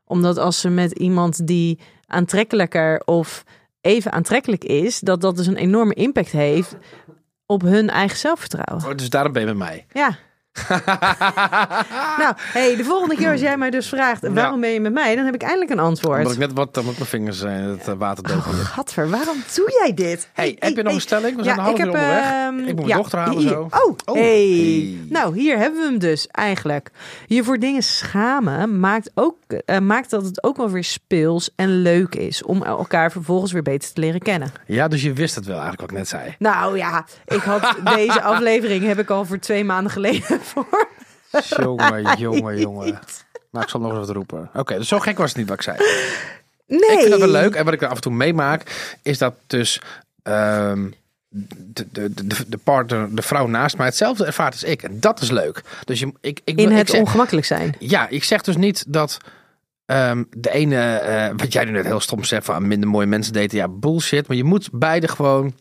Omdat 0.04 0.38
als 0.38 0.60
ze 0.60 0.68
met 0.68 0.92
iemand 0.92 1.46
die 1.46 1.78
aantrekkelijker 2.06 3.02
of 3.04 3.44
even 3.80 4.12
aantrekkelijk 4.12 4.64
is, 4.64 5.00
dat 5.00 5.20
dat 5.20 5.36
dus 5.36 5.46
een 5.46 5.56
enorme 5.56 5.94
impact 5.94 6.32
heeft 6.32 6.76
op 7.46 7.62
hun 7.62 7.90
eigen 7.90 8.18
zelfvertrouwen. 8.18 8.88
oh, 8.88 8.96
dus 8.96 9.10
daarom 9.10 9.32
ben 9.32 9.42
je 9.42 9.48
met 9.48 9.56
mij. 9.56 9.86
Ja. 9.92 10.18
nou, 12.18 12.34
hey, 12.36 12.76
de 12.76 12.84
volgende 12.84 13.16
keer 13.16 13.30
als 13.30 13.40
jij 13.40 13.56
mij 13.56 13.70
dus 13.70 13.88
vraagt 13.88 14.28
waarom 14.28 14.60
ben 14.60 14.70
je 14.70 14.80
met 14.80 14.92
mij, 14.92 15.14
dan 15.16 15.24
heb 15.24 15.34
ik 15.34 15.42
eindelijk 15.42 15.70
een 15.70 15.78
antwoord. 15.78 16.16
Omdat 16.18 16.32
ik 16.32 16.38
net 16.38 16.52
wat 16.52 16.74
dan 16.74 16.84
met 16.86 16.96
mijn 16.96 17.08
vingers 17.08 17.38
zijn 17.38 17.62
het 17.62 17.88
eh, 17.88 17.94
water. 17.98 18.28
Gadver, 18.28 19.10
waarom 19.10 19.36
doe 19.54 19.72
jij 19.82 19.94
dit? 19.94 20.28
Hey, 20.32 20.56
heb 20.58 20.76
je 20.76 20.82
nog 20.82 20.92
een 20.92 21.00
stelling? 21.00 21.36
We 21.36 21.42
zijn 21.42 21.58
een 21.58 21.64
half 21.64 21.78
ik 21.78 21.84
uur 21.84 21.92
heb, 21.92 22.00
onderweg. 22.00 22.24
ehm, 22.24 22.58
Ik 22.58 22.64
moet 22.66 22.74
mijn 22.74 22.86
ja, 22.88 22.96
dochter 22.96 23.18
halen 23.18 23.38
hier. 23.38 23.48
zo. 23.48 23.68
Oh, 23.70 23.96
Oh, 24.04 24.14
hey. 24.14 24.98
Nou, 25.08 25.38
hier 25.38 25.58
hebben 25.58 25.80
we 25.80 25.86
hem 25.86 25.98
dus 25.98 26.26
eigenlijk. 26.26 26.90
Je 27.26 27.44
voor 27.44 27.58
dingen 27.58 27.82
schamen 27.82 28.80
maakt, 28.80 29.10
ook, 29.14 29.36
eh, 29.66 29.78
maakt 29.78 30.10
dat 30.10 30.24
het 30.24 30.42
ook 30.44 30.56
wel 30.56 30.70
weer 30.70 30.84
speels 30.84 31.50
en 31.56 31.82
leuk 31.82 32.14
is 32.14 32.42
om 32.42 32.62
elkaar 32.62 33.12
vervolgens 33.12 33.52
weer 33.52 33.62
beter 33.62 33.92
te 33.92 34.00
leren 34.00 34.20
kennen. 34.20 34.52
Ja, 34.66 34.88
dus 34.88 35.02
je 35.02 35.12
wist 35.12 35.34
het 35.34 35.44
wel 35.44 35.60
eigenlijk 35.60 35.80
wat 35.80 35.90
ik 35.90 35.96
net 35.96 36.08
zei. 36.08 36.34
Nou 36.38 36.76
ja, 36.76 37.04
ik 37.26 37.40
had 37.42 37.74
deze 37.96 38.22
aflevering 38.22 38.86
heb 38.86 38.98
ik 38.98 39.10
al 39.10 39.24
voor 39.24 39.38
twee 39.38 39.64
maanden 39.64 39.92
geleden 39.92 40.39
voor. 40.50 40.88
Jongen, 41.48 42.18
jongen, 42.18 42.58
jongen. 42.58 42.98
Nou, 43.50 43.64
ik 43.64 43.70
zal 43.70 43.80
nog 43.80 43.90
eens 43.90 44.06
wat 44.06 44.16
roepen. 44.16 44.50
Oké, 44.54 44.76
dus 44.76 44.88
zo 44.88 44.98
gek 44.98 45.18
was 45.18 45.28
het 45.28 45.38
niet 45.38 45.48
wat 45.48 45.56
ik 45.56 45.62
zei. 45.62 45.76
Nee. 46.66 46.78
Ik 46.78 46.98
vind 46.98 47.10
dat 47.10 47.18
wel 47.18 47.28
leuk. 47.28 47.54
En 47.54 47.64
wat 47.64 47.74
ik 47.74 47.82
er 47.82 47.88
af 47.88 47.94
en 47.94 48.00
toe 48.00 48.12
meemaak, 48.12 48.94
is 49.02 49.18
dat 49.18 49.34
dus 49.46 49.80
ehm, 50.22 50.88
de, 51.28 51.86
de, 51.92 52.14
de, 52.14 52.44
de 52.46 52.56
partner, 52.56 53.14
de 53.14 53.22
vrouw 53.22 53.46
naast 53.46 53.76
mij 53.76 53.86
hetzelfde 53.86 54.24
ervaart 54.24 54.52
als 54.52 54.62
ik. 54.62 54.82
En 54.82 55.00
dat 55.00 55.20
is 55.20 55.30
leuk. 55.30 55.62
Dus 55.84 56.00
je, 56.00 56.12
ik, 56.20 56.40
ik, 56.44 56.58
In 56.58 56.70
ik 56.70 56.76
het 56.76 56.90
zeg, 56.90 57.00
ongemakkelijk 57.00 57.46
zijn. 57.46 57.74
Ja, 57.78 58.08
ik 58.08 58.24
zeg 58.24 58.42
dus 58.42 58.56
niet 58.56 58.84
dat 58.88 59.18
ehm, 59.86 60.24
de 60.30 60.50
ene, 60.50 60.82
eh, 60.96 61.30
wat 61.36 61.52
jij 61.52 61.64
nu 61.64 61.70
net 61.70 61.84
heel 61.84 62.00
stom 62.00 62.24
zegt, 62.24 62.44
van 62.44 62.68
minder 62.68 62.88
mooie 62.88 63.06
mensen 63.06 63.32
daten. 63.32 63.58
Ja, 63.58 63.68
bullshit. 63.68 64.28
Maar 64.28 64.36
je 64.36 64.44
moet 64.44 64.68
beide 64.72 65.08
gewoon, 65.08 65.54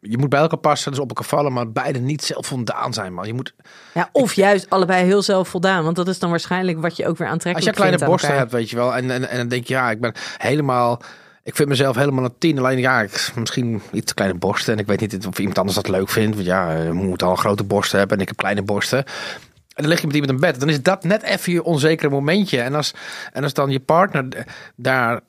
je 0.00 0.18
moet 0.18 0.28
bij 0.28 0.40
elkaar 0.40 0.58
passen, 0.58 0.90
dus 0.90 1.00
op 1.00 1.08
elkaar 1.08 1.24
vallen, 1.24 1.52
maar 1.52 1.72
beide 1.72 1.98
niet 1.98 2.22
zelfvoldaan 2.22 2.92
zijn, 2.92 3.14
man. 3.14 3.26
Je 3.26 3.34
moet, 3.34 3.54
Ja, 3.94 4.08
of 4.12 4.32
juist 4.32 4.70
allebei 4.70 5.04
heel 5.04 5.22
zelfvoldaan. 5.22 5.84
Want 5.84 5.96
dat 5.96 6.08
is 6.08 6.18
dan 6.18 6.30
waarschijnlijk 6.30 6.80
wat 6.80 6.96
je 6.96 7.06
ook 7.06 7.18
weer 7.18 7.30
als 7.30 7.42
je 7.42 7.48
aantrekkelijk 7.48 7.76
kleine 7.76 8.04
borsten 8.04 8.36
hebt, 8.36 8.52
weet 8.52 8.70
je 8.70 8.76
wel, 8.76 8.96
en, 8.96 9.10
en, 9.10 9.28
en 9.28 9.36
dan 9.36 9.48
denk 9.48 9.66
je, 9.66 9.74
ja, 9.74 9.90
ik 9.90 10.00
ben 10.00 10.14
helemaal... 10.36 11.02
Ik 11.42 11.56
vind 11.56 11.68
mezelf 11.68 11.96
helemaal 11.96 12.24
een 12.24 12.38
tien. 12.38 12.58
Alleen 12.58 12.78
ja, 12.78 13.00
ik, 13.00 13.32
misschien 13.34 13.82
iets 13.92 14.14
kleine 14.14 14.38
borsten. 14.38 14.72
En 14.72 14.78
ik 14.78 14.86
weet 14.86 15.00
niet 15.00 15.26
of 15.26 15.38
iemand 15.38 15.58
anders 15.58 15.76
dat 15.76 15.88
leuk 15.88 16.08
vindt. 16.08 16.34
Want 16.34 16.46
ja, 16.46 16.72
je 16.72 16.92
moet 16.92 17.22
al 17.22 17.36
grote 17.36 17.64
borsten 17.64 17.98
hebben 17.98 18.16
en 18.16 18.22
ik 18.22 18.28
heb 18.28 18.36
kleine 18.36 18.62
borsten. 18.62 18.98
En 18.98 19.84
dan 19.84 19.88
lig 19.88 20.00
je 20.00 20.06
met 20.06 20.16
iemand 20.16 20.32
in 20.32 20.40
bed. 20.40 20.60
Dan 20.60 20.68
is 20.68 20.82
dat 20.82 21.04
net 21.04 21.22
even 21.22 21.52
je 21.52 21.62
onzekere 21.62 22.10
momentje. 22.10 22.60
En 22.60 22.74
als, 22.74 22.94
en 23.32 23.42
als 23.42 23.52
dan 23.52 23.70
je 23.70 23.80
partner 23.80 24.46
daar 24.76 25.20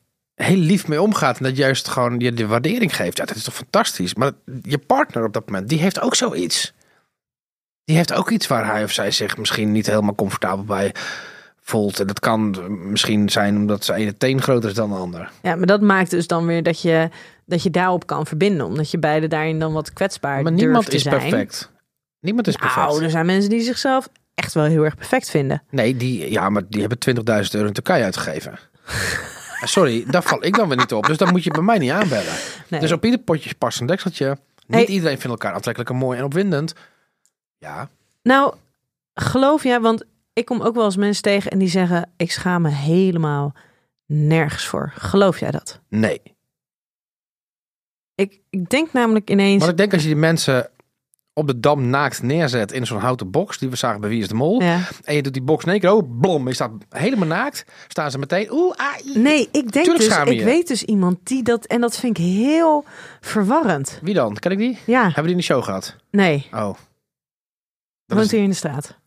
heel 0.43 0.57
lief 0.57 0.87
mee 0.87 1.01
omgaat. 1.01 1.37
En 1.37 1.43
dat 1.43 1.57
juist 1.57 1.87
gewoon 1.87 2.19
je 2.19 2.33
de 2.33 2.47
waardering 2.47 2.95
geeft. 2.95 3.17
Ja, 3.17 3.25
dat 3.25 3.35
is 3.35 3.43
toch 3.43 3.55
fantastisch. 3.55 4.13
Maar 4.15 4.31
je 4.63 4.77
partner 4.77 5.23
op 5.23 5.33
dat 5.33 5.45
moment, 5.45 5.69
die 5.69 5.79
heeft 5.79 5.99
ook 5.99 6.15
zoiets. 6.15 6.73
Die 7.83 7.95
heeft 7.95 8.13
ook 8.13 8.29
iets 8.29 8.47
waar 8.47 8.65
hij 8.65 8.83
of 8.83 8.91
zij 8.91 9.11
zich 9.11 9.37
misschien 9.37 9.71
niet 9.71 9.87
helemaal 9.87 10.15
comfortabel 10.15 10.63
bij 10.63 10.93
voelt. 11.61 11.99
En 11.99 12.07
dat 12.07 12.19
kan 12.19 12.55
misschien 12.91 13.29
zijn 13.29 13.55
omdat 13.55 13.85
zijn 13.85 13.99
ene 13.99 14.17
teen 14.17 14.41
groter 14.41 14.69
is 14.69 14.75
dan 14.75 14.89
de 14.89 14.95
ander. 14.95 15.31
Ja, 15.41 15.55
maar 15.55 15.67
dat 15.67 15.81
maakt 15.81 16.09
dus 16.09 16.27
dan 16.27 16.45
weer 16.45 16.63
dat 16.63 16.81
je, 16.81 17.09
dat 17.45 17.63
je 17.63 17.69
daarop 17.69 18.05
kan 18.05 18.25
verbinden. 18.25 18.65
Omdat 18.65 18.91
je 18.91 18.99
beide 18.99 19.27
daarin 19.27 19.59
dan 19.59 19.73
wat 19.73 19.93
kwetsbaar 19.93 20.41
Maar 20.41 20.51
niemand 20.51 20.93
is 20.93 21.01
zijn. 21.01 21.19
perfect. 21.19 21.71
Niemand 22.19 22.47
is 22.47 22.55
perfect. 22.55 22.87
Nou, 22.87 23.03
er 23.03 23.09
zijn 23.09 23.25
mensen 23.25 23.49
die 23.49 23.61
zichzelf 23.61 24.09
echt 24.35 24.53
wel 24.53 24.63
heel 24.63 24.83
erg 24.83 24.95
perfect 24.95 25.29
vinden. 25.29 25.63
Nee, 25.69 25.97
die, 25.97 26.31
ja, 26.31 26.49
maar 26.49 26.63
die 26.69 26.81
hebben 26.81 26.97
20.000 27.45 27.51
euro 27.51 27.67
in 27.67 27.73
Turkije 27.73 28.03
uitgegeven. 28.03 28.59
Sorry, 29.63 30.05
daar 30.07 30.23
val 30.23 30.43
ik 30.45 30.55
dan 30.55 30.67
weer 30.67 30.77
niet 30.77 30.93
op. 30.93 31.05
Dus 31.05 31.17
dan 31.17 31.29
moet 31.29 31.43
je 31.43 31.51
bij 31.51 31.61
mij 31.61 31.77
niet 31.77 31.91
aanbellen. 31.91 32.33
Nee. 32.67 32.79
Dus 32.79 32.91
op 32.91 33.05
ieder 33.05 33.19
potje 33.19 33.55
past 33.55 33.79
een 33.81 33.87
dekseltje. 33.87 34.27
Niet 34.27 34.77
Hey. 34.77 34.85
iedereen 34.85 35.19
vindt 35.19 35.29
elkaar 35.37 35.53
aantrekkelijk 35.53 35.91
en 35.91 35.97
mooi 35.97 36.17
en 36.17 36.23
opwindend. 36.23 36.73
Ja, 37.57 37.89
Nou, 38.23 38.55
geloof 39.13 39.63
jij, 39.63 39.79
want 39.79 40.03
ik 40.33 40.45
kom 40.45 40.61
ook 40.61 40.75
wel 40.75 40.85
eens 40.85 40.95
mensen 40.97 41.23
tegen 41.23 41.51
en 41.51 41.59
die 41.59 41.67
zeggen: 41.67 42.11
Ik 42.17 42.31
schaam 42.31 42.61
me 42.61 42.69
helemaal 42.69 43.53
nergens 44.05 44.65
voor. 44.65 44.91
Geloof 44.95 45.39
jij 45.39 45.51
dat? 45.51 45.79
nee. 45.89 46.21
Ik, 48.15 48.39
ik 48.49 48.69
denk 48.69 48.93
namelijk 48.93 49.29
ineens. 49.29 49.59
Maar 49.61 49.69
ik 49.69 49.77
denk 49.77 49.93
als 49.93 50.01
je 50.01 50.07
die 50.07 50.17
mensen 50.17 50.69
op 51.39 51.47
de 51.47 51.59
dam 51.59 51.89
naakt 51.89 52.21
neerzet 52.23 52.71
in 52.71 52.85
zo'n 52.85 52.99
houten 52.99 53.31
box, 53.31 53.57
die 53.57 53.69
we 53.69 53.75
zagen 53.75 54.01
bij 54.01 54.09
Wie 54.09 54.21
is 54.21 54.27
de 54.27 54.33
Mol. 54.33 54.61
Ja. 54.61 54.79
En 55.03 55.15
je 55.15 55.21
doet 55.21 55.33
die 55.33 55.41
box 55.41 55.63
in 55.63 55.71
één 55.71 55.79
keer, 55.79 55.91
oh, 55.91 56.19
blom, 56.19 56.47
je 56.47 56.53
staat 56.53 56.71
helemaal 56.89 57.27
naakt. 57.27 57.65
Staan 57.87 58.11
ze 58.11 58.17
meteen, 58.17 58.51
oeh, 58.51 58.75
ah. 58.75 59.15
Nee, 59.15 59.49
ik 59.51 59.71
denk 59.71 59.85
dus, 59.85 60.07
ik 60.23 60.41
weet 60.43 60.67
dus 60.67 60.83
iemand 60.83 61.17
die 61.23 61.43
dat, 61.43 61.65
en 61.65 61.81
dat 61.81 61.97
vind 61.97 62.17
ik 62.17 62.25
heel 62.25 62.85
verwarrend. 63.19 63.99
Wie 64.01 64.13
dan? 64.13 64.35
Ken 64.35 64.51
ik 64.51 64.57
die? 64.57 64.77
Ja, 64.85 65.03
Hebben 65.03 65.23
die 65.23 65.31
in 65.31 65.37
de 65.37 65.43
show 65.43 65.63
gehad? 65.63 65.95
nee, 66.11 66.47
Oh. 66.51 66.59
Dat 68.05 68.17
woont 68.17 68.25
is- 68.25 68.31
hier 68.31 68.41
in 68.43 68.49
de 68.49 68.55
straat. 68.55 68.97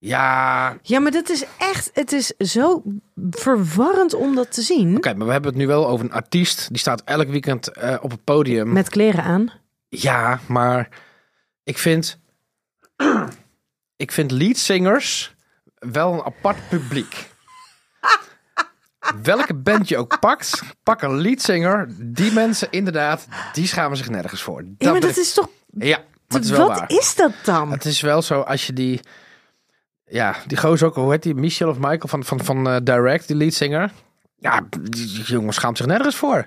Ja, 0.00 0.76
Ja, 0.82 1.00
maar 1.00 1.10
dat 1.10 1.28
is 1.30 1.44
echt, 1.58 1.90
het 1.92 2.12
is 2.12 2.26
zo 2.26 2.82
verwarrend 3.30 4.14
om 4.14 4.34
dat 4.34 4.52
te 4.52 4.62
zien. 4.62 4.96
oké, 4.96 5.14
maar 5.14 5.26
we 5.26 5.32
hebben 5.32 5.50
het 5.50 5.58
nu 5.60 5.66
wel 5.66 5.88
over 5.88 6.04
een 6.04 6.12
artiest. 6.12 6.68
Die 6.68 6.78
staat 6.78 7.02
elk 7.04 7.28
weekend 7.28 7.68
eh, 7.68 7.96
op 8.00 8.10
het 8.10 8.24
podium. 8.24 8.72
Met 8.72 8.88
kleren 8.88 9.24
aan. 9.24 9.50
Ja, 9.88 10.40
maar 10.48 10.88
ik 11.68 11.78
vind, 11.78 12.18
ik 13.96 14.12
vind 14.12 14.30
leadsingers 14.30 15.34
wel 15.78 16.12
een 16.12 16.22
apart 16.24 16.68
publiek. 16.68 17.30
Welke 19.22 19.54
band 19.54 19.88
je 19.88 19.96
ook 19.96 20.18
pakt, 20.20 20.62
pak 20.82 21.02
een 21.02 21.20
leadsinger. 21.20 21.88
Die 21.98 22.32
mensen 22.32 22.68
inderdaad, 22.70 23.26
die 23.52 23.66
schamen 23.66 23.96
zich 23.96 24.08
nergens 24.08 24.42
voor. 24.42 24.62
Dat 24.62 24.72
Ja, 24.78 24.90
maar 24.92 25.00
dat 25.00 25.10
ik- 25.10 25.16
is 25.16 25.32
toch, 25.34 25.48
ja, 25.78 25.96
maar 25.96 26.06
het 26.28 26.44
is 26.44 26.50
wel 26.50 26.68
wat 26.68 26.78
waar. 26.78 26.90
is 26.90 27.14
dat 27.14 27.32
dan? 27.44 27.70
Het 27.70 27.84
is 27.84 28.00
wel 28.00 28.22
zo 28.22 28.40
als 28.40 28.66
je 28.66 28.72
die, 28.72 29.00
ja, 30.04 30.36
die 30.46 30.58
gozer 30.58 30.86
ook, 30.86 30.94
hoe 30.94 31.10
heet 31.10 31.22
die, 31.22 31.34
Michel 31.34 31.68
of 31.68 31.76
Michael 31.78 32.08
van, 32.08 32.24
van, 32.24 32.44
van 32.44 32.68
eh, 32.68 32.76
Direct, 32.82 33.26
die 33.26 33.36
leadsinger. 33.36 33.92
Ja, 34.38 34.66
die 34.80 35.06
jongen 35.22 35.52
schaamt 35.54 35.76
zich 35.76 35.86
nergens 35.86 36.16
voor. 36.16 36.46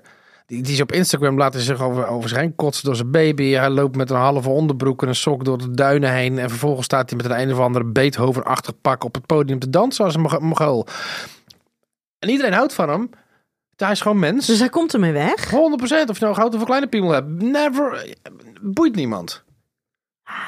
Die, 0.52 0.62
die 0.64 0.74
is 0.74 0.82
op 0.82 0.92
Instagram 0.92 1.38
laten 1.38 1.60
zich 1.62 1.82
over, 1.82 2.08
over 2.08 2.30
zich 2.30 2.38
heen 2.38 2.56
kotsen 2.56 2.86
door 2.86 2.96
zijn 2.96 3.12
baby. 3.12 3.52
Hij 3.52 3.70
loopt 3.70 3.96
met 3.96 4.10
een 4.10 4.16
halve 4.18 4.50
onderbroek 4.50 5.02
en 5.02 5.08
een 5.08 5.16
sok 5.16 5.46
door 5.46 5.58
de 5.58 5.72
duinen 5.72 6.14
heen. 6.14 6.40
En 6.40 6.50
vervolgens 6.50 6.86
staat 6.86 7.10
hij 7.10 7.18
met 7.22 7.26
een 7.32 7.40
een 7.40 7.52
of 7.54 7.60
andere 7.60 7.86
Beethoven-achtig 7.86 8.74
pak 8.82 9.04
op 9.04 9.14
het 9.16 9.26
podium 9.26 9.60
te 9.60 9.70
dansen 9.70 10.06
als 10.06 10.16
een 10.16 10.22
Mog- 10.22 10.40
Mongool. 10.40 10.88
En 12.20 12.30
iedereen 12.30 12.54
houdt 12.54 12.74
van 12.74 12.90
hem. 12.90 13.10
Hij 13.76 13.92
is 13.92 14.02
gewoon 14.02 14.20
mens. 14.20 14.46
Dus 14.48 14.60
hij 14.60 14.70
komt 14.70 14.94
ermee 14.94 15.12
weg. 15.12 15.50
100% 15.50 15.52
of 15.52 15.90
je 15.90 15.96
nou 15.96 16.10
een 16.20 16.36
grote 16.36 16.56
of 16.56 16.60
een 16.60 16.66
kleine 16.66 16.88
piemel 16.88 17.12
hebt. 17.12 17.42
Never. 17.42 18.16
Boeit 18.62 18.96
niemand. 18.96 19.44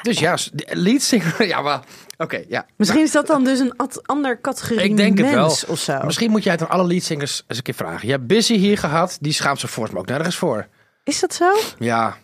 Dus 0.02 0.18
ja, 0.18 0.36
lead 0.66 1.02
singer. 1.02 1.46
Ja, 1.52 1.60
maar. 1.60 1.80
Oké, 2.16 2.44
ja. 2.48 2.66
Misschien 2.76 3.02
is 3.02 3.12
dat 3.12 3.26
dan 3.26 3.44
dus 3.44 3.58
een 3.58 3.74
ander 4.06 4.40
categorie 4.40 4.82
Ik 4.82 4.96
denk 4.96 5.18
het 5.18 5.30
wel. 5.30 5.56
of 5.66 5.78
zo. 5.78 5.98
Misschien 6.04 6.30
moet 6.30 6.42
jij 6.42 6.52
het 6.52 6.62
aan 6.62 6.68
alle 6.68 6.86
leadsingers 6.86 7.42
eens 7.48 7.58
een 7.58 7.64
keer 7.64 7.74
vragen. 7.74 8.06
Je 8.06 8.12
hebt 8.12 8.26
Busy 8.26 8.54
hier 8.56 8.78
gehad. 8.78 9.18
Die 9.20 9.32
schaamt 9.32 9.60
zich 9.60 9.70
volgens 9.70 9.94
mij 9.94 10.02
ook 10.04 10.08
nergens 10.08 10.36
voor. 10.36 10.66
Is 11.04 11.20
dat 11.20 11.34
zo? 11.34 11.52
Ja. 11.78 12.16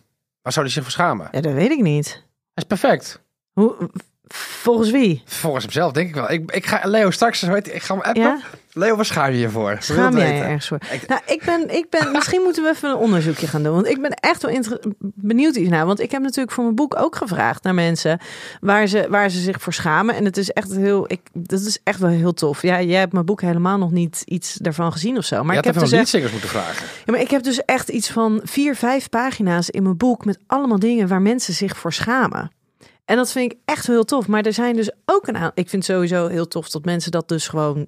Waar 0.43 0.53
zou 0.53 0.65
hij 0.65 0.75
zich 0.75 0.83
voor 0.83 0.93
schamen? 0.93 1.29
Hij 1.31 1.41
Ja, 1.41 1.49
dat 1.49 1.57
weet 1.57 1.71
ik 1.71 1.81
niet. 1.83 2.23
is 2.55 2.65
perfect. 2.65 3.21
Hoe, 3.53 3.91
volgens 4.35 4.91
wie? 4.91 5.23
Volgens 5.25 5.65
hemzelf 5.65 5.93
denk 5.93 6.09
ik 6.09 6.15
wel. 6.15 6.31
Ik, 6.31 6.51
ik 6.51 6.67
ga 6.67 6.81
Leo 6.89 7.11
straks, 7.11 7.41
weet 7.41 7.75
ik 7.75 7.83
ga 7.83 7.95
hem 7.95 8.03
appen. 8.03 8.23
Ja? 8.23 8.39
Leo, 8.73 8.97
waar 8.97 9.05
schaam 9.05 9.31
je 9.33 9.39
je 9.39 9.49
voor? 9.51 9.77
Schaam 9.81 10.17
jij 10.17 10.35
je 10.37 10.43
ergens 10.43 10.69
voor? 10.69 10.79
Ik- 10.91 11.07
Nou, 11.09 11.21
ik 11.27 11.43
ben, 11.45 11.75
ik 11.77 11.87
ben, 11.91 12.13
misschien 12.13 12.43
moeten 12.43 12.63
we 12.63 12.69
even 12.71 12.91
een 12.91 12.97
onderzoekje 12.97 13.47
gaan 13.47 13.63
doen. 13.63 13.75
Want 13.75 13.87
ik 13.89 14.01
ben 14.03 14.11
echt 14.11 14.43
wel 14.43 14.79
benieuwd 15.01 15.55
hiernaar. 15.55 15.87
Want 15.87 16.01
ik 16.01 16.11
heb 16.11 16.23
natuurlijk 16.23 16.53
voor 16.53 16.65
mijn 16.65 16.77
boek 16.77 16.97
ook 16.99 17.17
gevraagd 17.17 17.63
naar 17.63 17.75
mensen 17.75 18.19
waar 18.61 18.87
ze, 18.87 19.07
waar 19.09 19.31
ze 19.31 19.41
zich 19.41 19.61
voor 19.63 19.73
schamen. 19.73 20.15
En 20.15 20.25
het 20.25 20.37
is 20.37 20.51
echt 20.51 20.75
heel, 20.75 21.05
ik, 21.13 21.21
dat 21.33 21.61
is 21.61 21.79
echt 21.85 21.99
wel 21.99 22.11
heel 22.11 22.33
tof. 22.35 22.63
Ja, 22.63 22.81
jij 22.83 22.99
hebt 22.99 23.13
mijn 23.13 23.25
boek 23.25 23.41
helemaal 23.41 23.79
nog 23.79 23.91
niet 23.91 24.23
iets 24.25 24.55
daarvan 24.55 24.93
gezien 24.93 25.17
of 25.17 25.25
zo. 25.25 25.37
Maar 25.37 25.53
je 25.55 25.59
ik 25.61 25.65
had 25.65 25.75
heb, 25.75 25.83
dus 25.85 26.15
echt, 26.15 26.31
moeten 26.33 26.49
vragen. 26.49 26.87
ja, 27.05 27.13
maar 27.13 27.21
ik 27.21 27.31
heb 27.31 27.43
dus 27.43 27.65
echt 27.65 27.89
iets 27.89 28.11
van 28.11 28.41
vier, 28.45 28.77
vijf 28.77 29.09
pagina's 29.09 29.71
in 29.71 29.83
mijn 29.83 29.97
boek 29.97 30.25
met 30.25 30.39
allemaal 30.47 30.79
dingen 30.79 31.09
waar 31.09 31.23
mensen 31.23 31.55
zich 31.55 31.77
voor 31.77 31.93
schamen. 31.93 32.51
En 33.11 33.17
dat 33.17 33.33
vind 33.33 33.53
ik 33.53 33.59
echt 33.65 33.87
heel 33.87 34.05
tof. 34.05 34.29
Maar 34.29 34.43
er 34.43 34.53
zijn 34.53 34.77
dus 34.77 34.91
ook 35.05 35.27
een 35.27 35.35
aantal. 35.35 35.53
Ik 35.55 35.69
vind 35.69 35.87
het 35.87 35.97
sowieso 35.97 36.27
heel 36.27 36.49
tof 36.49 36.71
dat 36.71 36.85
mensen 36.85 37.11
dat 37.11 37.29
dus 37.29 37.49
gewoon 37.49 37.87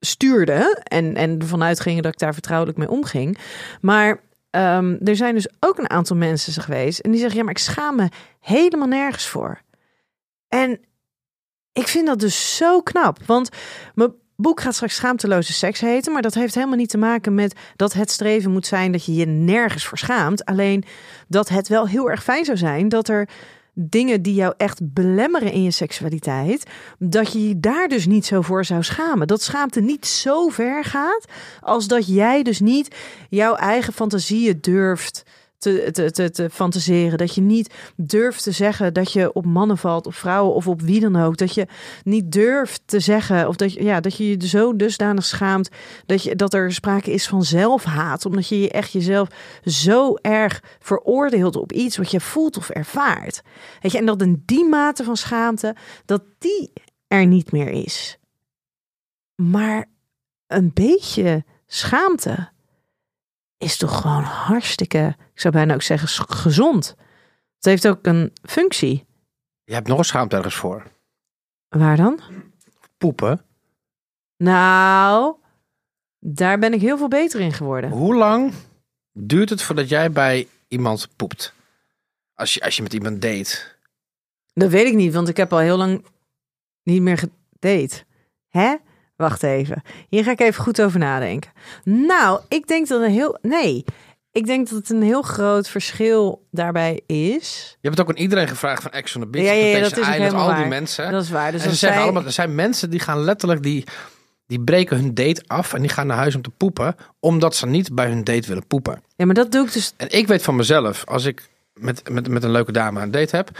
stuurden. 0.00 0.82
En, 0.82 1.14
en 1.14 1.38
ervan 1.38 1.62
uitgingen 1.62 2.02
dat 2.02 2.12
ik 2.12 2.18
daar 2.18 2.32
vertrouwelijk 2.32 2.78
mee 2.78 2.90
omging. 2.90 3.38
Maar 3.80 4.20
ehm, 4.50 4.96
er 5.04 5.16
zijn 5.16 5.34
dus 5.34 5.48
ook 5.60 5.78
een 5.78 5.90
aantal 5.90 6.16
mensen 6.16 6.62
geweest. 6.62 6.98
En 6.98 7.10
die 7.10 7.20
zeggen: 7.20 7.38
Ja, 7.38 7.44
maar 7.44 7.54
ik 7.54 7.58
schaam 7.58 7.96
me 7.96 8.08
helemaal 8.40 8.88
nergens 8.88 9.26
voor. 9.26 9.60
En 10.48 10.80
ik 11.72 11.88
vind 11.88 12.06
dat 12.06 12.20
dus 12.20 12.56
zo 12.56 12.80
knap. 12.80 13.18
Want 13.26 13.48
mijn 13.94 14.12
boek 14.36 14.60
gaat 14.60 14.74
straks 14.74 14.94
schaamteloze 14.94 15.52
seks 15.52 15.80
heten. 15.80 16.12
Maar 16.12 16.22
dat 16.22 16.34
heeft 16.34 16.54
helemaal 16.54 16.76
niet 16.76 16.90
te 16.90 16.98
maken 16.98 17.34
met 17.34 17.58
dat 17.76 17.92
het 17.92 18.10
streven 18.10 18.50
moet 18.50 18.66
zijn 18.66 18.92
dat 18.92 19.04
je 19.04 19.14
je 19.14 19.26
nergens 19.26 19.86
voor 19.86 19.98
schaamt. 19.98 20.44
Alleen 20.44 20.84
dat 21.28 21.48
het 21.48 21.68
wel 21.68 21.88
heel 21.88 22.10
erg 22.10 22.22
fijn 22.22 22.44
zou 22.44 22.56
zijn 22.56 22.88
dat 22.88 23.08
er 23.08 23.28
dingen 23.74 24.22
die 24.22 24.34
jou 24.34 24.54
echt 24.56 24.92
belemmeren 24.92 25.52
in 25.52 25.62
je 25.62 25.70
seksualiteit, 25.70 26.66
dat 26.98 27.32
je 27.32 27.48
je 27.48 27.60
daar 27.60 27.88
dus 27.88 28.06
niet 28.06 28.26
zo 28.26 28.40
voor 28.40 28.64
zou 28.64 28.82
schamen. 28.82 29.26
Dat 29.26 29.42
schaamte 29.42 29.80
niet 29.80 30.06
zo 30.06 30.48
ver 30.48 30.84
gaat 30.84 31.24
als 31.60 31.86
dat 31.86 32.06
jij 32.06 32.42
dus 32.42 32.60
niet 32.60 32.96
jouw 33.28 33.54
eigen 33.54 33.92
fantasieën 33.92 34.58
durft 34.60 35.22
te, 35.60 36.10
te, 36.12 36.30
te, 36.30 36.50
fantaseren. 36.50 37.18
Dat 37.18 37.34
je 37.34 37.40
niet 37.40 37.74
durft 37.96 38.42
te 38.42 38.50
zeggen 38.50 38.94
dat 38.94 39.12
je 39.12 39.32
op 39.32 39.44
mannen 39.44 39.78
valt, 39.78 40.06
op 40.06 40.14
vrouwen 40.14 40.54
of 40.54 40.66
op 40.66 40.80
wie 40.80 41.00
dan 41.00 41.16
ook. 41.16 41.36
Dat 41.36 41.54
je 41.54 41.66
niet 42.04 42.32
durft 42.32 42.82
te 42.84 43.00
zeggen 43.00 43.48
of 43.48 43.56
dat 43.56 43.72
je, 43.72 43.82
ja, 43.82 44.00
dat 44.00 44.16
je 44.16 44.28
je 44.28 44.48
zo 44.48 44.76
dusdanig 44.76 45.24
schaamt 45.24 45.68
dat, 46.06 46.22
je, 46.22 46.36
dat 46.36 46.54
er 46.54 46.72
sprake 46.72 47.12
is 47.12 47.28
van 47.28 47.42
zelfhaat. 47.42 48.26
Omdat 48.26 48.48
je 48.48 48.60
je 48.60 48.70
echt 48.70 48.92
jezelf 48.92 49.28
zo 49.64 50.14
erg 50.14 50.62
veroordeelt 50.78 51.56
op 51.56 51.72
iets 51.72 51.96
wat 51.96 52.10
je 52.10 52.20
voelt 52.20 52.56
of 52.56 52.68
ervaart. 52.68 53.42
Weet 53.80 53.92
je, 53.92 53.98
en 53.98 54.06
dat 54.06 54.22
in 54.22 54.42
die 54.46 54.64
mate 54.64 55.04
van 55.04 55.16
schaamte, 55.16 55.76
dat 56.04 56.22
die 56.38 56.72
er 57.06 57.26
niet 57.26 57.52
meer 57.52 57.68
is. 57.68 58.18
Maar 59.34 59.84
een 60.46 60.70
beetje 60.74 61.44
schaamte 61.66 62.48
is 63.60 63.76
toch 63.76 64.00
gewoon 64.00 64.22
hartstikke, 64.22 65.16
ik 65.40 65.46
zou 65.46 65.54
bijna 65.64 65.74
ook 65.74 65.82
zeggen, 65.82 66.08
gezond. 66.28 66.94
Het 67.56 67.64
heeft 67.64 67.88
ook 67.88 68.06
een 68.06 68.32
functie. 68.42 69.06
Je 69.64 69.74
hebt 69.74 69.88
nog 69.88 69.98
een 69.98 70.04
schaamte 70.04 70.36
ergens 70.36 70.54
voor. 70.54 70.86
Waar 71.68 71.96
dan? 71.96 72.20
Poepen. 72.98 73.44
Nou, 74.36 75.36
daar 76.18 76.58
ben 76.58 76.72
ik 76.72 76.80
heel 76.80 76.98
veel 76.98 77.08
beter 77.08 77.40
in 77.40 77.52
geworden. 77.52 77.90
Hoe 77.90 78.14
lang 78.14 78.52
duurt 79.12 79.50
het 79.50 79.62
voordat 79.62 79.88
jij 79.88 80.10
bij 80.10 80.48
iemand 80.68 81.08
poept? 81.16 81.54
Als 82.34 82.54
je, 82.54 82.60
als 82.60 82.76
je 82.76 82.82
met 82.82 82.92
iemand 82.92 83.22
date. 83.22 83.58
Dat 84.52 84.70
weet 84.70 84.86
ik 84.86 84.94
niet, 84.94 85.12
want 85.12 85.28
ik 85.28 85.36
heb 85.36 85.52
al 85.52 85.58
heel 85.58 85.76
lang 85.76 86.04
niet 86.82 87.02
meer 87.02 87.18
gedate. 87.18 88.04
Hè? 88.48 88.76
Wacht 89.16 89.42
even. 89.42 89.82
Hier 90.08 90.24
ga 90.24 90.30
ik 90.30 90.40
even 90.40 90.62
goed 90.62 90.82
over 90.82 90.98
nadenken. 90.98 91.52
Nou, 91.84 92.40
ik 92.48 92.66
denk 92.66 92.88
dat 92.88 93.02
een 93.02 93.10
heel. 93.10 93.38
Nee. 93.42 93.84
Ik 94.32 94.46
denk 94.46 94.68
dat 94.68 94.78
het 94.78 94.90
een 94.90 95.02
heel 95.02 95.22
groot 95.22 95.68
verschil 95.68 96.46
daarbij 96.50 97.00
is. 97.06 97.68
Je 97.70 97.88
hebt 97.88 97.98
het 97.98 98.08
ook 98.08 98.16
aan 98.16 98.22
iedereen 98.22 98.48
gevraagd 98.48 98.82
van 98.82 98.90
Ex 98.90 99.16
on 99.16 99.22
the 99.22 99.28
Beach. 99.28 99.46
Ja, 99.46 99.52
ja, 99.52 99.80
dat 99.80 99.96
is 99.96 100.06
helemaal 100.06 100.50
al 100.50 100.56
die 100.56 100.66
mensen. 100.66 101.12
Dat 101.12 101.22
is 101.22 101.30
waar. 101.30 101.52
Dus 101.52 101.64
en 101.64 101.70
ze 101.70 101.76
zeggen 101.76 102.02
allemaal, 102.02 102.24
er 102.24 102.32
zijn 102.32 102.54
mensen 102.54 102.90
die 102.90 103.00
gaan 103.00 103.18
letterlijk, 103.18 103.62
die, 103.62 103.84
die 104.46 104.60
breken 104.60 104.96
hun 104.96 105.14
date 105.14 105.42
af 105.46 105.74
en 105.74 105.80
die 105.80 105.90
gaan 105.90 106.06
naar 106.06 106.16
huis 106.16 106.34
om 106.34 106.42
te 106.42 106.50
poepen. 106.50 106.94
Omdat 107.20 107.56
ze 107.56 107.66
niet 107.66 107.94
bij 107.94 108.08
hun 108.08 108.24
date 108.24 108.48
willen 108.48 108.66
poepen. 108.66 109.02
Ja, 109.16 109.24
maar 109.26 109.34
dat 109.34 109.52
doe 109.52 109.66
ik 109.66 109.72
dus. 109.72 109.92
En 109.96 110.10
ik 110.10 110.26
weet 110.26 110.42
van 110.42 110.56
mezelf, 110.56 111.04
als 111.06 111.24
ik 111.24 111.48
met, 111.74 112.10
met, 112.10 112.28
met 112.28 112.44
een 112.44 112.50
leuke 112.50 112.72
dame 112.72 113.00
een 113.00 113.10
date 113.10 113.36
heb. 113.36 113.50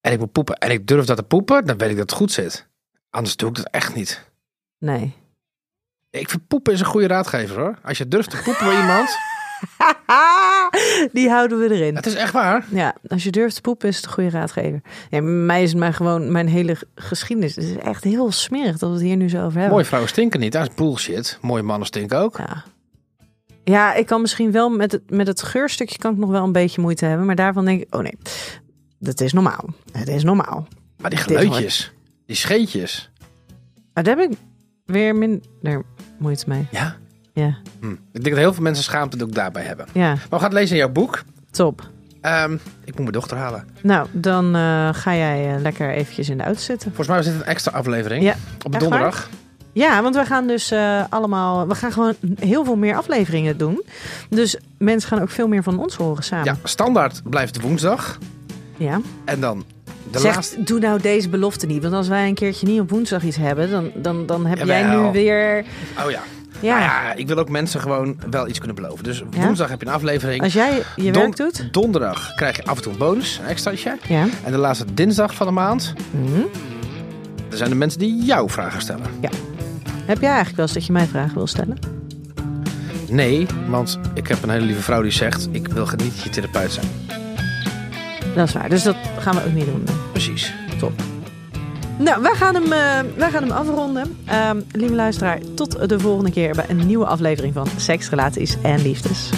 En 0.00 0.12
ik 0.12 0.18
wil 0.18 0.26
poepen 0.26 0.56
en 0.56 0.70
ik 0.70 0.86
durf 0.86 1.04
dat 1.04 1.16
te 1.16 1.22
poepen, 1.22 1.64
dan 1.64 1.78
weet 1.78 1.90
ik 1.90 1.96
dat 1.96 2.10
het 2.10 2.18
goed 2.18 2.32
zit. 2.32 2.66
Anders 3.10 3.36
doe 3.36 3.48
ik 3.48 3.54
dat 3.54 3.68
echt 3.70 3.94
niet. 3.94 4.24
Nee. 4.78 5.14
Ik 6.10 6.30
vind 6.30 6.46
poepen 6.46 6.72
is 6.72 6.80
een 6.80 6.86
goede 6.86 7.06
raadgever 7.06 7.60
hoor. 7.60 7.78
Als 7.82 7.98
je 7.98 8.08
durft 8.08 8.30
te 8.30 8.40
poepen 8.44 8.66
bij 8.66 8.80
iemand. 8.80 9.10
Die 11.12 11.28
houden 11.30 11.58
we 11.58 11.74
erin. 11.74 11.96
Het 11.96 12.06
is 12.06 12.14
echt 12.14 12.32
waar. 12.32 12.66
Ja, 12.70 12.94
als 13.06 13.24
je 13.24 13.30
durft 13.30 13.54
te 13.54 13.60
poepen 13.60 13.88
is 13.88 13.96
het 13.96 14.04
een 14.04 14.12
goede 14.12 14.30
raadgever. 14.30 14.80
Ja, 15.10 15.20
mij 15.20 15.62
is 15.62 15.74
maar 15.74 15.94
gewoon 15.94 16.32
mijn 16.32 16.48
hele 16.48 16.76
geschiedenis. 16.94 17.54
Het 17.56 17.64
is 17.64 17.76
echt 17.76 18.04
heel 18.04 18.32
smerig 18.32 18.78
dat 18.78 18.88
we 18.88 18.94
het 18.94 19.04
hier 19.04 19.16
nu 19.16 19.28
zo 19.28 19.36
over 19.36 19.52
hebben. 19.52 19.70
Mooie 19.70 19.84
vrouwen 19.84 20.10
stinken 20.10 20.40
niet. 20.40 20.52
Dat 20.52 20.68
is 20.68 20.74
bullshit. 20.74 21.38
Mooie 21.40 21.62
mannen 21.62 21.86
stinken 21.86 22.18
ook. 22.18 22.36
Ja. 22.36 22.64
Ja, 23.64 23.94
ik 23.94 24.06
kan 24.06 24.20
misschien 24.20 24.52
wel 24.52 24.70
met 24.70 24.92
het, 24.92 25.10
met 25.10 25.26
het 25.26 25.42
geurstukje 25.42 25.98
kan 25.98 26.12
ik 26.12 26.18
nog 26.18 26.30
wel 26.30 26.44
een 26.44 26.52
beetje 26.52 26.80
moeite 26.80 27.04
hebben. 27.04 27.26
Maar 27.26 27.34
daarvan 27.34 27.64
denk 27.64 27.80
ik, 27.80 27.94
oh 27.94 28.00
nee, 28.00 28.18
dat 28.98 29.20
is 29.20 29.32
normaal. 29.32 29.64
Het 29.92 30.08
is 30.08 30.24
normaal. 30.24 30.66
Maar 31.00 31.10
die 31.10 31.18
geluidjes. 31.18 31.92
Die 32.26 32.36
scheetjes. 32.36 33.10
Daar 33.92 34.04
heb 34.04 34.18
ik 34.18 34.38
weer 34.84 35.16
minder 35.16 35.82
moeite 36.18 36.44
mee. 36.48 36.66
Ja. 36.70 36.96
Ja, 37.40 37.56
Hm. 37.80 37.90
Ik 37.90 38.22
denk 38.22 38.28
dat 38.34 38.44
heel 38.44 38.54
veel 38.54 38.62
mensen 38.62 38.84
schaamte 38.84 39.22
ook 39.24 39.34
daarbij 39.34 39.62
hebben. 39.62 39.86
ja 39.92 40.08
Maar 40.08 40.18
we 40.30 40.36
gaan 40.36 40.44
het 40.44 40.52
lezen 40.52 40.70
in 40.76 40.82
jouw 40.82 40.92
boek. 40.92 41.22
top. 41.50 41.88
Ehm, 42.20 42.52
ik 42.54 42.86
moet 42.86 42.96
mijn 42.96 43.12
dochter 43.12 43.36
halen. 43.36 43.64
Nou, 43.82 44.06
dan 44.12 44.54
eh, 44.56 44.88
ga 44.92 45.14
jij 45.14 45.54
eh, 45.54 45.60
lekker 45.62 45.90
eventjes 45.90 46.28
in 46.28 46.38
de 46.38 46.44
auto 46.44 46.60
zitten. 46.60 46.92
Volgens 46.94 47.08
mij 47.08 47.22
dit 47.32 47.40
een 47.40 47.46
extra 47.46 47.72
aflevering. 47.72 48.22
Ja, 48.24 48.34
Op 48.64 48.78
donderdag. 48.78 49.28
Ja, 49.72 50.02
want 50.02 50.14
we 50.14 50.24
gaan 50.24 50.46
dus 50.46 50.70
eh, 50.70 51.04
allemaal... 51.08 51.66
We 51.68 51.74
gaan 51.74 51.92
gewoon 51.92 52.14
heel 52.38 52.64
veel 52.64 52.76
meer 52.76 52.96
afleveringen 52.96 53.56
doen. 53.58 53.82
Dus 54.28 54.56
mensen 54.78 55.08
gaan 55.08 55.20
ook 55.22 55.30
veel 55.30 55.48
meer 55.48 55.62
van 55.62 55.78
ons 55.78 55.94
horen 55.94 56.24
samen. 56.24 56.44
Ja, 56.44 56.56
standaard 56.64 57.22
blijft 57.24 57.60
woensdag. 57.60 58.18
ja. 58.76 59.00
En 59.24 59.40
dan 59.40 59.64
de 60.10 60.18
zeg, 60.18 60.34
laatste. 60.34 60.62
doe 60.62 60.78
nou 60.78 61.00
deze 61.00 61.28
belofte 61.28 61.66
niet. 61.66 61.82
Want 61.82 61.94
als 61.94 62.08
wij 62.08 62.28
een 62.28 62.34
keertje 62.34 62.66
niet 62.66 62.80
op 62.80 62.90
woensdag 62.90 63.22
iets 63.22 63.36
hebben... 63.36 63.70
dan, 63.70 63.90
dan, 63.94 64.26
dan 64.26 64.46
heb 64.46 64.58
jij 64.66 64.82
nu 64.82 65.10
weer... 65.12 65.64
Oh 66.04 66.10
ja. 66.10 66.20
Ja, 66.60 66.78
ja, 66.80 67.14
ik 67.14 67.26
wil 67.26 67.36
ook 67.38 67.48
mensen 67.48 67.80
gewoon 67.80 68.16
wel 68.30 68.48
iets 68.48 68.58
kunnen 68.58 68.76
beloven. 68.76 69.04
Dus 69.04 69.22
Ja? 69.30 69.44
woensdag 69.44 69.68
heb 69.68 69.80
je 69.80 69.86
een 69.86 69.92
aflevering. 69.92 70.42
als 70.42 70.52
jij 70.52 70.82
je 70.96 71.12
Don- 71.12 71.22
werk 71.22 71.36
doet... 71.36 71.68
Donderdag 71.72 72.34
krijg 72.34 72.56
je 72.56 72.64
af 72.64 72.76
en 72.76 72.82
toe 72.82 72.92
een 72.92 72.98
bonus, 72.98 73.38
een 73.42 73.48
extraatje. 73.48 73.96
Ja. 74.08 74.26
En 74.44 74.52
de 74.52 74.58
laatste 74.58 74.84
dinsdag 74.94 75.34
van 75.34 75.46
de 75.46 75.52
maand, 75.52 75.94
Mhm. 76.10 76.40
er 77.50 77.56
zijn 77.56 77.70
de 77.70 77.76
mensen 77.76 77.98
die 77.98 78.22
jouw 78.24 78.48
vragen 78.48 78.80
stellen. 78.80 79.06
Heb 80.06 80.20
jij 80.20 80.28
eigenlijk 80.28 80.56
wel 80.56 80.64
eens 80.66 80.74
dat 80.74 80.86
je 80.86 80.92
mij 80.92 81.06
vragen 81.06 81.34
wil 81.34 81.46
stellen? 81.46 81.78
Nee, 83.08 83.46
want 83.68 83.98
ik 84.14 84.26
heb 84.28 84.42
een 84.42 84.50
hele 84.50 84.64
lieve 84.64 84.82
vrouw 84.82 85.02
die 85.02 85.10
zegt, 85.10 85.48
ik 85.52 85.68
wil 85.68 85.88
niet 85.96 86.22
je 86.22 86.30
therapeut 86.30 86.72
zijn. 86.72 86.86
Dat 88.34 88.48
is 88.48 88.54
waar. 88.54 88.68
Dus 88.68 88.82
dat 88.82 88.96
gaan 89.18 89.34
we 89.34 89.44
ook 89.46 89.52
niet 89.52 89.64
doen. 89.66 89.84
Precies. 90.12 90.54
Top. 90.78 90.92
Nou, 92.00 92.22
wij 92.22 92.34
gaan 92.34 92.54
hem, 92.54 92.72
eh, 92.72 93.16
wij 93.16 93.30
gaan 93.30 93.42
hem 93.42 93.50
afronden. 93.50 94.16
Ehm, 94.26 94.60
lieve 94.72 94.94
luisteraar, 94.94 95.38
tot 95.54 95.88
de 95.88 96.00
volgende 96.00 96.30
keer 96.30 96.54
bij 96.54 96.64
een 96.68 96.86
nieuwe 96.86 97.06
aflevering 97.06 97.54
van 97.54 97.66
Seks, 97.76 98.08
Relaties 98.10 98.56
en 98.62 98.82
Liefdes. 98.82 99.30